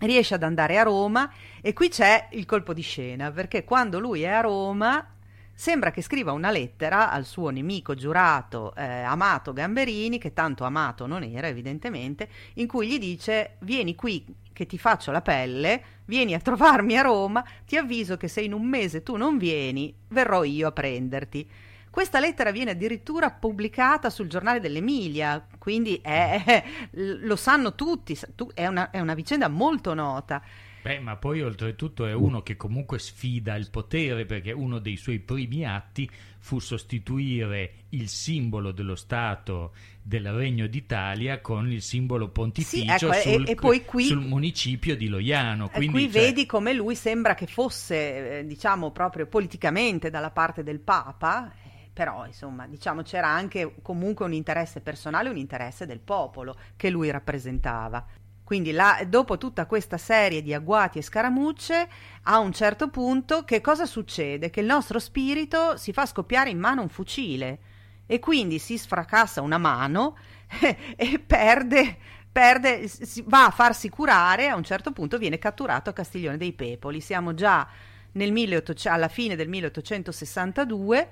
Riesce 0.00 0.34
ad 0.34 0.44
andare 0.44 0.78
a 0.78 0.84
Roma 0.84 1.28
e 1.60 1.72
qui 1.72 1.88
c'è 1.88 2.28
il 2.32 2.46
colpo 2.46 2.72
di 2.72 2.82
scena, 2.82 3.32
perché 3.32 3.64
quando 3.64 3.98
lui 3.98 4.22
è 4.22 4.28
a 4.28 4.40
Roma 4.40 5.04
sembra 5.52 5.90
che 5.90 6.02
scriva 6.02 6.30
una 6.30 6.52
lettera 6.52 7.10
al 7.10 7.24
suo 7.24 7.50
nemico 7.50 7.96
giurato, 7.96 8.72
eh, 8.76 8.84
amato 8.84 9.52
Gamberini, 9.52 10.18
che 10.18 10.32
tanto 10.32 10.62
amato 10.62 11.06
non 11.06 11.24
era 11.24 11.48
evidentemente, 11.48 12.28
in 12.54 12.68
cui 12.68 12.86
gli 12.86 12.98
dice 13.00 13.56
vieni 13.60 13.96
qui 13.96 14.24
che 14.58 14.66
ti 14.66 14.76
faccio 14.76 15.12
la 15.12 15.22
pelle, 15.22 15.84
vieni 16.06 16.34
a 16.34 16.40
trovarmi 16.40 16.98
a 16.98 17.02
Roma, 17.02 17.44
ti 17.64 17.76
avviso 17.76 18.16
che 18.16 18.26
se 18.26 18.40
in 18.40 18.52
un 18.52 18.64
mese 18.64 19.04
tu 19.04 19.14
non 19.14 19.38
vieni, 19.38 19.94
verrò 20.08 20.42
io 20.42 20.66
a 20.66 20.72
prenderti. 20.72 21.48
Questa 21.88 22.18
lettera 22.18 22.50
viene 22.50 22.72
addirittura 22.72 23.30
pubblicata 23.30 24.10
sul 24.10 24.26
giornale 24.26 24.58
dell'Emilia, 24.58 25.46
quindi 25.58 26.00
è, 26.02 26.64
lo 26.90 27.36
sanno 27.36 27.76
tutti, 27.76 28.18
è 28.52 28.66
una, 28.66 28.90
è 28.90 28.98
una 28.98 29.14
vicenda 29.14 29.46
molto 29.46 29.94
nota. 29.94 30.42
Beh, 30.88 31.00
ma 31.00 31.16
poi 31.16 31.42
oltretutto 31.42 32.06
è 32.06 32.14
uno 32.14 32.42
che 32.42 32.56
comunque 32.56 32.98
sfida 32.98 33.56
il 33.56 33.68
potere 33.68 34.24
perché 34.24 34.52
uno 34.52 34.78
dei 34.78 34.96
suoi 34.96 35.18
primi 35.18 35.66
atti 35.66 36.10
fu 36.38 36.60
sostituire 36.60 37.72
il 37.90 38.08
simbolo 38.08 38.72
dello 38.72 38.94
Stato 38.94 39.74
del 40.02 40.32
Regno 40.32 40.66
d'Italia 40.66 41.42
con 41.42 41.70
il 41.70 41.82
simbolo 41.82 42.30
pontificio 42.30 43.12
sì, 43.12 43.28
ecco, 43.28 43.36
sul, 43.36 43.46
e, 43.46 43.50
e 43.50 43.84
qui, 43.84 44.04
sul 44.04 44.24
municipio 44.24 44.96
di 44.96 45.08
Loiano. 45.08 45.68
Quindi, 45.68 45.92
qui 45.92 46.10
cioè... 46.10 46.22
vedi 46.22 46.46
come 46.46 46.72
lui 46.72 46.94
sembra 46.94 47.34
che 47.34 47.46
fosse, 47.46 48.38
eh, 48.38 48.46
diciamo, 48.46 48.90
proprio 48.90 49.26
politicamente 49.26 50.08
dalla 50.08 50.30
parte 50.30 50.62
del 50.62 50.80
Papa, 50.80 51.52
eh, 51.52 51.90
però 51.92 52.24
insomma 52.24 52.66
diciamo 52.66 53.02
c'era 53.02 53.28
anche 53.28 53.74
comunque 53.82 54.24
un 54.24 54.32
interesse 54.32 54.80
personale, 54.80 55.28
un 55.28 55.36
interesse 55.36 55.84
del 55.84 56.00
popolo 56.00 56.56
che 56.76 56.88
lui 56.88 57.10
rappresentava. 57.10 58.06
Quindi 58.48 58.72
la, 58.72 59.04
dopo 59.06 59.36
tutta 59.36 59.66
questa 59.66 59.98
serie 59.98 60.40
di 60.40 60.54
agguati 60.54 60.96
e 60.96 61.02
scaramucce, 61.02 61.86
a 62.22 62.38
un 62.38 62.50
certo 62.50 62.88
punto 62.88 63.44
che 63.44 63.60
cosa 63.60 63.84
succede? 63.84 64.48
Che 64.48 64.60
il 64.60 64.66
nostro 64.66 64.98
spirito 64.98 65.76
si 65.76 65.92
fa 65.92 66.06
scoppiare 66.06 66.48
in 66.48 66.58
mano 66.58 66.80
un 66.80 66.88
fucile 66.88 67.58
e 68.06 68.18
quindi 68.18 68.58
si 68.58 68.78
sfracassa 68.78 69.42
una 69.42 69.58
mano 69.58 70.16
e 70.96 71.18
perde, 71.18 71.98
perde, 72.32 72.90
va 73.26 73.44
a 73.44 73.50
farsi 73.50 73.90
curare, 73.90 74.48
a 74.48 74.56
un 74.56 74.64
certo 74.64 74.92
punto 74.92 75.18
viene 75.18 75.38
catturato 75.38 75.90
a 75.90 75.92
Castiglione 75.92 76.38
dei 76.38 76.54
Pepoli. 76.54 77.02
Siamo 77.02 77.34
già 77.34 77.68
nel 78.12 78.32
1800, 78.32 78.88
alla 78.88 79.08
fine 79.08 79.36
del 79.36 79.48
1862 79.50 81.10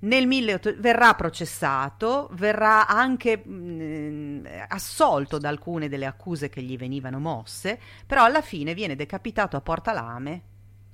nel 0.00 0.26
1800 0.26 0.80
verrà 0.80 1.14
processato, 1.14 2.28
verrà 2.32 2.86
anche 2.86 3.36
mh, 3.36 4.46
assolto 4.68 5.38
da 5.38 5.48
alcune 5.48 5.88
delle 5.88 6.06
accuse 6.06 6.48
che 6.48 6.62
gli 6.62 6.76
venivano 6.76 7.18
mosse, 7.18 7.80
però 8.06 8.24
alla 8.24 8.42
fine 8.42 8.74
viene 8.74 8.94
decapitato 8.94 9.56
a 9.56 9.60
Porta 9.60 9.92
Lame 9.92 10.42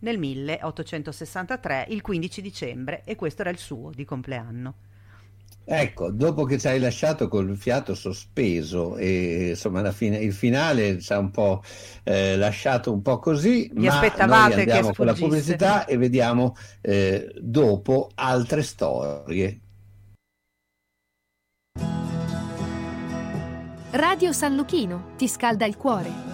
nel 0.01 0.19
1863, 0.19 1.87
il 1.89 2.01
15 2.03 2.41
dicembre, 2.43 3.03
e 3.05 3.17
questo 3.17 3.43
era 3.43 3.51
il 3.51 3.59
suo 3.59 3.91
di 3.91 4.05
compleanno. 4.05 4.75
Ecco, 5.67 6.11
dopo 6.11 6.45
che 6.45 6.59
ci 6.59 6.67
hai 6.69 6.79
lasciato 6.79 7.27
col 7.27 7.57
fiato 7.57 7.95
sospeso 7.95 8.97
e 8.97 9.49
insomma 9.51 9.81
alla 9.81 9.93
fine, 9.93 10.19
il 10.19 10.35
finale 10.35 11.01
ci 11.01 11.13
ha 11.13 11.19
un 11.19 11.31
po' 11.31 11.63
eh, 12.03 12.37
lasciato 12.37 12.93
un 12.93 13.01
po' 13.01 13.19
così, 13.19 13.71
Vi 13.73 13.87
ma 13.87 13.95
aspettavate 13.95 14.57
noi 14.57 14.61
andiamo 14.61 14.93
con 14.93 15.07
la 15.07 15.15
pubblicità 15.15 15.87
e 15.87 15.97
vediamo 15.97 16.55
eh, 16.83 17.33
dopo 17.41 18.11
altre 18.15 18.63
storie. 18.63 19.61
Radio 23.93 24.33
San 24.33 24.57
Luchino 24.57 25.13
ti 25.17 25.29
scalda 25.29 25.65
il 25.65 25.77
cuore. 25.77 26.34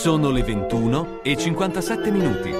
Sono 0.00 0.30
le 0.30 0.42
21 0.42 1.22
e 1.22 1.36
57 1.36 2.10
minuti. 2.10 2.50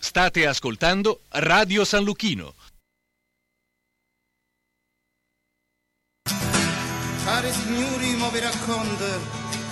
State 0.00 0.46
ascoltando 0.46 1.20
Radio 1.28 1.84
San 1.84 2.04
Lucchino. 2.04 2.54
Cari 7.22 7.50
signori, 7.50 8.16
mo 8.16 8.30
vi 8.30 8.38
racconto 8.40 9.04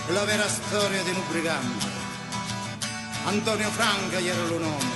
la 0.08 0.24
vera 0.26 0.46
storia 0.46 1.02
di 1.02 1.08
un 1.08 1.22
brigante. 1.30 1.86
Antonio 3.24 3.70
Franca 3.70 4.18
era 4.18 4.42
il 4.42 4.60
nome 4.60 4.92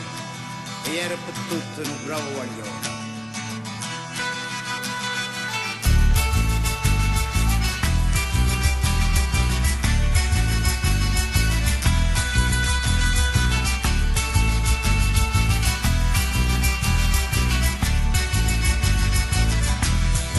e 0.85 0.97
era 0.97 1.15
per 1.15 1.35
tutto 1.49 1.91
un 1.91 2.05
bravo 2.05 2.31
guaglione. 2.31 2.94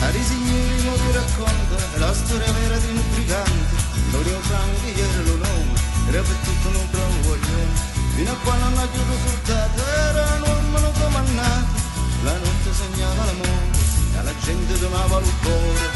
Cari 0.05 0.23
signori, 0.23 0.81
mo 0.83 0.93
vi 0.97 1.11
racconto 1.13 1.75
la 1.97 2.13
storia 2.13 2.51
vera 2.51 2.77
di 2.77 2.89
un 2.89 3.01
brigante. 3.09 3.75
Antonio 4.05 4.39
Franchi 4.41 4.99
era 4.99 5.21
il 5.21 5.33
nome, 5.33 5.79
era 6.09 6.21
per 6.21 6.35
tutto 6.45 6.67
un 6.67 6.87
bravo 6.91 7.15
guaglione. 7.23 7.73
Fino 8.13 8.31
a 8.31 8.35
quando 8.43 8.69
non 8.69 8.77
ha 8.77 8.87
chiuso 8.87 9.09
risultato, 9.09 9.83
era 9.83 10.35
un 10.35 10.41
uomo 10.41 10.77
non 10.77 10.91
comandato. 10.93 11.81
La 12.21 12.33
notte 12.33 12.69
segnava 12.71 13.25
l'amore, 13.25 13.71
e 14.13 14.21
la 14.21 14.33
gente 14.43 14.77
donava 14.77 15.17
il 15.17 15.33
cuore. 15.41 15.89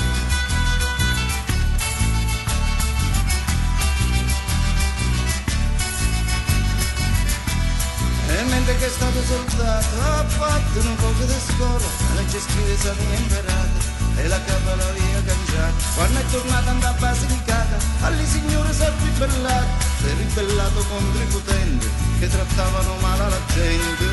E 8.28 8.43
mentre 8.45 8.76
che 8.76 8.86
è 8.88 8.89
stato 8.89 9.22
soldato 9.22 10.01
ha 10.01 10.26
fatto 10.26 10.80
un 10.80 10.95
poco 10.95 11.24
di 11.26 11.34
scuola, 11.45 11.86
la 12.16 12.26
gestione 12.26 12.74
esami 12.74 13.05
imparata 13.18 13.99
e 14.22 14.28
la 14.28 14.42
capa 14.44 14.76
l'aveva 14.76 15.22
cangiata. 15.26 15.74
Quando 15.96 16.20
è 16.20 16.26
tornata 16.32 16.70
andata 16.70 16.90
a 16.90 17.00
Basilicata, 17.00 17.78
alle 18.02 18.26
signore 18.26 18.74
si 18.74 18.82
è 18.82 18.92
ribellato, 19.02 19.86
si 20.00 20.08
è 20.08 20.14
ribellato 20.16 20.86
contro 20.90 21.22
i 21.22 21.26
potenti 21.26 21.90
che 22.20 22.28
trattavano 22.28 22.96
male 23.00 23.30
la 23.30 23.40
gente. 23.54 24.08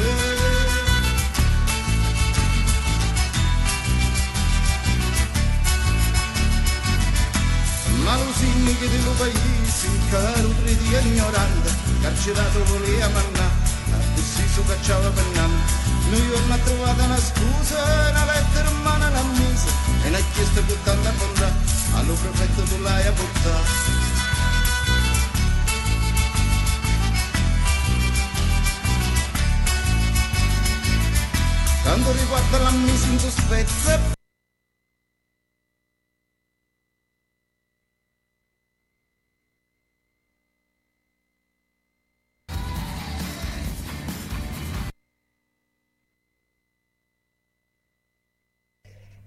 Ma 8.04 8.16
Lusini 8.18 8.78
che 8.78 8.88
di 8.88 9.02
lo 9.02 9.10
paesi, 9.12 9.88
caro 10.10 10.54
di 10.62 11.08
ignorante, 11.08 11.74
carcerato 12.00 12.64
voleva 12.64 13.08
mannare 13.08 13.74
così 14.14 14.48
su 14.52 14.64
cacciava 14.64 15.08
per 15.10 15.24
nanno. 15.34 15.84
Noi 16.10 16.28
giorno 16.28 16.54
ha 16.54 16.58
trovato 16.58 17.02
una 17.02 17.18
scusa, 17.18 17.82
una 18.10 18.24
lettera 18.26 18.70
in 18.70 18.82
mano 18.82 19.10
l'ha 19.10 19.22
mise 19.22 19.85
e 20.06 20.10
ne 20.10 20.18
ha 20.18 20.22
chiesto 20.32 20.62
con 20.64 20.76
tanta 20.84 21.10
bontà, 21.10 21.52
allo 21.94 22.14
prefetto 22.14 22.62
tu 22.62 22.80
l'hai 22.80 23.06
a 23.06 23.12
buttare. 23.12 24.04
Quando 31.82 32.12
riguarda 32.12 32.58
la 32.58 32.70
mise 32.70 33.06
in 33.08 33.18
sospezza 33.18 34.15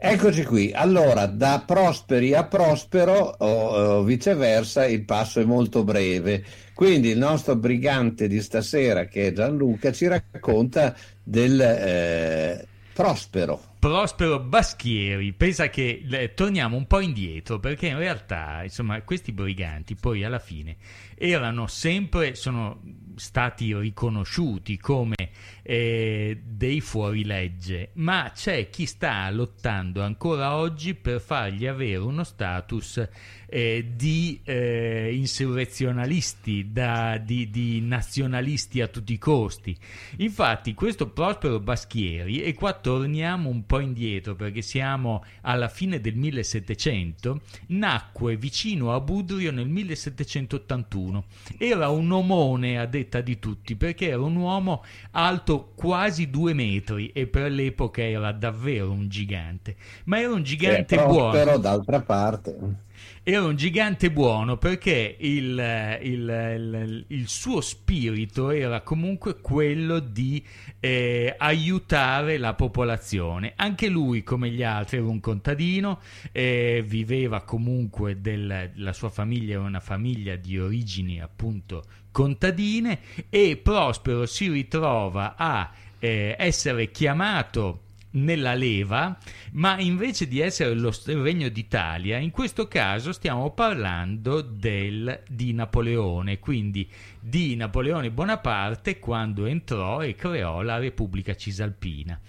Eccoci 0.02 0.46
qui, 0.46 0.72
allora 0.74 1.26
da 1.26 1.62
Prosperi 1.66 2.34
a 2.34 2.46
Prospero 2.46 3.36
o, 3.38 3.46
o 3.46 4.04
viceversa 4.04 4.86
il 4.86 5.04
passo 5.04 5.42
è 5.42 5.44
molto 5.44 5.84
breve, 5.84 6.42
quindi 6.74 7.10
il 7.10 7.18
nostro 7.18 7.58
brigante 7.58 8.30
di 8.30 8.42
stasera 8.42 9.08
che 9.08 9.28
è 9.28 9.34
Gianluca 9.34 9.92
ci 9.92 10.08
racconta 10.08 10.96
del 11.22 11.60
eh, 11.60 12.66
Prospero. 12.94 13.69
Prospero 13.80 14.42
Baschieri, 14.42 15.32
pensa 15.32 15.70
che 15.70 16.04
eh, 16.06 16.34
torniamo 16.34 16.76
un 16.76 16.86
po' 16.86 17.00
indietro 17.00 17.60
perché 17.60 17.88
in 17.88 17.98
realtà 17.98 18.62
insomma 18.64 19.02
questi 19.04 19.32
briganti 19.32 19.96
poi 19.96 20.26
alla 20.26 20.40
fine 20.40 20.76
erano 21.16 21.66
sempre, 21.68 22.36
sono 22.36 22.82
stati 23.16 23.76
riconosciuti 23.76 24.78
come 24.78 25.16
eh, 25.62 26.42
dei 26.44 26.80
fuorilegge, 26.80 27.92
ma 27.96 28.32
c'è 28.34 28.70
chi 28.70 28.86
sta 28.86 29.30
lottando 29.30 30.02
ancora 30.02 30.56
oggi 30.56 30.94
per 30.94 31.20
fargli 31.20 31.68
avere 31.68 31.98
uno 31.98 32.24
status 32.24 33.08
eh, 33.46 33.92
di 33.96 34.40
eh, 34.44 35.14
insurrezionalisti, 35.14 36.72
da, 36.72 37.18
di, 37.18 37.50
di 37.50 37.82
nazionalisti 37.82 38.80
a 38.80 38.88
tutti 38.88 39.14
i 39.14 39.18
costi. 39.18 39.78
Infatti 40.18 40.74
questo 40.74 41.10
Prospero 41.10 41.60
Baschieri, 41.60 42.42
e 42.42 42.54
qua 42.54 42.74
torniamo 42.74 43.50
un 43.50 43.66
po' 43.70 43.80
indietro 43.82 44.34
perché 44.34 44.64
siamo 44.64 45.24
alla 45.42 45.68
fine 45.68 46.02
del 46.02 46.16
1700, 46.16 47.42
nacque 47.68 48.36
vicino 48.36 48.96
a 48.96 49.00
Budrio 49.00 49.52
nel 49.52 49.68
1781. 49.68 51.26
Era 51.56 51.90
un 51.90 52.12
omone 52.12 52.80
a 52.80 52.88
detta 52.88 53.22
di 53.22 53.38
tutti 53.38 53.76
perché 53.76 54.08
era 54.08 54.24
un 54.24 54.38
uomo 54.38 54.84
alto 55.12 55.74
quasi 55.76 56.32
due 56.32 56.54
metri 56.54 57.12
e 57.12 57.28
per 57.28 57.52
l'epoca 57.52 58.02
era 58.02 58.32
davvero 58.32 58.90
un 58.90 59.08
gigante. 59.08 59.76
Ma 60.06 60.20
era 60.20 60.34
un 60.34 60.42
gigante 60.42 60.96
buono. 60.96 61.30
Prospero 61.30 61.58
d'altra 61.60 62.02
parte. 62.02 62.88
Era 63.32 63.44
un 63.44 63.56
gigante 63.56 64.10
buono 64.10 64.58
perché 64.58 65.16
il, 65.20 66.00
il- 66.02 66.54
il- 66.58 67.06
il 67.10 67.28
suo 67.28 67.62
spirito 67.62 68.50
era 68.50 68.82
comunque 68.82 69.40
quello 69.40 70.00
di 70.00 70.44
eh, 70.80 71.36
aiutare 71.38 72.40
la 72.40 72.56
popolazione. 72.56 73.54
Anche 73.56 73.88
lui, 73.88 74.24
come 74.24 74.50
gli 74.50 74.64
altri, 74.64 74.98
era 74.98 75.06
un 75.06 75.20
contadino, 75.20 76.00
eh, 76.32 76.84
viveva 76.84 77.42
comunque 77.44 78.20
del, 78.20 78.72
la 78.74 78.94
sua 78.94 79.10
famiglia 79.10 79.54
era 79.54 79.62
una 79.62 79.80
famiglia 79.80 80.36
di 80.36 80.58
origini 80.58 81.22
appunto 81.22 81.84
contadine 82.12 82.98
e 83.30 83.60
Prospero 83.62 84.26
si 84.26 84.50
ritrova 84.50 85.36
a 85.38 85.72
eh, 86.00 86.36
essere 86.36 86.90
chiamato 86.90 87.82
nella 88.12 88.54
leva, 88.54 89.18
ma 89.52 89.80
invece 89.80 90.28
di 90.28 90.40
essere 90.40 90.74
lo 90.74 90.92
regno 91.06 91.50
d'Italia, 91.50 92.18
in 92.18 92.32
questo 92.32 92.68
caso 92.68 93.12
stiamo 93.12 93.52
parlando 93.52 94.42
del, 94.42 95.24
di 95.28 95.54
Napoleone, 95.54 96.40
quindi 96.40 96.90
di 97.20 97.56
Napoleone 97.56 98.12
Bonaparte 98.12 99.00
quando 99.00 99.46
entrò 99.46 100.02
e 100.02 100.16
creò 100.16 100.62
la 100.62 100.78
Repubblica 100.78 101.36
Cisalpina. 101.36 102.20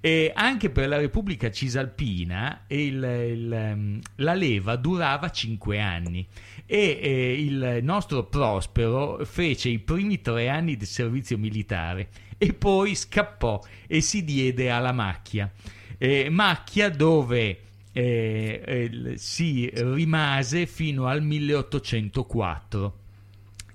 E 0.00 0.32
anche 0.34 0.70
per 0.70 0.88
la 0.88 0.96
Repubblica 0.96 1.50
Cisalpina 1.50 2.64
il- 2.68 3.02
il, 3.02 3.52
ehm, 3.52 4.00
la 4.16 4.34
leva 4.34 4.76
durava 4.76 5.30
cinque 5.30 5.80
anni 5.80 6.26
e 6.66 6.98
eh, 7.00 7.32
il 7.42 7.78
nostro 7.82 8.24
Prospero 8.24 9.24
fece 9.24 9.68
i 9.68 9.78
primi 9.78 10.20
tre 10.20 10.48
anni 10.48 10.76
di 10.76 10.84
servizio 10.86 11.38
militare 11.38 12.08
e 12.38 12.52
poi 12.54 12.94
scappò 12.94 13.60
e 13.86 14.00
si 14.00 14.24
diede 14.24 14.70
alla 14.70 14.92
macchia. 14.92 15.50
Eh, 15.98 16.28
macchia 16.30 16.88
dove 16.90 17.60
eh, 17.92 18.62
eh, 18.64 19.12
si 19.16 19.68
rimase 19.74 20.66
fino 20.66 21.06
al 21.06 21.22
1804. 21.22 22.97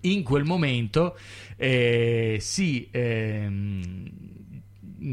In 0.05 0.23
quel 0.23 0.43
momento 0.43 1.17
eh, 1.55 2.37
si 2.41 2.87
ehm, 2.91 4.09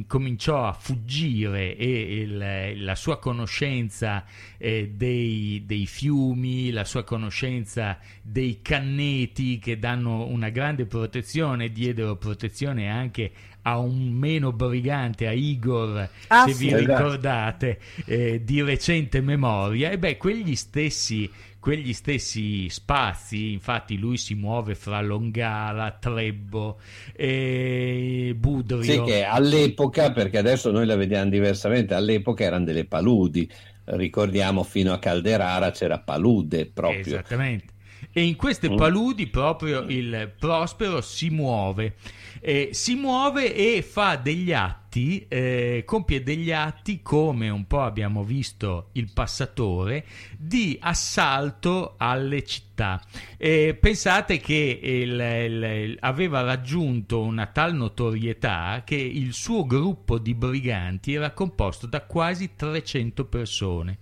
cominciò 0.07 0.66
a 0.66 0.72
fuggire 0.72 1.76
e 1.76 2.22
il- 2.22 2.82
la 2.84 2.95
sua 2.95 3.18
conoscenza 3.18 4.24
eh, 4.59 4.93
dei, 4.95 5.62
dei 5.66 5.86
fiumi, 5.86 6.70
la 6.70 6.84
sua 6.84 7.03
conoscenza 7.05 7.99
dei 8.22 8.61
canneti 8.62 9.59
che 9.59 9.78
danno 9.78 10.26
una 10.26 10.49
grande 10.51 10.86
protezione, 10.86 11.70
diedero 11.72 12.16
protezione 12.16 12.88
anche 12.88 13.32
a 13.62 13.78
un 13.78 14.11
meno 14.12 14.53
brigante, 14.53 15.26
a 15.26 15.32
Igor, 15.32 16.09
Ah, 16.28 16.47
se 16.47 16.55
sì. 16.55 16.66
vi 16.66 16.74
ricordate, 16.76 17.78
eh, 18.07 18.43
di 18.43 18.62
recente 18.62 19.20
memoria, 19.20 19.91
e 19.91 19.99
beh, 19.99 20.16
quegli 20.16 20.57
stessi, 20.57 21.30
quegli 21.61 21.92
stessi 21.92 22.68
spazi, 22.70 23.52
infatti 23.52 23.98
lui 23.98 24.16
si 24.16 24.34
muove 24.34 24.74
fra 24.74 25.00
Longara, 25.02 25.90
Trebbo 25.92 26.80
e 27.14 28.34
Budrio. 28.36 28.82
Sì, 28.82 29.00
che 29.02 29.24
all'epoca, 29.24 30.11
perché 30.12 30.38
adesso 30.38 30.70
noi 30.70 30.86
la 30.86 30.96
vediamo 30.96 31.30
diversamente, 31.30 31.94
all'epoca 31.94 32.44
erano 32.44 32.64
delle 32.64 32.86
paludi. 32.86 33.48
ricordiamo 33.92 34.62
fino 34.62 34.92
a 34.92 34.98
Calderara 35.00 35.72
c'era 35.72 35.98
palude 35.98 36.66
proprio. 36.66 37.00
Esattamente. 37.00 37.72
E 38.12 38.22
in 38.22 38.36
queste 38.36 38.70
Mm. 38.70 38.76
paludi 38.76 39.26
proprio 39.26 39.84
il 39.88 40.32
Prospero 40.38 41.00
si 41.00 41.28
muove. 41.30 41.96
Eh, 42.40 42.68
si 42.72 42.94
muove 42.94 43.52
e 43.54 43.82
fa 43.82 44.14
degli 44.16 44.52
atti, 44.52 44.80
eh, 45.28 45.82
compie 45.86 46.22
degli 46.22 46.51
atti 46.51 47.01
come 47.01 47.49
un 47.49 47.66
po' 47.66 47.82
abbiamo 47.82 48.24
visto 48.24 48.88
il 48.93 49.11
passatore, 49.12 50.05
di 50.36 50.76
assalto 50.80 51.95
alle 51.97 52.45
città. 52.45 53.01
Eh, 53.36 53.76
pensate 53.80 54.38
che 54.38 54.80
il- 54.82 55.11
il- 55.11 55.62
il- 55.62 55.97
aveva 56.01 56.41
raggiunto 56.41 57.20
una 57.20 57.47
tal 57.47 57.74
notorietà 57.74 58.82
che 58.84 58.97
il 58.97 59.32
suo 59.32 59.64
gruppo 59.64 60.18
di 60.18 60.34
briganti 60.34 61.14
era 61.14 61.30
composto 61.30 61.86
da 61.86 62.03
quasi 62.03 62.51
300 62.57 63.26
persone 63.26 63.99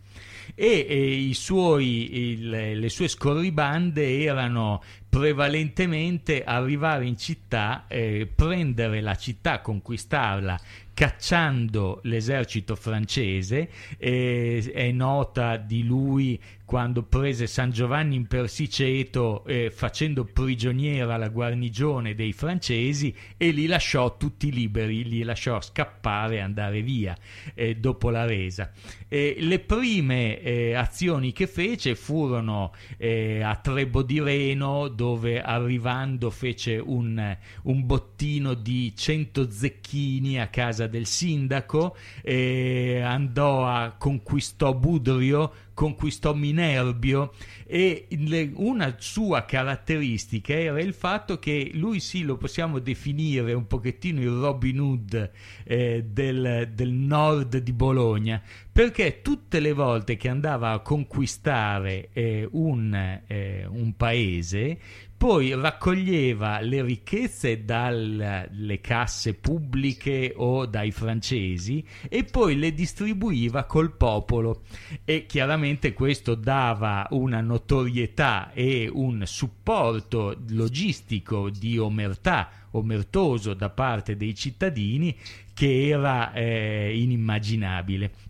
e, 0.61 1.29
e 1.31 1.35
suoi, 1.35 2.33
il- 2.33 2.79
le 2.81 2.89
sue 2.89 3.07
scorribande 3.07 4.23
erano 4.23 4.83
prevalentemente 5.09 6.43
arrivare 6.43 7.07
in 7.07 7.17
città, 7.17 7.85
eh, 7.87 8.29
prendere 8.35 9.01
la 9.01 9.15
città, 9.15 9.61
conquistarla 9.61 10.59
cacciando 10.99 12.01
l'esercito 12.03 12.75
francese. 12.75 13.71
Eh, 13.99 14.69
è 14.75 14.91
nota 14.91 15.57
di 15.57 15.85
lui 15.85 16.41
quando 16.65 17.05
prese 17.05 17.47
San 17.47 17.71
Giovanni 17.71 18.17
in 18.17 18.27
Persiceto 18.27 19.45
eh, 19.47 19.71
facendo 19.71 20.25
prigioniera 20.25 21.17
la 21.17 21.29
guarnigione 21.29 22.17
dei 22.17 22.33
francesi 22.33 23.15
e 23.37 23.51
li 23.51 23.67
lasciò 23.67 24.17
tutti 24.17 24.51
liberi, 24.51 25.05
li 25.05 25.23
lasciò 25.23 25.61
scappare 25.61 26.35
e 26.35 26.41
andare 26.41 26.83
via 26.83 27.17
eh, 27.55 27.77
dopo 27.77 28.11
la 28.11 28.25
resa. 28.25 28.73
Eh, 29.09 29.37
le 29.41 29.59
prime 29.61 30.41
eh, 30.41 30.75
azioni 30.75 31.33
che 31.33 31.47
fece 31.47 31.95
furono 31.95 32.73
eh, 32.97 33.41
a 33.43 33.57
Trebo 33.57 34.03
di 34.03 34.21
Reno 34.21 34.89
dove 34.89 35.41
arrivando 35.41 36.31
fece 36.31 36.77
un, 36.77 37.37
un 37.63 37.87
bottino 37.87 38.55
di 38.55 38.95
100 38.95 39.51
zecchini 39.51 40.39
a 40.39 40.49
casa 40.49 40.87
del 40.87 41.07
sindaco, 41.07 41.97
eh, 42.23 43.01
andò 43.03 43.67
a 43.67 43.93
conquistò 43.93 44.75
Budrio, 44.75 45.53
conquistò 45.79 46.35
Minerbio 46.35 47.33
e 47.65 48.07
le- 48.09 48.51
una 48.57 48.97
sua 48.99 49.45
caratteristica 49.45 50.53
era 50.53 50.81
il 50.81 50.93
fatto 50.93 51.39
che 51.39 51.71
lui 51.75 52.01
sì 52.01 52.25
lo 52.25 52.37
possiamo 52.37 52.81
definire 52.81 53.53
un 53.53 53.69
pochettino 53.69 54.21
il 54.21 54.41
Robin 54.41 54.81
Hood 54.81 55.31
eh, 55.63 56.05
del, 56.05 56.71
del 56.75 56.91
nord 56.91 57.59
di 57.59 57.73
Bologna 57.73 58.43
perché 58.79 59.23
tutte 59.23 59.59
le 59.59 59.73
volte 59.73 60.17
che 60.17 60.29
andava 60.29 60.71
a 60.71 60.79
conquistare 60.79 62.11
eh, 62.13 62.49
un, 62.53 62.95
eh, 63.27 63.67
un 63.69 63.97
paese 63.97 64.79
poi 65.17 65.53
raccoglieva 65.53 66.61
le 66.61 66.83
ricchezze 66.83 67.65
dalle 67.65 68.79
casse 68.81 69.35
pubbliche 69.35 70.33
o 70.37 70.65
dai 70.67 70.93
francesi 70.93 71.85
e 72.09 72.23
poi 72.23 72.57
le 72.57 72.73
distribuiva 72.73 73.65
col 73.65 73.97
popolo 73.97 74.63
e 75.05 75.27
chiaramente 75.27 75.93
questo 75.93 76.37
dava 76.37 77.09
una 77.11 77.41
notorietà 77.41 78.53
e 78.53 78.89
un 78.89 79.25
supporto 79.27 80.37
logistico 80.51 81.51
di 81.51 81.79
omertà 81.79 82.49
omertoso 82.71 83.55
da 83.55 83.71
parte 83.71 84.17
dei 84.17 84.37
cittadini 84.37 85.17
che 85.53 85.89
era 85.89 86.33
eh, 86.33 86.97
inimmaginabile. 86.97 88.28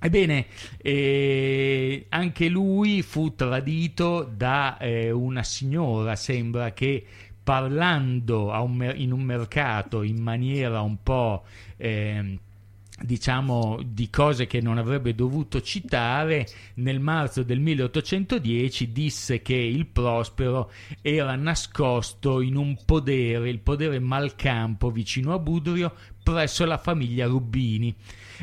Ebbene, 0.00 0.46
eh, 0.78 2.06
anche 2.08 2.48
lui 2.48 3.02
fu 3.02 3.34
tradito 3.34 4.22
da 4.22 4.78
eh, 4.78 5.10
una 5.10 5.42
signora, 5.42 6.14
sembra 6.14 6.72
che 6.72 7.04
parlando 7.42 8.50
un 8.62 8.92
in 8.94 9.10
un 9.10 9.22
mercato 9.22 10.02
in 10.02 10.20
maniera 10.20 10.82
un 10.82 11.02
po' 11.02 11.44
ehm, 11.78 12.38
diciamo 13.00 13.80
di 13.84 14.10
cose 14.10 14.46
che 14.46 14.60
non 14.60 14.76
avrebbe 14.76 15.14
dovuto 15.14 15.62
citare 15.62 16.46
nel 16.74 17.00
marzo 17.00 17.42
del 17.42 17.60
1810 17.60 18.92
disse 18.92 19.40
che 19.40 19.54
il 19.54 19.86
Prospero 19.86 20.70
era 21.00 21.36
nascosto 21.36 22.40
in 22.40 22.56
un 22.56 22.76
podere 22.84 23.48
il 23.48 23.60
podere 23.60 23.98
Malcampo 23.98 24.90
vicino 24.90 25.32
a 25.32 25.38
Budrio 25.38 25.94
presso 26.32 26.66
la 26.66 26.76
famiglia 26.76 27.26
Rubini. 27.26 27.94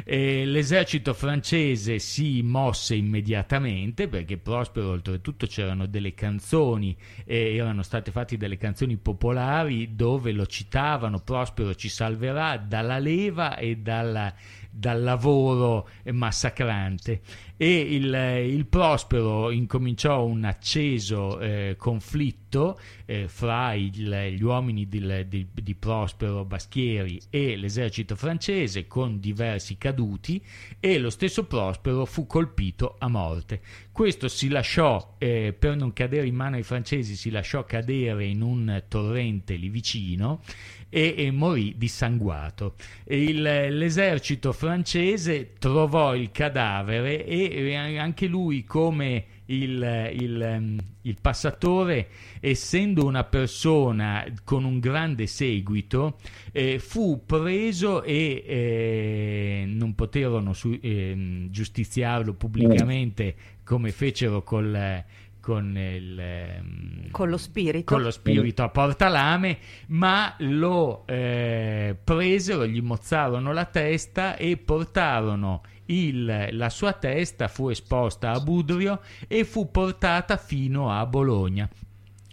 Eh, 0.03 0.43
l'esercito 0.45 1.13
francese 1.13 1.99
si 1.99 2.41
mosse 2.41 2.95
immediatamente 2.95 4.09
perché 4.09 4.37
Prospero 4.37 4.89
oltretutto 4.89 5.45
c'erano 5.45 5.85
delle 5.85 6.13
canzoni 6.13 6.97
eh, 7.23 7.55
erano 7.55 7.81
state 7.81 8.11
fatte 8.11 8.35
delle 8.35 8.57
canzoni 8.57 8.97
popolari 8.97 9.95
dove 9.95 10.33
lo 10.33 10.45
citavano 10.47 11.19
Prospero 11.19 11.75
ci 11.75 11.87
salverà 11.87 12.57
dalla 12.57 12.97
leva 12.97 13.55
e 13.55 13.77
dalla 13.77 14.33
dal 14.77 15.01
lavoro 15.01 15.87
massacrante 16.11 17.21
e 17.57 17.79
il, 17.79 18.13
il 18.53 18.65
Prospero 18.65 19.49
incominciò 19.49 20.25
un 20.25 20.43
acceso 20.43 21.39
eh, 21.39 21.75
conflitto 21.77 22.77
eh, 23.05 23.29
fra 23.29 23.73
il- 23.73 24.33
gli 24.35 24.43
uomini 24.43 24.87
di, 24.89 25.27
di- 25.29 25.47
di 25.53 25.75
Prospero 25.75 26.43
Baschieri 26.43 27.21
e 27.29 27.55
l'esercito 27.55 28.17
francese 28.17 28.87
con 28.87 29.19
diversi 29.21 29.77
caduti 29.77 30.43
e 30.81 30.97
lo 30.99 31.09
stesso 31.09 31.45
Prospero 31.45 32.05
fu 32.05 32.27
colpito 32.27 32.95
a 32.99 33.07
morte. 33.07 33.61
Questo 33.93 34.27
si 34.27 34.49
lasciò, 34.49 35.15
eh, 35.17 35.55
per 35.57 35.77
non 35.77 35.93
cadere 35.93 36.27
in 36.27 36.35
mano 36.35 36.57
ai 36.57 36.63
francesi, 36.63 37.15
si 37.15 37.29
lasciò 37.29 37.63
cadere 37.63 38.25
in 38.25 38.41
un 38.41 38.83
torrente 38.89 39.55
lì 39.55 39.69
vicino 39.69 40.41
e, 40.89 41.15
e 41.17 41.31
morì 41.31 41.75
dissanguato. 41.77 42.75
Il- 43.07 43.41
l'esercito 43.41 44.51
francese 44.51 45.53
trovò 45.59 46.15
il 46.15 46.31
cadavere 46.31 47.25
e 47.25 47.73
anche 47.75 48.27
lui 48.27 48.63
come 48.63 49.25
il, 49.47 50.11
il, 50.17 50.41
ehm, 50.41 50.77
il 51.01 51.17
passatore, 51.21 52.07
essendo 52.39 53.05
una 53.05 53.23
persona 53.23 54.25
con 54.43 54.63
un 54.63 54.79
grande 54.79 55.27
seguito, 55.27 56.17
eh, 56.51 56.79
fu 56.79 57.23
preso 57.25 58.01
e 58.03 58.43
eh, 58.45 59.63
non 59.67 59.93
poterono 59.95 60.53
su- 60.53 60.77
ehm, 60.81 61.49
giustiziarlo 61.51 62.33
pubblicamente 62.33 63.35
come 63.63 63.91
fecero 63.91 64.41
col, 64.43 65.03
con 65.45 65.77
il, 65.77 66.19
ehm, 66.19 67.11
Con 67.11 67.29
lo 67.29 67.37
spirito. 67.37 67.93
con 67.93 68.01
lo 68.01 68.09
spirito 68.09 68.63
a 68.63 68.69
portalame, 68.69 69.59
ma 69.89 70.33
lo 70.39 71.03
eh, 71.05 71.95
presero, 72.03 72.65
gli 72.65 72.81
mozzarono 72.81 73.53
la 73.53 73.65
testa 73.65 74.37
e 74.37 74.57
portarono 74.57 75.61
il- 75.85 76.47
la 76.49 76.69
sua 76.71 76.93
testa, 76.93 77.47
fu 77.47 77.69
esposta 77.69 78.31
a 78.31 78.39
Budrio 78.39 79.01
e 79.27 79.43
fu 79.43 79.69
portata 79.69 80.35
fino 80.37 80.91
a 80.91 81.05
Bologna. 81.05 81.69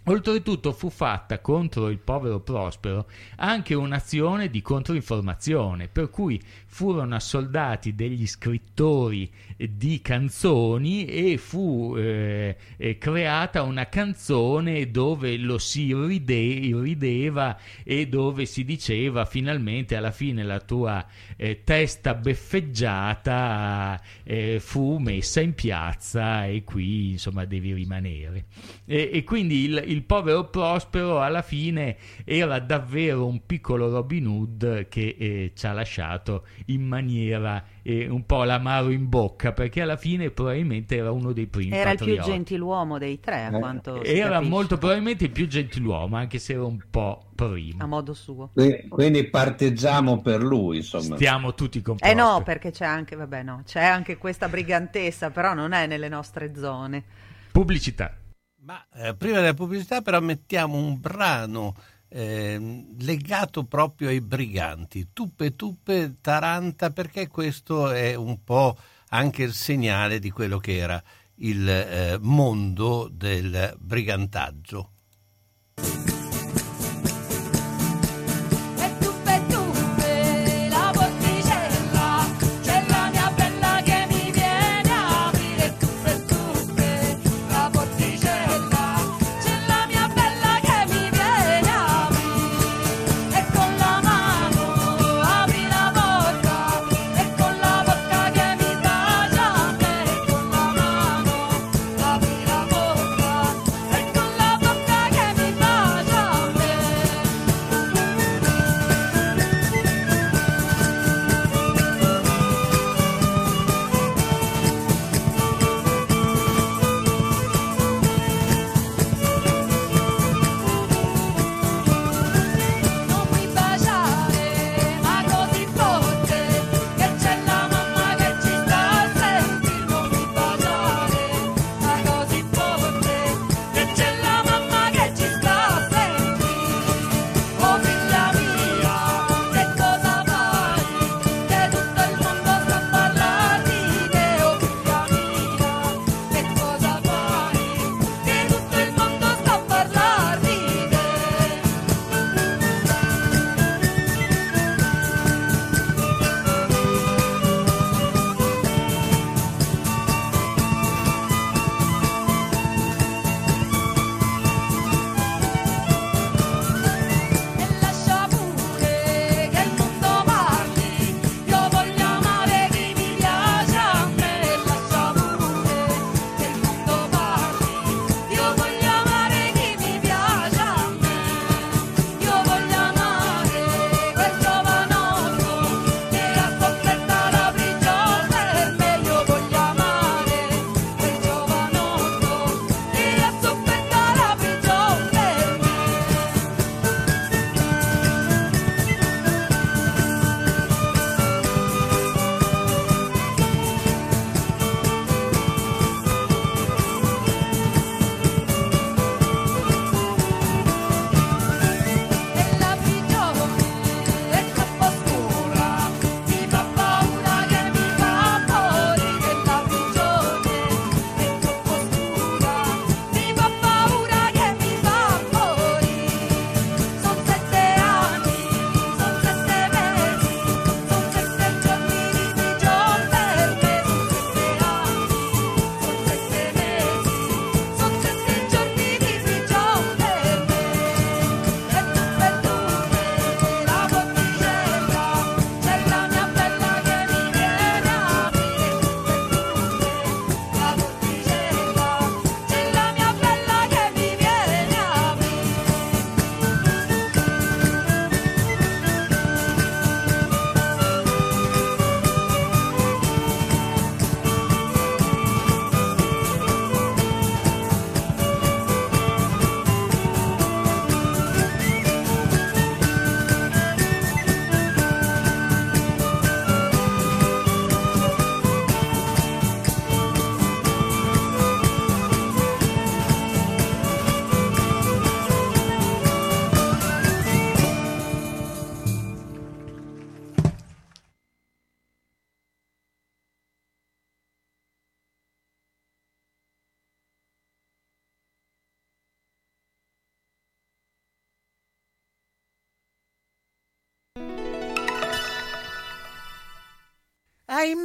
Oltretutto 0.05 0.73
fu 0.73 0.89
fatta 0.89 1.39
contro 1.39 1.87
il 1.87 1.97
povero 1.97 2.41
Prospero 2.41 3.07
anche 3.37 3.73
un'azione 3.73 4.49
di 4.49 4.61
controinformazione, 4.61 5.87
per 5.87 6.09
cui 6.09 6.41
furono 6.65 7.15
assoldati 7.15 7.95
degli 7.95 8.27
scrittori 8.27 9.31
di 9.71 10.01
canzoni 10.01 11.05
e 11.05 11.37
fu 11.37 11.95
eh, 11.97 12.55
eh, 12.77 12.97
creata 12.97 13.61
una 13.61 13.87
canzone 13.87 14.91
dove 14.91 15.37
lo 15.37 15.57
si 15.57 15.93
ride- 15.93 16.71
rideva 16.73 17.57
e 17.83 18.07
dove 18.07 18.45
si 18.45 18.63
diceva 18.63 19.25
finalmente 19.25 19.95
alla 19.95 20.11
fine 20.11 20.43
la 20.43 20.59
tua 20.59 21.05
eh, 21.35 21.63
testa 21.63 22.13
beffeggiata 22.13 24.01
eh, 24.23 24.59
fu 24.59 24.97
messa 24.97 25.41
in 25.41 25.53
piazza 25.53 26.45
e 26.45 26.63
qui 26.63 27.11
insomma 27.11 27.45
devi 27.45 27.73
rimanere. 27.73 28.45
E, 28.85 29.09
e 29.13 29.23
quindi 29.23 29.65
il, 29.65 29.83
il 29.87 30.03
povero 30.03 30.49
Prospero 30.49 31.21
alla 31.21 31.41
fine 31.41 31.97
era 32.25 32.59
davvero 32.59 33.25
un 33.25 33.45
piccolo 33.45 33.89
Robin 33.89 34.27
Hood 34.27 34.87
che 34.87 35.15
eh, 35.17 35.51
ci 35.55 35.65
ha 35.65 35.71
lasciato 35.71 36.45
in 36.65 36.85
maniera 36.85 37.63
eh, 37.83 38.07
un 38.09 38.25
po' 38.25 38.43
l'amaro 38.43 38.89
in 38.89 39.07
bocca 39.09 39.51
perché 39.53 39.81
alla 39.81 39.97
fine 39.97 40.31
probabilmente 40.31 40.95
era 40.95 41.11
uno 41.11 41.31
dei 41.33 41.47
primi 41.47 41.71
Era 41.75 41.91
il 41.91 41.99
più 41.99 42.15
patrioti. 42.15 42.31
gentiluomo 42.31 42.97
dei 42.97 43.19
tre, 43.19 43.45
a 43.45 43.51
quanto 43.51 44.03
si 44.03 44.11
Era 44.11 44.29
capisce. 44.31 44.49
molto 44.49 44.77
probabilmente 44.77 45.25
il 45.25 45.31
più 45.31 45.47
gentiluomo, 45.47 46.15
anche 46.15 46.39
se 46.39 46.53
era 46.53 46.63
un 46.65 46.79
po' 46.89 47.29
prima. 47.35 47.83
a 47.83 47.87
modo 47.87 48.13
suo. 48.13 48.49
Quindi, 48.53 48.87
quindi 48.87 49.23
parteggiamo 49.29 50.21
per 50.21 50.41
lui, 50.41 50.77
insomma. 50.77 51.15
Stiamo 51.15 51.53
tutti 51.53 51.81
con 51.81 51.97
Eh 51.99 52.13
no, 52.13 52.41
perché 52.43 52.71
c'è 52.71 52.85
anche, 52.85 53.15
vabbè 53.15 53.43
no, 53.43 53.61
c'è 53.65 53.83
anche 53.83 54.17
questa 54.17 54.47
brigantessa, 54.49 55.29
però 55.31 55.53
non 55.53 55.73
è 55.73 55.85
nelle 55.87 56.09
nostre 56.09 56.55
zone. 56.55 57.03
Pubblicità. 57.51 58.17
Eh, 58.95 59.13
prima 59.15 59.41
della 59.41 59.53
pubblicità 59.53 60.01
però 60.01 60.21
mettiamo 60.21 60.77
un 60.77 60.97
brano 60.97 61.75
ehm, 62.13 62.95
legato 62.99 63.65
proprio 63.65 64.09
ai 64.09 64.21
briganti, 64.21 65.09
Tuppe 65.11 65.55
Tuppe 65.55 66.17
Taranta, 66.21 66.91
perché 66.91 67.27
questo 67.27 67.89
è 67.89 68.13
un 68.13 68.43
po' 68.43 68.77
anche 69.09 69.43
il 69.43 69.53
segnale 69.53 70.19
di 70.19 70.29
quello 70.29 70.59
che 70.59 70.77
era 70.77 71.01
il 71.37 71.67
eh, 71.67 72.17
mondo 72.21 73.09
del 73.11 73.75
brigantaggio. 73.79 74.89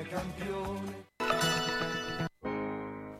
Campione. 0.00 1.51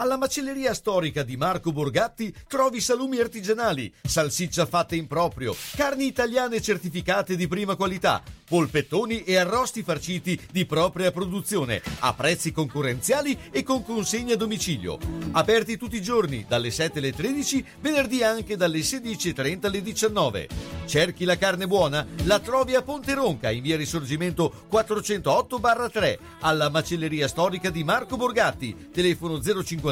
Alla 0.00 0.16
macelleria 0.16 0.74
storica 0.74 1.24
di 1.24 1.36
Marco 1.36 1.72
Borgatti 1.72 2.32
trovi 2.46 2.80
salumi 2.80 3.18
artigianali, 3.18 3.92
salsiccia 4.00 4.64
fatta 4.64 4.94
in 4.94 5.08
proprio, 5.08 5.56
carni 5.74 6.06
italiane 6.06 6.60
certificate 6.60 7.34
di 7.34 7.48
prima 7.48 7.74
qualità, 7.74 8.22
polpettoni 8.48 9.24
e 9.24 9.36
arrosti 9.36 9.82
farciti 9.82 10.40
di 10.52 10.66
propria 10.66 11.10
produzione, 11.10 11.82
a 11.98 12.14
prezzi 12.14 12.52
concorrenziali 12.52 13.36
e 13.50 13.64
con 13.64 13.82
consegna 13.82 14.34
a 14.34 14.36
domicilio. 14.36 14.98
Aperti 15.32 15.76
tutti 15.76 15.96
i 15.96 16.02
giorni, 16.02 16.46
dalle 16.46 16.70
7 16.70 17.00
alle 17.00 17.12
13, 17.12 17.64
venerdì 17.80 18.22
anche 18.22 18.56
dalle 18.56 18.78
16.30 18.78 19.66
alle 19.66 19.82
19. 19.82 20.48
Cerchi 20.86 21.24
la 21.24 21.36
carne 21.36 21.66
buona? 21.66 22.06
La 22.22 22.38
trovi 22.38 22.74
a 22.76 22.82
Ponte 22.82 23.14
Ronca, 23.14 23.50
in 23.50 23.62
via 23.62 23.76
Risorgimento 23.76 24.64
408-3, 24.70 26.18
alla 26.40 26.70
macelleria 26.70 27.26
storica 27.28 27.68
di 27.68 27.82
Marco 27.82 28.16
Borgatti, 28.16 28.88
telefono 28.92 29.42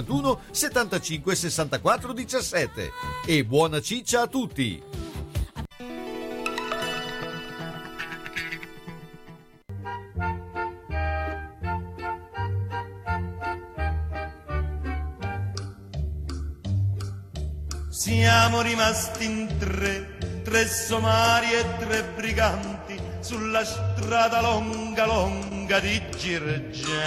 051 0.02 0.40
75 0.50 1.34
64 1.34 2.12
17. 2.12 2.90
E 3.26 3.44
buona 3.44 3.80
ciccia 3.80 4.22
a 4.22 4.26
tutti! 4.26 4.82
Siamo 17.88 18.60
rimasti 18.60 19.24
in 19.24 19.56
tre, 19.58 20.42
tre 20.44 20.68
somari 20.68 21.50
e 21.52 21.64
tre 21.78 22.04
briganti, 22.14 23.00
sulla 23.20 23.64
strada 23.64 24.40
longa 24.40 25.06
longa 25.06 25.80
di 25.80 26.00
girgenti. 26.16 27.06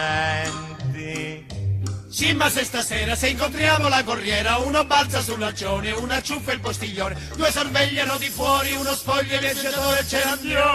Sì, 2.09 2.33
ma 2.33 2.49
se 2.49 2.63
stasera 2.63 3.15
se 3.15 3.27
incontriamo 3.29 3.87
la 3.87 4.03
corriera, 4.03 4.57
uno 4.57 4.83
balza 4.83 5.21
sull'accione, 5.21 5.91
una 5.91 6.15
acciuffa 6.15 6.51
il 6.51 6.59
postiglione, 6.59 7.15
due 7.35 7.51
sorvegliano 7.51 8.17
di 8.17 8.29
fuori, 8.29 8.73
uno 8.73 8.93
spoglia 8.95 9.35
il 9.35 9.39
viaggiatore 9.41 9.99
e 9.99 10.07
ce 10.07 10.17
ne 10.17 10.31
andiamo. 10.31 10.69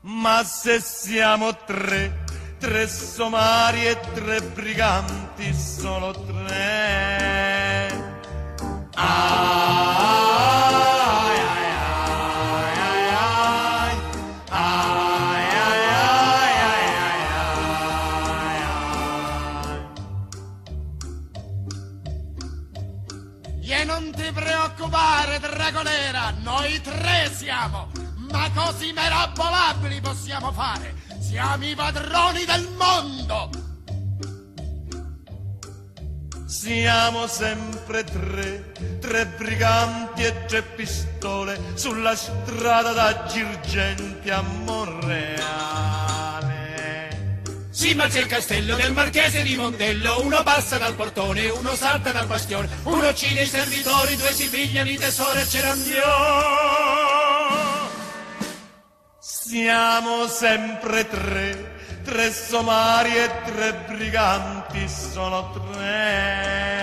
Ma 0.00 0.42
se 0.44 0.80
siamo 0.80 1.56
tre, 1.64 2.24
tre 2.58 2.88
somari 2.88 3.86
e 3.86 4.00
tre 4.14 4.42
briganti, 4.42 5.54
solo 5.54 6.10
tre. 6.26 7.86
Ai, 8.94 10.21
preoccupare, 24.92 25.38
dragonera, 25.38 26.34
noi 26.42 26.78
tre 26.82 27.32
siamo, 27.34 27.90
ma 28.30 28.50
così 28.54 28.92
merabolabili 28.92 30.00
possiamo 30.02 30.52
fare. 30.52 30.94
Siamo 31.18 31.64
i 31.64 31.74
padroni 31.74 32.44
del 32.44 32.68
mondo. 32.76 33.50
Siamo 36.44 37.26
sempre 37.26 38.04
tre, 38.04 38.72
tre 39.00 39.26
briganti 39.26 40.22
e 40.24 40.44
tre 40.44 40.62
pistole 40.62 41.58
sulla 41.74 42.14
strada 42.14 42.92
da 42.92 43.24
Girgenti 43.24 44.28
a 44.28 44.42
Monreale. 44.42 46.21
Sì, 47.72 47.94
ma 47.94 48.06
c'è 48.06 48.20
il 48.20 48.26
castello 48.26 48.76
del 48.76 48.92
marchese 48.92 49.42
di 49.42 49.56
Mondello, 49.56 50.20
uno 50.20 50.42
passa 50.42 50.76
dal 50.76 50.94
portone, 50.94 51.48
uno 51.48 51.74
salta 51.74 52.12
dal 52.12 52.26
bastione, 52.26 52.68
uno 52.82 53.08
uccide 53.08 53.44
i 53.44 53.46
servitori, 53.46 54.14
due 54.16 54.30
si 54.30 54.46
pigliano 54.50 54.90
i 54.90 54.98
tesori 54.98 55.40
e 55.40 55.48
ce 55.48 55.62
ne 55.62 55.68
andiamo. 55.70 56.02
Siamo 59.18 60.26
sempre 60.26 61.08
tre, 61.08 62.00
tre 62.04 62.30
somari 62.30 63.16
e 63.16 63.30
tre 63.46 63.84
briganti, 63.88 64.86
sono 64.86 65.50
tre. 65.72 66.81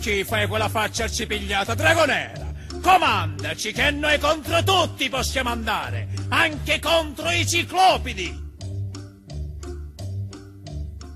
Perché 0.00 0.24
fai 0.24 0.46
quella 0.46 0.70
faccia 0.70 1.04
arcipigliata, 1.04 1.74
dragonera? 1.74 2.48
Comandaci 2.80 3.70
che 3.72 3.90
noi 3.90 4.18
contro 4.18 4.62
tutti 4.62 5.10
possiamo 5.10 5.50
andare, 5.50 6.08
anche 6.30 6.80
contro 6.80 7.28
i 7.30 7.46
ciclopidi. 7.46 8.48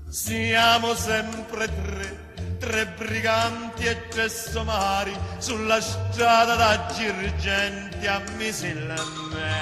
Siamo 0.07 0.93
sempre 0.93 1.65
tre, 1.65 2.57
tre 2.59 2.85
briganti 2.95 3.85
e 3.85 4.07
tre 4.07 4.29
somari 4.29 5.17
sulla 5.39 5.81
strada 5.81 6.53
da 6.53 6.87
Girgenti 6.95 8.05
a 8.05 8.21
Misillameri. 8.37 9.54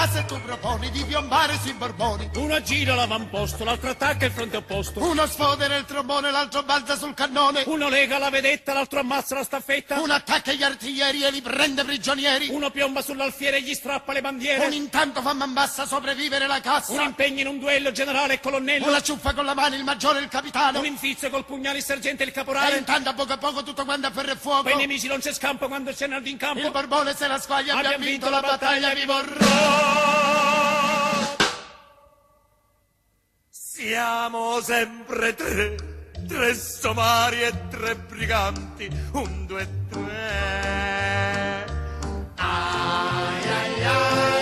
Ma 0.00 0.08
se 0.08 0.24
tu 0.24 0.40
proponi 0.40 0.90
di 0.92 1.04
piombare 1.04 1.58
sui 1.60 1.74
borboni, 1.74 2.30
uno 2.36 2.62
gira 2.62 2.94
l'avamposto, 2.94 3.64
l'altro 3.64 3.90
attacca 3.90 4.24
il 4.24 4.32
fronte 4.32 4.56
opposto, 4.56 4.98
uno 5.04 5.26
sfodera 5.26 5.76
il 5.76 5.84
trombone, 5.84 6.30
l'altro 6.30 6.62
balza 6.62 6.96
sul 6.96 7.12
cannone, 7.12 7.64
uno 7.66 7.90
lega 7.90 8.16
la 8.16 8.30
vedetta, 8.30 8.72
l'altro 8.72 9.00
ammazza 9.00 9.34
la 9.34 9.44
staffetta, 9.44 10.00
uno 10.00 10.14
attacca 10.14 10.52
gli 10.52 10.62
artiglieri 10.62 11.22
e 11.22 11.30
li 11.30 11.42
prende 11.42 11.84
prigionieri, 11.84 12.48
uno 12.48 12.70
piomba 12.70 13.02
sull'alfiere 13.02 13.58
e 13.58 13.60
gli 13.60 13.74
strappa 13.74 14.14
le 14.14 14.22
bandiere, 14.22 14.64
un 14.64 14.72
intanto 14.72 15.20
fa 15.20 15.34
man 15.34 15.52
bassa 15.52 15.84
sopravvivere 15.84 16.46
la 16.46 16.60
cassa, 16.60 16.92
un 16.92 17.02
impegno 17.02 17.40
in 17.40 17.48
un 17.48 17.58
duello 17.58 17.92
generale 17.92 18.32
e 18.32 18.40
colonnello, 18.40 18.88
una 18.88 19.02
ciuffa 19.02 19.34
con 19.34 19.44
la 19.44 19.52
mano 19.52 19.74
il 19.74 19.84
maggiore 19.84 20.20
e 20.20 20.22
il 20.22 20.28
capitano, 20.28 20.78
un 20.78 20.86
infizio 20.86 21.28
col 21.28 21.44
pugnale 21.44 21.76
il 21.76 21.84
sergente 21.84 22.22
e 22.22 22.26
il 22.26 22.32
caporale, 22.32 22.76
e 22.76 22.78
intanto 22.78 23.10
a 23.10 23.12
poco 23.12 23.34
a 23.34 23.36
poco 23.36 23.62
tutto 23.62 23.84
quanto 23.84 24.06
a 24.06 24.10
ferro 24.10 24.32
e 24.32 24.36
fuoco, 24.36 24.70
i 24.70 24.76
nemici 24.76 25.08
non 25.08 25.18
c'è 25.18 25.34
scampo 25.34 25.68
quando 25.68 25.92
c'è 25.92 26.08
in 26.24 26.38
campo, 26.38 26.64
il 26.64 26.70
borbone 26.70 27.14
se 27.14 27.26
la 27.26 27.38
squaglia, 27.38 27.76
abbiamo 27.76 28.02
vinto 28.02 28.30
la 28.30 28.40
battaglia, 28.40 28.94
vi 28.94 29.04
vorrò. 29.04 29.89
Siamo 33.48 34.60
sempre 34.60 35.34
tre, 35.34 35.76
tre 36.28 36.54
somari 36.54 37.42
e 37.42 37.52
tre 37.70 37.96
briganti, 37.96 38.88
un, 39.12 39.46
due, 39.46 39.68
tre. 39.88 41.64
Ai, 42.36 43.48
ai, 43.48 43.84
ai, 43.84 44.39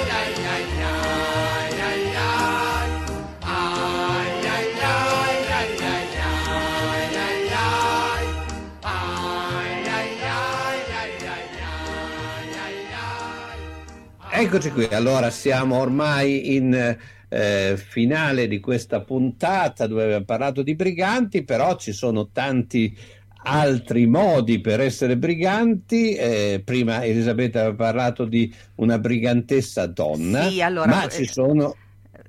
Eccoci 14.40 14.70
qui, 14.70 14.84
allora 14.84 15.30
siamo 15.30 15.80
ormai 15.80 16.54
in 16.54 16.96
eh, 17.28 17.76
finale 17.76 18.46
di 18.46 18.60
questa 18.60 19.00
puntata 19.00 19.88
dove 19.88 20.04
abbiamo 20.04 20.24
parlato 20.24 20.62
di 20.62 20.76
briganti, 20.76 21.42
però 21.42 21.74
ci 21.74 21.90
sono 21.90 22.28
tanti 22.28 22.96
altri 23.42 24.06
modi 24.06 24.60
per 24.60 24.80
essere 24.80 25.16
briganti. 25.16 26.14
Eh, 26.14 26.62
prima 26.64 27.04
Elisabetta 27.04 27.62
aveva 27.62 27.74
parlato 27.74 28.26
di 28.26 28.54
una 28.76 29.00
brigantessa 29.00 29.86
donna, 29.86 30.48
Sì, 30.48 30.62
allora, 30.62 30.86
ma 30.86 31.06
eh, 31.06 31.10
ci 31.10 31.26
sono 31.26 31.74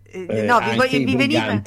Eh, 0.01 0.25
eh, 0.27 0.41
no, 0.41 0.57
vi, 0.57 0.79
anche 0.79 0.95
i 0.97 1.05
vi 1.05 1.15
veniva... 1.15 1.61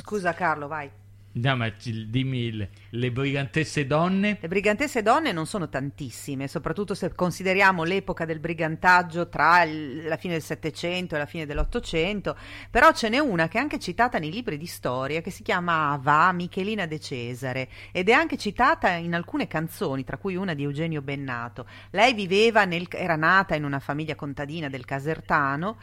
Scusa 0.00 0.32
Carlo, 0.32 0.68
vai. 0.68 0.88
No, 1.34 1.56
ma 1.56 1.72
dimmi 1.80 2.52
le, 2.52 2.70
le 2.90 3.10
brigantesse 3.10 3.86
donne. 3.86 4.36
Le 4.38 4.48
brigantesse 4.48 5.00
donne 5.00 5.32
non 5.32 5.46
sono 5.46 5.70
tantissime, 5.70 6.46
soprattutto 6.46 6.94
se 6.94 7.14
consideriamo 7.14 7.84
l'epoca 7.84 8.26
del 8.26 8.38
brigantaggio 8.38 9.30
tra 9.30 9.62
il- 9.62 10.04
la 10.04 10.18
fine 10.18 10.34
del 10.34 10.42
Settecento 10.42 11.14
e 11.14 11.18
la 11.18 11.24
fine 11.24 11.46
dell'Ottocento, 11.46 12.36
però 12.70 12.92
ce 12.92 13.08
n'è 13.08 13.18
una 13.18 13.48
che 13.48 13.56
è 13.56 13.62
anche 13.62 13.78
citata 13.78 14.18
nei 14.18 14.30
libri 14.30 14.58
di 14.58 14.66
storia 14.66 15.22
che 15.22 15.30
si 15.30 15.42
chiama 15.42 15.92
Ava 15.92 16.32
Michelina 16.32 16.84
de 16.84 17.00
Cesare 17.00 17.68
ed 17.92 18.10
è 18.10 18.12
anche 18.12 18.36
citata 18.36 18.90
in 18.90 19.14
alcune 19.14 19.46
canzoni, 19.46 20.04
tra 20.04 20.18
cui 20.18 20.36
una 20.36 20.52
di 20.52 20.64
Eugenio 20.64 21.00
Bennato. 21.00 21.66
Lei 21.92 22.12
viveva 22.12 22.66
nel, 22.66 22.86
era 22.90 23.16
nata 23.16 23.54
in 23.54 23.64
una 23.64 23.78
famiglia 23.78 24.14
contadina 24.16 24.68
del 24.68 24.84
Casertano 24.84 25.78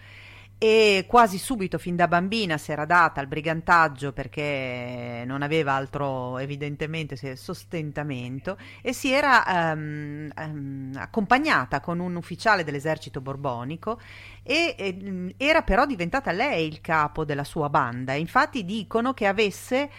e 0.62 1.06
quasi 1.08 1.38
subito, 1.38 1.78
fin 1.78 1.96
da 1.96 2.10
bambina, 2.10 2.58
si 2.58 2.74
era 2.74 2.84
data 2.84 3.22
al 3.22 3.28
brigantaggio 3.28 4.12
perché 4.12 5.24
non 5.26 5.42
aveva 5.42 5.72
altro, 5.72 6.38
evidentemente, 6.38 7.16
sostentamento 7.38 8.58
e 8.82 8.92
si 8.92 9.10
era 9.10 9.72
ehm, 9.72 10.30
ehm, 10.36 10.92
accompagnata 10.98 11.80
con 11.80 12.00
un 12.00 12.14
ufficiale 12.18 12.66
dell'esercito 12.66 13.22
borbonico 13.22 14.02
e 14.44 14.76
ehm, 14.78 15.32
era 15.38 15.62
però 15.62 15.86
diventata 15.86 16.34
lei 16.34 16.68
il 16.68 16.82
capo 16.82 17.24
della 17.24 17.46
sua 17.46 17.70
banda. 17.70 18.12
Infatti 18.12 18.66
dicono 18.66 19.14
che 19.14 19.28
avesse 19.28 19.90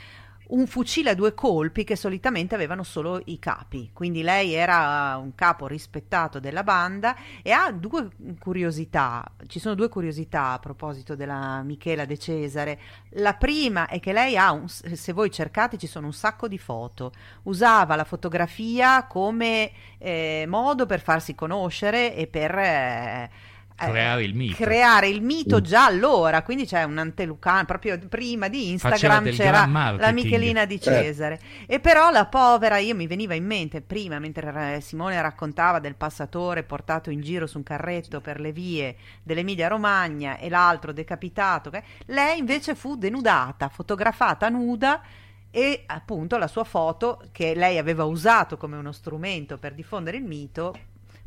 un 0.50 0.66
fucile 0.66 1.10
a 1.10 1.14
due 1.14 1.34
colpi 1.34 1.84
che 1.84 1.96
solitamente 1.96 2.54
avevano 2.54 2.82
solo 2.82 3.20
i 3.26 3.38
capi, 3.38 3.90
quindi 3.92 4.22
lei 4.22 4.52
era 4.52 5.16
un 5.20 5.34
capo 5.34 5.66
rispettato 5.66 6.40
della 6.40 6.62
banda 6.62 7.16
e 7.42 7.50
ha 7.50 7.70
due 7.72 8.08
curiosità, 8.38 9.24
ci 9.46 9.58
sono 9.58 9.74
due 9.74 9.88
curiosità 9.88 10.52
a 10.52 10.58
proposito 10.58 11.14
della 11.14 11.62
Michela 11.62 12.04
De 12.04 12.18
Cesare. 12.18 12.80
La 13.14 13.34
prima 13.34 13.86
è 13.86 14.00
che 14.00 14.12
lei 14.12 14.36
ha, 14.36 14.52
un, 14.52 14.68
se 14.68 15.12
voi 15.12 15.30
cercate 15.30 15.76
ci 15.76 15.86
sono 15.86 16.06
un 16.06 16.12
sacco 16.12 16.48
di 16.48 16.58
foto, 16.58 17.12
usava 17.44 17.96
la 17.96 18.04
fotografia 18.04 19.06
come 19.06 19.70
eh, 19.98 20.44
modo 20.48 20.86
per 20.86 21.00
farsi 21.00 21.34
conoscere 21.34 22.14
e 22.14 22.26
per... 22.26 22.58
eh, 22.58 23.30
Creare 23.88 24.22
il 24.24 24.34
mito. 24.34 24.54
creare 24.56 25.08
il 25.08 25.22
mito 25.22 25.60
già 25.60 25.84
allora, 25.86 26.42
quindi 26.42 26.66
c'è 26.66 26.82
un 26.82 26.98
antelucano, 26.98 27.64
proprio 27.64 27.98
prima 28.08 28.48
di 28.48 28.70
Instagram 28.70 29.30
c'era 29.30 29.66
la 29.96 30.12
Michelina 30.12 30.64
di 30.64 30.80
Certo. 30.80 31.02
Cesare. 31.02 31.40
E 31.66 31.80
però 31.80 32.10
la 32.10 32.26
povera, 32.26 32.78
io 32.78 32.94
mi 32.94 33.06
veniva 33.06 33.34
in 33.34 33.46
mente 33.46 33.80
prima, 33.80 34.18
mentre 34.18 34.80
Simone 34.80 35.20
raccontava 35.20 35.78
del 35.78 35.94
passatore 35.94 36.62
portato 36.62 37.10
in 37.10 37.20
giro 37.20 37.46
su 37.46 37.58
un 37.58 37.62
carretto 37.62 38.20
per 38.20 38.40
le 38.40 38.52
vie 38.52 38.96
dell'Emilia 39.22 39.68
Romagna 39.68 40.36
e 40.38 40.48
l'altro 40.48 40.92
decapitato, 40.92 41.70
che- 41.70 41.82
lei 42.06 42.38
invece 42.38 42.74
fu 42.74 42.96
denudata, 42.96 43.68
fotografata 43.68 44.48
nuda 44.48 45.00
e 45.50 45.82
appunto 45.86 46.36
la 46.36 46.46
sua 46.46 46.64
foto 46.64 47.22
che 47.32 47.54
lei 47.54 47.76
aveva 47.78 48.04
usato 48.04 48.56
come 48.56 48.76
uno 48.76 48.92
strumento 48.92 49.58
per 49.58 49.74
diffondere 49.74 50.16
il 50.16 50.22
mito 50.22 50.74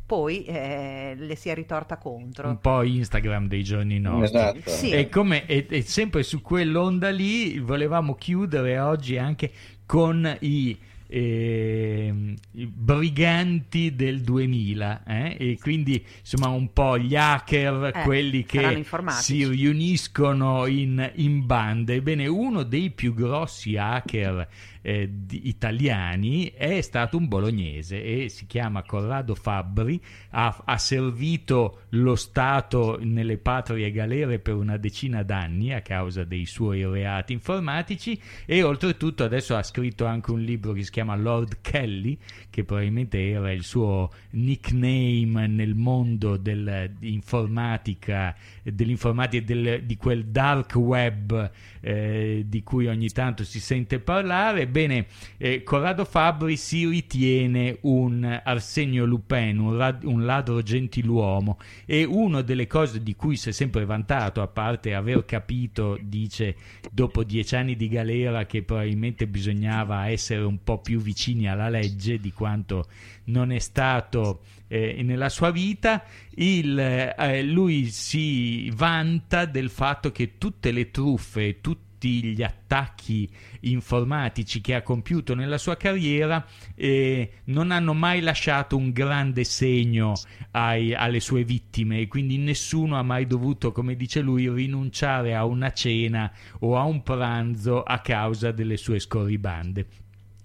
poi 0.06 0.44
eh, 0.44 1.14
le 1.16 1.34
si 1.34 1.48
è 1.48 1.54
ritorta 1.54 1.96
contro. 1.96 2.48
un 2.48 2.58
po' 2.58 2.82
Instagram 2.82 3.48
dei 3.48 3.64
giorni 3.64 3.98
nostri. 3.98 4.38
Esatto. 4.38 4.70
Sì. 4.70 4.90
E, 4.90 5.08
come, 5.08 5.46
e, 5.46 5.66
e 5.68 5.82
sempre 5.82 6.22
su 6.22 6.42
quell'onda 6.42 7.10
lì 7.10 7.58
volevamo 7.58 8.14
chiudere 8.14 8.78
oggi 8.78 9.16
anche 9.16 9.50
con 9.86 10.36
i, 10.40 10.76
i 11.08 12.66
briganti 12.66 13.94
del 13.94 14.20
2000 14.20 15.04
eh? 15.06 15.36
e 15.38 15.58
quindi 15.60 16.04
insomma 16.20 16.48
un 16.48 16.72
po' 16.72 16.98
gli 16.98 17.16
hacker, 17.16 17.92
Eh, 17.94 18.02
quelli 18.02 18.44
che 18.44 18.84
si 19.08 19.46
riuniscono 19.46 20.66
in, 20.66 21.12
in 21.16 21.46
bande. 21.46 21.94
Ebbene, 21.94 22.26
uno 22.26 22.62
dei 22.62 22.90
più 22.90 23.14
grossi 23.14 23.76
hacker 23.76 24.48
eh, 24.86 25.10
italiani 25.30 26.50
è 26.50 26.82
stato 26.82 27.16
un 27.16 27.26
bolognese 27.26 28.04
e 28.04 28.28
si 28.28 28.44
chiama 28.44 28.82
Corrado 28.82 29.34
Fabbri, 29.34 29.98
ha, 30.32 30.62
ha 30.62 30.76
servito 30.76 31.84
lo 31.90 32.14
Stato 32.16 32.98
nelle 33.00 33.38
patrie 33.38 33.90
galere 33.90 34.40
per 34.40 34.52
una 34.54 34.76
decina 34.76 35.22
d'anni 35.22 35.72
a 35.72 35.80
causa 35.80 36.24
dei 36.24 36.44
suoi 36.44 36.84
reati 36.84 37.32
informatici 37.32 38.20
e 38.44 38.62
oltretutto 38.62 39.24
adesso 39.24 39.56
ha 39.56 39.62
scritto 39.62 40.04
anche 40.04 40.32
un 40.32 40.42
libro 40.42 40.72
che 40.72 40.82
si 40.82 40.90
chiama 40.90 41.16
Lord 41.16 41.62
Kelly, 41.62 42.18
che 42.50 42.64
probabilmente 42.64 43.26
era 43.26 43.50
il 43.52 43.64
suo 43.64 44.10
nickname 44.32 45.46
nel 45.46 45.74
mondo 45.74 46.36
dell'informatica, 46.36 48.36
dell'informatica 48.62 49.42
e 49.42 49.46
del- 49.46 49.82
di 49.84 49.96
quel 49.96 50.26
dark 50.26 50.74
web 50.74 51.50
eh, 51.84 52.44
di 52.46 52.62
cui 52.62 52.86
ogni 52.86 53.10
tanto 53.10 53.44
si 53.44 53.60
sente 53.60 54.00
parlare. 54.00 54.66
Bene, 54.66 55.06
eh, 55.36 55.62
Corrado 55.62 56.06
Fabbri 56.06 56.56
si 56.56 56.86
ritiene 56.86 57.76
un 57.82 58.40
Arsenio 58.42 59.04
Lupin, 59.04 59.58
un, 59.58 59.76
rad- 59.76 60.04
un 60.04 60.24
ladro 60.24 60.62
gentiluomo 60.62 61.58
e 61.84 62.04
una 62.04 62.40
delle 62.40 62.66
cose 62.66 63.02
di 63.02 63.14
cui 63.14 63.36
si 63.36 63.50
è 63.50 63.52
sempre 63.52 63.84
vantato, 63.84 64.40
a 64.40 64.46
parte 64.46 64.94
aver 64.94 65.26
capito, 65.26 65.98
dice, 66.00 66.56
dopo 66.90 67.22
dieci 67.22 67.54
anni 67.54 67.76
di 67.76 67.88
galera 67.88 68.46
che 68.46 68.62
probabilmente 68.62 69.26
bisognava 69.26 70.08
essere 70.08 70.42
un 70.42 70.62
po' 70.64 70.78
più 70.78 71.00
vicini 71.00 71.48
alla 71.48 71.68
legge 71.68 72.18
di 72.18 72.32
quanto 72.32 72.86
non 73.24 73.52
è 73.52 73.58
stato 73.58 74.40
eh, 74.68 75.02
nella 75.02 75.28
sua 75.28 75.50
vita, 75.50 76.04
il, 76.36 76.78
eh, 76.78 77.42
lui 77.42 77.86
si 77.86 78.70
vanta 78.70 79.44
del 79.44 79.70
fatto 79.70 80.10
che 80.10 80.38
tutte 80.38 80.72
le 80.72 80.90
truffe, 80.90 81.60
tutti 81.60 81.82
gli 82.22 82.42
attacchi 82.42 83.28
informatici 83.60 84.60
che 84.60 84.74
ha 84.74 84.82
compiuto 84.82 85.34
nella 85.34 85.56
sua 85.56 85.76
carriera 85.76 86.46
eh, 86.74 87.30
non 87.44 87.70
hanno 87.70 87.94
mai 87.94 88.20
lasciato 88.20 88.76
un 88.76 88.90
grande 88.90 89.44
segno 89.44 90.12
ai- 90.50 90.94
alle 90.94 91.20
sue 91.20 91.44
vittime 91.44 92.00
e 92.00 92.08
quindi 92.08 92.36
nessuno 92.36 92.98
ha 92.98 93.02
mai 93.02 93.26
dovuto, 93.26 93.72
come 93.72 93.96
dice 93.96 94.20
lui, 94.20 94.50
rinunciare 94.50 95.34
a 95.34 95.46
una 95.46 95.72
cena 95.72 96.30
o 96.60 96.76
a 96.76 96.82
un 96.82 97.02
pranzo 97.02 97.82
a 97.82 98.00
causa 98.00 98.52
delle 98.52 98.76
sue 98.76 98.98
scorribande. 98.98 100.03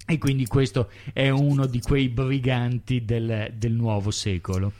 E 0.10 0.18
quindi 0.18 0.48
questo 0.48 0.90
è 1.14 1.30
uno 1.30 1.68
di 1.68 1.82
quei 1.82 2.10
briganti 2.10 3.06
del, 3.06 3.54
del 3.54 3.74
nuovo 3.74 4.10
secolo. 4.10 4.74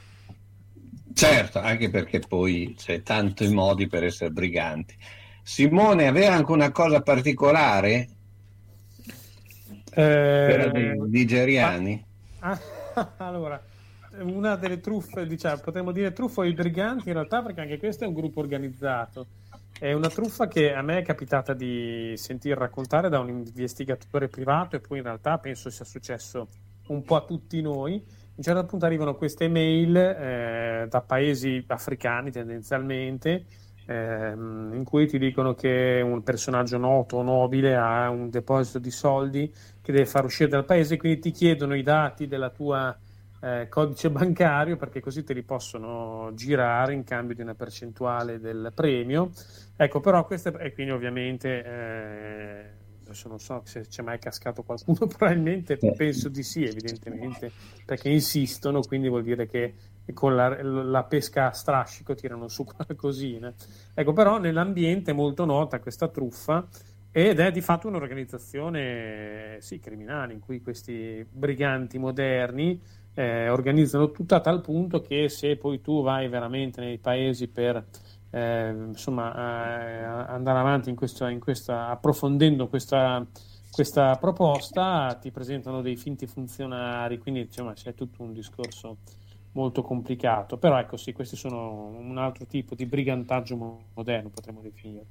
Certo, 1.12 1.58
anche 1.60 1.88
perché 1.90 2.20
poi 2.20 2.74
c'è 2.76 3.02
tanti 3.02 3.46
modi 3.48 3.86
per 3.86 4.04
essere 4.04 4.30
briganti. 4.30 4.96
Simone, 5.42 6.06
aveva 6.08 6.34
anche 6.34 6.50
una 6.52 6.70
cosa 6.72 7.02
particolare 7.02 8.08
per 10.42 10.60
Eh, 10.74 10.94
i 11.04 11.08
nigeriani? 11.08 12.04
Ah, 12.40 12.58
allora, 13.18 13.62
una 14.18 14.56
delle 14.56 14.80
truffe, 14.80 15.26
diciamo, 15.26 15.60
potremmo 15.60 15.92
dire 15.92 16.12
truffa 16.12 16.42
ai 16.42 16.52
briganti 16.52 17.08
in 17.08 17.14
realtà, 17.14 17.42
perché 17.42 17.60
anche 17.60 17.78
questo 17.78 18.04
è 18.04 18.06
un 18.06 18.14
gruppo 18.14 18.40
organizzato. 18.40 19.26
È 19.78 19.92
una 19.92 20.08
truffa 20.08 20.46
che 20.46 20.74
a 20.74 20.82
me 20.82 20.98
è 20.98 21.02
capitata 21.02 21.54
di 21.54 22.12
sentir 22.16 22.56
raccontare 22.56 23.08
da 23.08 23.18
un 23.18 23.28
investigatore 23.30 24.28
privato 24.28 24.76
e 24.76 24.80
poi 24.80 24.98
in 24.98 25.04
realtà 25.04 25.38
penso 25.38 25.70
sia 25.70 25.84
successo 25.84 26.48
un 26.88 27.02
po' 27.02 27.16
a 27.16 27.22
tutti 27.22 27.62
noi. 27.62 27.94
A 27.94 28.32
un 28.36 28.42
certo 28.42 28.66
punto 28.66 28.84
arrivano 28.84 29.14
queste 29.14 29.48
mail 29.48 29.96
eh, 29.96 30.86
da 30.88 31.00
paesi 31.00 31.64
africani 31.66 32.30
tendenzialmente 32.30 33.44
ehm, 33.86 34.72
in 34.74 34.84
cui 34.84 35.06
ti 35.06 35.18
dicono 35.18 35.54
che 35.54 36.00
un 36.04 36.22
personaggio 36.22 36.78
noto 36.78 37.16
o 37.16 37.22
nobile 37.22 37.74
ha 37.74 38.08
un 38.08 38.30
deposito 38.30 38.78
di 38.78 38.90
soldi 38.90 39.52
che 39.80 39.92
deve 39.92 40.06
far 40.06 40.24
uscire 40.24 40.48
dal 40.48 40.64
paese, 40.64 40.96
quindi 40.96 41.20
ti 41.20 41.30
chiedono 41.32 41.74
i 41.74 41.82
dati 41.82 42.26
della 42.26 42.50
tua 42.50 42.96
eh, 43.40 43.68
codice 43.68 44.10
bancario 44.10 44.76
perché 44.76 45.00
così 45.00 45.24
te 45.24 45.32
li 45.32 45.42
possono 45.42 46.30
girare 46.34 46.94
in 46.94 47.04
cambio 47.04 47.34
di 47.34 47.42
una 47.42 47.54
percentuale 47.54 48.38
del 48.38 48.72
premio. 48.74 49.30
Ecco, 49.76 50.00
però 50.00 50.24
questo 50.24 50.56
è, 50.56 50.66
e 50.66 50.72
quindi 50.72 50.92
ovviamente 50.92 51.64
eh, 51.64 52.64
adesso 53.10 53.28
non 53.28 53.40
so 53.40 53.62
se 53.64 53.86
c'è 53.88 54.02
mai 54.02 54.18
cascato 54.18 54.62
qualcuno, 54.62 55.06
probabilmente 55.08 55.76
penso 55.76 56.28
di 56.28 56.42
sì, 56.42 56.64
evidentemente, 56.64 57.50
perché 57.84 58.08
insistono, 58.08 58.80
quindi 58.80 59.08
vuol 59.08 59.24
dire 59.24 59.46
che 59.46 59.74
con 60.12 60.34
la, 60.34 60.62
la 60.62 61.04
pesca 61.04 61.46
a 61.46 61.52
strascico 61.52 62.14
tirano 62.14 62.48
su 62.48 62.64
qualcosina. 62.64 63.52
Ecco, 63.94 64.12
però 64.12 64.38
nell'ambiente 64.38 65.10
è 65.10 65.14
molto 65.14 65.44
nota 65.44 65.80
questa 65.80 66.08
truffa 66.08 66.66
ed 67.12 67.40
è 67.40 67.50
di 67.50 67.60
fatto 67.60 67.88
un'organizzazione 67.88 69.56
sì, 69.60 69.80
criminale 69.80 70.32
in 70.32 70.38
cui 70.38 70.60
questi 70.60 71.26
briganti 71.28 71.98
moderni 71.98 72.80
eh, 73.14 73.48
organizzano 73.48 74.10
tutto 74.10 74.34
a 74.34 74.40
tal 74.40 74.60
punto 74.60 75.00
che 75.00 75.28
se 75.28 75.56
poi 75.56 75.80
tu 75.80 76.02
vai 76.02 76.28
veramente 76.28 76.80
nei 76.80 76.98
paesi 76.98 77.48
per 77.48 77.84
eh, 78.30 78.70
insomma, 78.70 79.34
eh, 79.34 80.04
andare 80.32 80.58
avanti 80.58 80.88
in 80.88 80.96
questo, 80.96 81.26
in 81.26 81.40
questa, 81.40 81.88
approfondendo 81.88 82.68
questa, 82.68 83.26
questa 83.70 84.16
proposta, 84.16 85.18
ti 85.20 85.30
presentano 85.30 85.82
dei 85.82 85.96
finti 85.96 86.26
funzionari, 86.26 87.18
quindi 87.18 87.40
insomma, 87.40 87.72
c'è 87.72 87.94
tutto 87.94 88.22
un 88.22 88.32
discorso 88.32 88.98
molto 89.52 89.82
complicato. 89.82 90.56
Però 90.58 90.78
ecco 90.78 90.96
sì, 90.96 91.12
questi 91.12 91.36
sono 91.36 91.86
un 91.86 92.18
altro 92.18 92.46
tipo 92.46 92.74
di 92.74 92.86
brigantaggio 92.86 93.56
mo- 93.56 93.84
moderno, 93.94 94.28
potremmo 94.28 94.60
definire. 94.60 95.06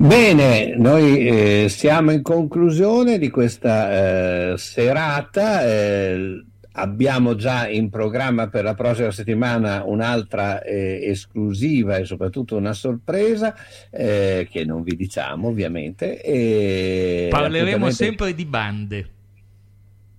Bene, 0.00 0.76
noi 0.76 1.26
eh, 1.26 1.66
siamo 1.68 2.12
in 2.12 2.22
conclusione 2.22 3.18
di 3.18 3.30
questa 3.30 4.52
eh, 4.52 4.56
serata. 4.56 5.66
eh, 5.66 6.44
abbiamo 6.74 7.34
già 7.34 7.68
in 7.68 7.90
programma 7.90 8.46
per 8.46 8.62
la 8.62 8.74
prossima 8.74 9.10
settimana 9.10 9.82
un'altra 9.84 10.62
eh, 10.62 11.00
esclusiva 11.02 11.96
e 11.96 12.04
soprattutto 12.04 12.56
una 12.56 12.74
sorpresa 12.74 13.56
eh, 13.90 14.46
che 14.48 14.64
non 14.64 14.84
vi 14.84 14.94
diciamo 14.94 15.48
ovviamente. 15.48 16.22
E 16.22 17.26
Parleremo 17.28 17.90
sempre 17.90 18.34
di 18.34 18.44
bande. 18.44 19.10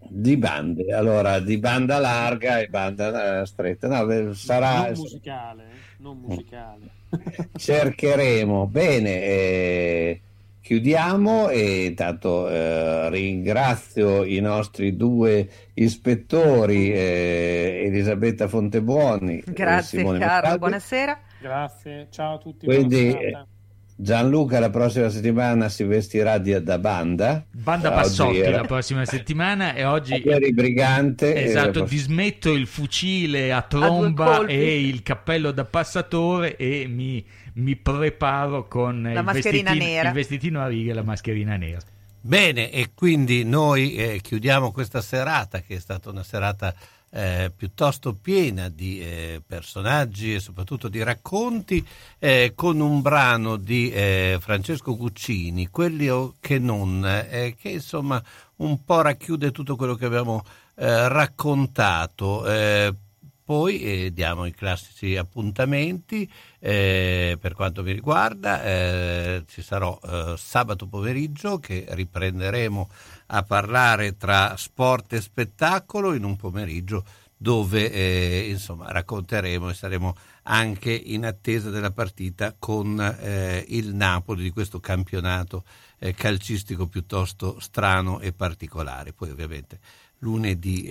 di 0.10 0.36
bande, 0.36 0.94
allora 0.94 1.40
di 1.40 1.58
banda 1.58 2.00
larga 2.00 2.60
e 2.60 2.68
banda 2.68 3.40
eh, 3.40 3.46
stretta. 3.46 3.88
No, 3.88 4.34
sarà, 4.34 4.90
Non 4.90 4.98
musicale, 4.98 5.64
non 6.00 6.18
musicale. 6.18 6.98
Cercheremo. 7.56 8.68
Bene, 8.68 9.22
eh, 9.24 10.22
chiudiamo 10.62 11.50
e 11.50 11.86
intanto 11.86 12.48
eh, 12.50 13.10
ringrazio 13.10 14.24
i 14.24 14.40
nostri 14.40 14.96
due 14.96 15.50
ispettori, 15.74 16.92
eh, 16.92 17.84
Elisabetta 17.86 18.48
Fontebuoni 18.48 19.40
e 19.40 19.52
Grazie 19.52 20.00
Simone 20.00 20.20
Carlo, 20.20 20.34
Montaldi. 20.34 20.60
buonasera. 20.60 21.20
Grazie, 21.40 22.08
ciao 22.12 22.36
a 22.36 22.38
tutti. 22.38 22.66
Quindi 22.66 23.06
buona 23.06 23.20
serata. 23.20 23.48
Gianluca 24.02 24.60
la 24.62 24.70
prossima 24.70 25.10
settimana 25.10 25.68
si 25.68 25.84
vestirà 25.84 26.38
di- 26.38 26.64
da 26.64 26.80
banda. 26.80 27.44
Banda 27.52 27.92
Passotti 27.92 28.38
era- 28.40 28.62
la 28.62 28.64
prossima 28.64 29.04
settimana 29.04 29.74
e 29.74 29.84
oggi 29.84 30.24
eri 30.26 30.54
brigante. 30.54 31.44
Esatto, 31.44 31.82
dismetto 31.84 32.54
il 32.54 32.66
fucile 32.66 33.52
a 33.52 33.62
tromba 33.62 34.38
colpi. 34.38 34.54
e 34.54 34.88
il 34.88 35.04
cappello 35.04 35.52
da 35.52 35.66
passatore 35.66 36.56
e 36.56 36.88
mi, 36.88 37.22
mi 37.56 37.76
preparo 37.76 38.70
con 38.70 39.02
La 39.02 39.20
il, 39.20 39.26
mascherina 39.26 39.72
vestitino, 39.72 39.92
nera. 39.94 40.08
il 40.08 40.14
vestitino 40.16 40.62
a 40.62 40.68
righe 40.68 40.92
e 40.92 40.94
la 40.94 41.04
mascherina 41.04 41.58
nera. 41.58 41.80
Bene, 42.22 42.72
e 42.72 42.92
quindi 42.96 43.44
noi 43.44 43.96
eh, 43.96 44.20
chiudiamo 44.22 44.72
questa 44.72 45.02
serata 45.02 45.60
che 45.60 45.76
è 45.76 45.80
stata 45.80 46.10
una 46.10 46.24
serata 46.24 46.74
eh, 47.12 47.52
piuttosto 47.56 48.14
piena 48.14 48.70
di 48.70 49.00
eh, 49.00 49.42
personaggi 49.46 50.36
e 50.36 50.40
soprattutto 50.40 50.88
di 50.88 51.02
racconti 51.02 51.86
eh, 52.20 52.54
con 52.56 52.80
un 52.80 53.02
brano 53.02 53.56
di 53.56 53.92
eh, 53.92 54.38
Francesco 54.40 54.96
Guccini, 54.96 55.68
quelli 55.68 56.10
che 56.40 56.60
non, 56.60 57.06
eh, 57.06 57.56
che 57.60 57.70
insomma 57.70 58.22
un 58.58 58.84
po' 58.84 59.02
racchiude 59.02 59.52
tutto 59.52 59.76
quello 59.76 59.96
che 59.96 60.06
abbiamo 60.06 60.44
eh, 60.76 61.08
raccontato. 61.08 62.46
Poi 63.50 63.80
eh, 63.82 64.14
diamo 64.14 64.46
i 64.46 64.54
classici 64.54 65.18
appuntamenti 65.18 66.32
eh, 66.60 67.36
per 67.42 67.56
quanto 67.56 67.82
mi 67.82 67.94
riguarda. 67.94 68.64
eh, 68.64 69.44
ci 69.48 69.64
sarò 69.64 69.98
eh, 70.04 70.36
sabato 70.38 70.86
pomeriggio 70.86 71.58
che 71.58 71.84
riprenderemo 71.90 72.88
a 73.26 73.42
parlare 73.42 74.18
tra 74.18 74.56
sport 74.56 75.14
e 75.14 75.22
spettacolo 75.22 76.14
in 76.14 76.26
un 76.26 76.36
pomeriggio 76.36 77.04
dove 77.36 77.92
eh, 77.92 78.50
insomma 78.50 78.92
racconteremo 78.92 79.72
e 79.72 79.74
saremo 79.74 80.16
anche 80.44 80.92
in 80.92 81.26
attesa 81.26 81.72
della 81.72 81.90
partita 81.90 82.54
con 82.56 83.02
eh, 83.02 83.66
il 83.70 83.96
Napoli 83.96 84.44
di 84.44 84.52
questo 84.52 84.80
campionato 84.80 85.64
calcistico 86.16 86.86
piuttosto 86.86 87.60
strano 87.60 88.20
e 88.20 88.32
particolare. 88.32 89.12
Poi 89.12 89.32
ovviamente 89.32 89.80
lunedì 90.20 90.88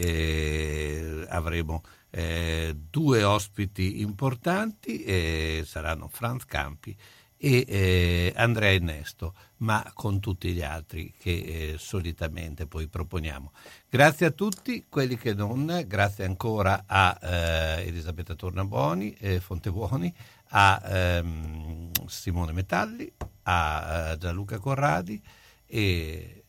avremo 1.29 1.83
eh, 2.11 2.77
due 2.91 3.23
ospiti 3.23 4.01
importanti, 4.01 5.03
eh, 5.05 5.63
saranno 5.67 6.09
Franz 6.09 6.45
Campi 6.45 6.97
e 7.41 7.65
eh, 7.69 8.33
Andrea 8.37 8.73
Innesto, 8.73 9.35
ma 9.59 9.89
con 9.95 10.19
tutti 10.19 10.53
gli 10.53 10.63
altri 10.63 11.15
che 11.17 11.31
eh, 11.31 11.75
solitamente 11.79 12.67
poi 12.67 12.89
proponiamo. 12.89 13.53
Grazie 13.89 14.27
a 14.27 14.31
tutti, 14.33 14.87
quelli 14.89 15.17
che 15.17 15.35
non, 15.35 15.85
grazie 15.87 16.25
ancora 16.25 16.85
a 16.87 17.17
eh, 17.23 17.87
Elisabetta 17.87 18.35
Tornabuoni, 18.35 19.15
eh, 19.21 19.41
Fontebuoni, 19.41 20.13
a 20.51 20.83
ehm, 20.85 21.91
Simone 22.07 22.53
Metalli, 22.53 23.11
a 23.43 24.17
Gianluca 24.19 24.59
Corradi 24.59 25.23
e 25.65 26.45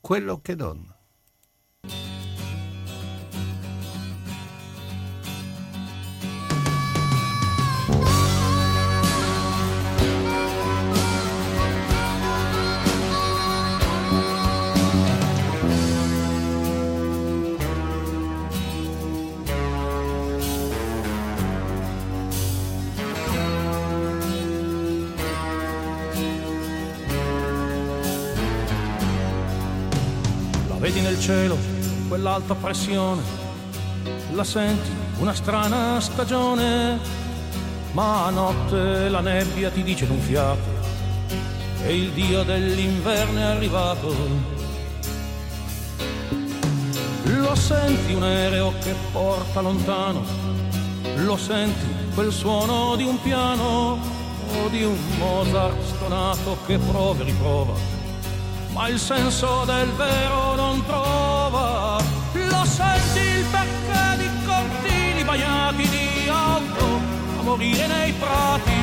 quello 0.00 0.40
che 0.40 0.54
non. 0.54 0.94
Cielo, 31.28 31.58
quell'alta 32.08 32.54
pressione, 32.54 33.20
la 34.32 34.44
senti 34.44 34.88
una 35.18 35.34
strana 35.34 36.00
stagione, 36.00 36.98
ma 37.92 38.24
a 38.24 38.30
notte 38.30 39.10
la 39.10 39.20
nebbia 39.20 39.68
ti 39.68 39.82
dice 39.82 40.06
d'un 40.06 40.20
fiato. 40.20 40.76
Che 41.82 41.92
il 41.92 42.12
dio 42.12 42.44
dell'inverno 42.44 43.40
è 43.40 43.42
arrivato. 43.42 44.16
Lo 47.24 47.54
senti 47.54 48.14
un 48.14 48.22
aereo 48.22 48.72
che 48.80 48.94
porta 49.12 49.60
lontano, 49.60 50.24
lo 51.16 51.36
senti 51.36 51.84
quel 52.14 52.32
suono 52.32 52.96
di 52.96 53.04
un 53.04 53.20
piano 53.20 53.98
o 54.62 54.68
di 54.70 54.82
un 54.82 54.96
Mozart 55.18 55.76
stonato 55.94 56.56
che 56.64 56.78
prova 56.78 57.20
e 57.20 57.24
riprova 57.24 57.97
ma 58.78 58.86
il 58.86 58.98
senso 59.00 59.64
del 59.64 59.90
vero 59.94 60.54
non 60.54 60.84
trova. 60.86 62.00
Lo 62.32 62.64
senti 62.64 63.18
il 63.18 63.44
perché 63.50 64.04
di 64.18 64.28
cortili 64.46 65.24
bagnati 65.24 65.88
di 65.88 66.28
auto 66.28 66.86
a 67.40 67.42
morire 67.42 67.86
nei 67.88 68.12
prati, 68.12 68.78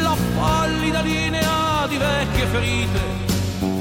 la 0.00 0.16
pallida 0.38 1.02
linea 1.02 1.86
di 1.86 1.98
vecchie 1.98 2.46
ferite, 2.46 3.00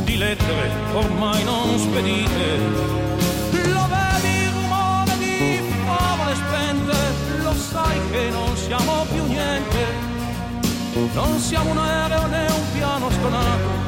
di 0.03 0.17
lettere 0.17 0.69
ormai 0.93 1.41
non 1.45 1.79
spedite. 1.79 2.47
Lo 3.71 3.87
vedi 3.95 4.33
il 4.43 4.51
rumore 4.51 5.17
di 5.19 5.73
favole 5.85 6.35
spente, 6.35 6.97
lo 7.43 7.53
sai 7.53 7.97
che 8.11 8.29
non 8.29 8.57
siamo 8.57 9.05
più 9.09 9.25
niente. 9.25 10.09
Non 11.13 11.39
siamo 11.39 11.71
un 11.71 11.77
aereo 11.77 12.27
né 12.27 12.45
un 12.51 12.71
piano 12.73 13.09
stonato 13.09 13.80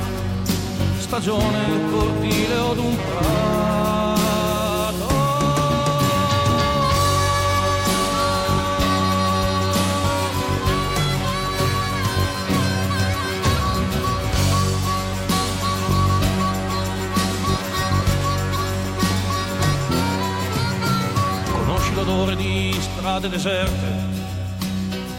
stagione, 1.14 1.92
cortile 1.92 2.56
o 2.58 2.74
d'un 2.74 2.96
prato. 2.96 4.02
Conosci 21.52 21.94
l'odore 21.94 22.36
di 22.36 22.76
strade 22.80 23.30
deserte 23.30 24.22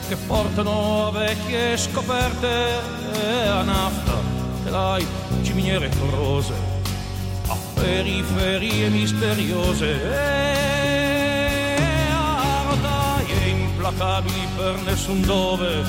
che 0.08 0.16
portano 0.16 1.06
a 1.06 1.10
vecchie 1.12 1.76
scoperte 1.76 2.80
a 3.46 3.62
nafta, 3.62 4.33
telai, 4.74 5.06
ciminiere 5.42 5.88
corrose, 6.00 6.52
a 7.46 7.56
periferie 7.74 8.88
misteriose 8.88 9.86
e 9.86 10.96
a 12.10 12.64
rotaie 12.68 13.50
implacabili 13.50 14.48
per 14.56 14.74
nessun 14.84 15.20
dove, 15.20 15.80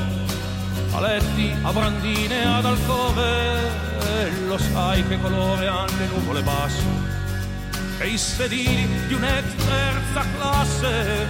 a 0.92 1.00
letti, 1.00 1.52
a 1.64 1.72
brandine, 1.72 2.46
ad 2.46 2.66
alcove, 2.66 3.24
e 4.18 4.46
lo 4.46 4.58
sai 4.60 5.04
che 5.08 5.20
colore 5.20 5.66
hanno 5.66 5.98
le 5.98 6.08
nuvole 6.14 6.44
basse 6.44 6.84
e 7.98 8.08
i 8.08 8.18
sedili 8.20 8.88
di 9.08 9.14
un'ex 9.16 9.46
terza 9.66 10.26
classe, 10.38 11.28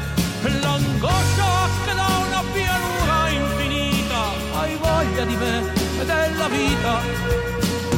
l'angoscia 0.60 1.70
che 1.86 1.94
da 1.94 2.08
una 2.28 2.44
pianura 2.52 3.25
hai 4.66 4.76
voglia 4.78 5.24
di 5.26 5.36
me 5.36 5.74
e 6.02 6.06
della 6.06 6.48
vita, 6.48 7.00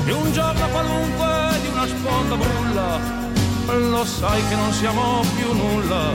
di 0.04 0.12
un 0.12 0.32
giorno 0.34 0.68
qualunque, 0.68 1.60
di 1.62 1.68
una 1.70 1.88
sponda 1.88 2.36
brulla, 2.36 3.00
lo 3.94 4.04
sai 4.06 4.42
che 4.50 4.56
non 4.56 4.74
siamo 4.74 5.24
più 5.38 5.54
nulla, 5.54 6.12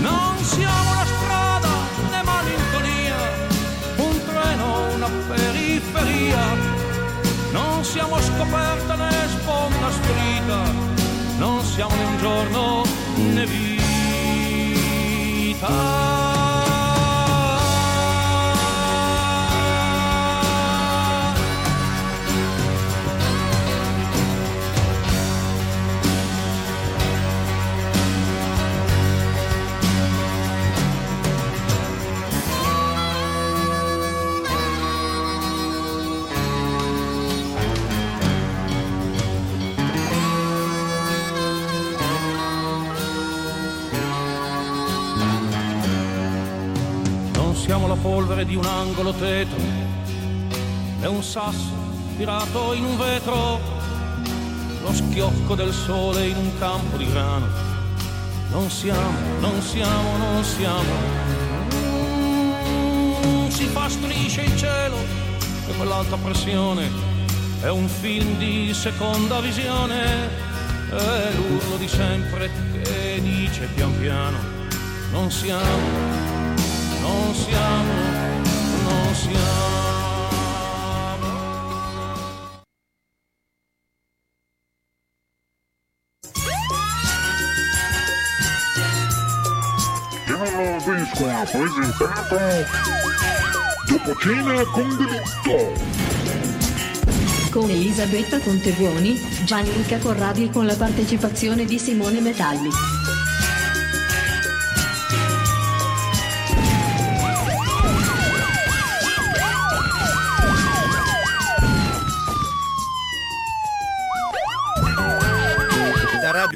non 0.00 0.36
siamo 0.42 0.90
una 0.90 1.06
strada 1.06 1.68
né 2.10 2.22
malinconia, 2.22 3.16
un 3.96 4.20
treno, 4.26 4.94
una 4.96 5.08
periferia. 5.28 6.80
Non 7.52 7.84
siamo 7.84 8.18
scoperta 8.18 8.94
né 8.94 9.28
sponda 9.28 9.90
sferita, 9.90 10.72
non 11.36 11.62
siamo 11.62 11.94
né 11.94 12.04
un 12.04 12.18
giorno 12.18 12.82
né 13.16 13.44
vita. 13.44 13.92
Polvere 48.02 48.44
di 48.44 48.56
un 48.56 48.64
angolo 48.64 49.12
tetro, 49.12 49.56
è 51.00 51.06
un 51.06 51.22
sasso 51.22 51.70
tirato 52.16 52.74
in 52.74 52.84
un 52.84 52.98
vetro, 52.98 53.60
lo 54.82 54.92
schiocco 54.92 55.54
del 55.54 55.72
sole 55.72 56.26
in 56.26 56.36
un 56.36 56.58
campo 56.58 56.96
di 56.96 57.08
grano. 57.08 57.46
Non 58.50 58.68
siamo, 58.68 59.18
non 59.38 59.62
siamo, 59.62 60.16
non 60.16 60.44
siamo. 60.44 60.92
Mm, 63.24 63.48
si 63.48 63.64
fa 63.66 63.88
strisce 63.88 64.42
il 64.42 64.56
cielo 64.56 64.96
e 65.68 65.76
quell'alta 65.76 66.16
pressione 66.16 66.90
è 67.62 67.70
un 67.70 67.88
film 67.88 68.36
di 68.36 68.74
seconda 68.74 69.40
visione. 69.40 70.50
È 70.90 71.32
l'urlo 71.36 71.76
di 71.76 71.88
sempre 71.88 72.50
che 72.72 73.20
dice 73.22 73.66
pian 73.74 73.96
piano, 73.98 74.36
non 75.12 75.30
siamo, 75.30 76.21
non 77.02 77.34
siamo, 77.34 77.92
non 78.84 79.14
siamo. 79.14 79.70
Piano 90.24 90.78
Disco 90.78 91.26
ha 91.28 91.44
presentato 91.44 92.38
Dopo 93.86 94.14
cena 94.18 94.64
con 94.64 94.96
delitto 94.96 95.72
Con 97.50 97.68
Elisabetta 97.68 98.38
Contebuoni, 98.40 99.20
Gianluca 99.44 99.98
Corradi 99.98 100.44
e 100.44 100.50
con 100.50 100.66
la 100.66 100.74
partecipazione 100.74 101.64
di 101.64 101.78
Simone 101.78 102.20
Metalli. 102.20 103.01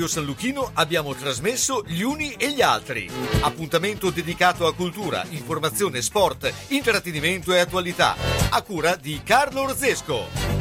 Radio 0.07 0.09
San 0.09 0.25
Luchino 0.25 0.71
abbiamo 0.75 1.15
trasmesso 1.15 1.83
Gli 1.85 2.03
Uni 2.03 2.35
e 2.35 2.53
gli 2.53 2.63
Altri. 2.63 3.11
Appuntamento 3.41 4.11
dedicato 4.11 4.67
a 4.67 4.75
cultura, 4.75 5.25
informazione, 5.31 6.01
sport, 6.01 6.53
intrattenimento 6.69 7.53
e 7.53 7.59
attualità. 7.59 8.15
A 8.51 8.63
cura 8.63 8.95
di 8.95 9.21
Carlo 9.25 9.63
Orzesco. 9.63 10.57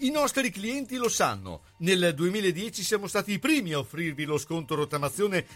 I 0.00 0.10
nostri 0.10 0.50
clienti 0.50 0.96
lo 0.96 1.08
sanno. 1.08 1.62
Nel 1.78 2.14
2010 2.14 2.84
siamo 2.84 3.08
stati 3.08 3.32
i 3.32 3.38
primi 3.40 3.72
a 3.72 3.78
offrirvi 3.78 4.24
lo 4.24 4.38
sconto 4.38 4.76
rottamazione 4.76 5.46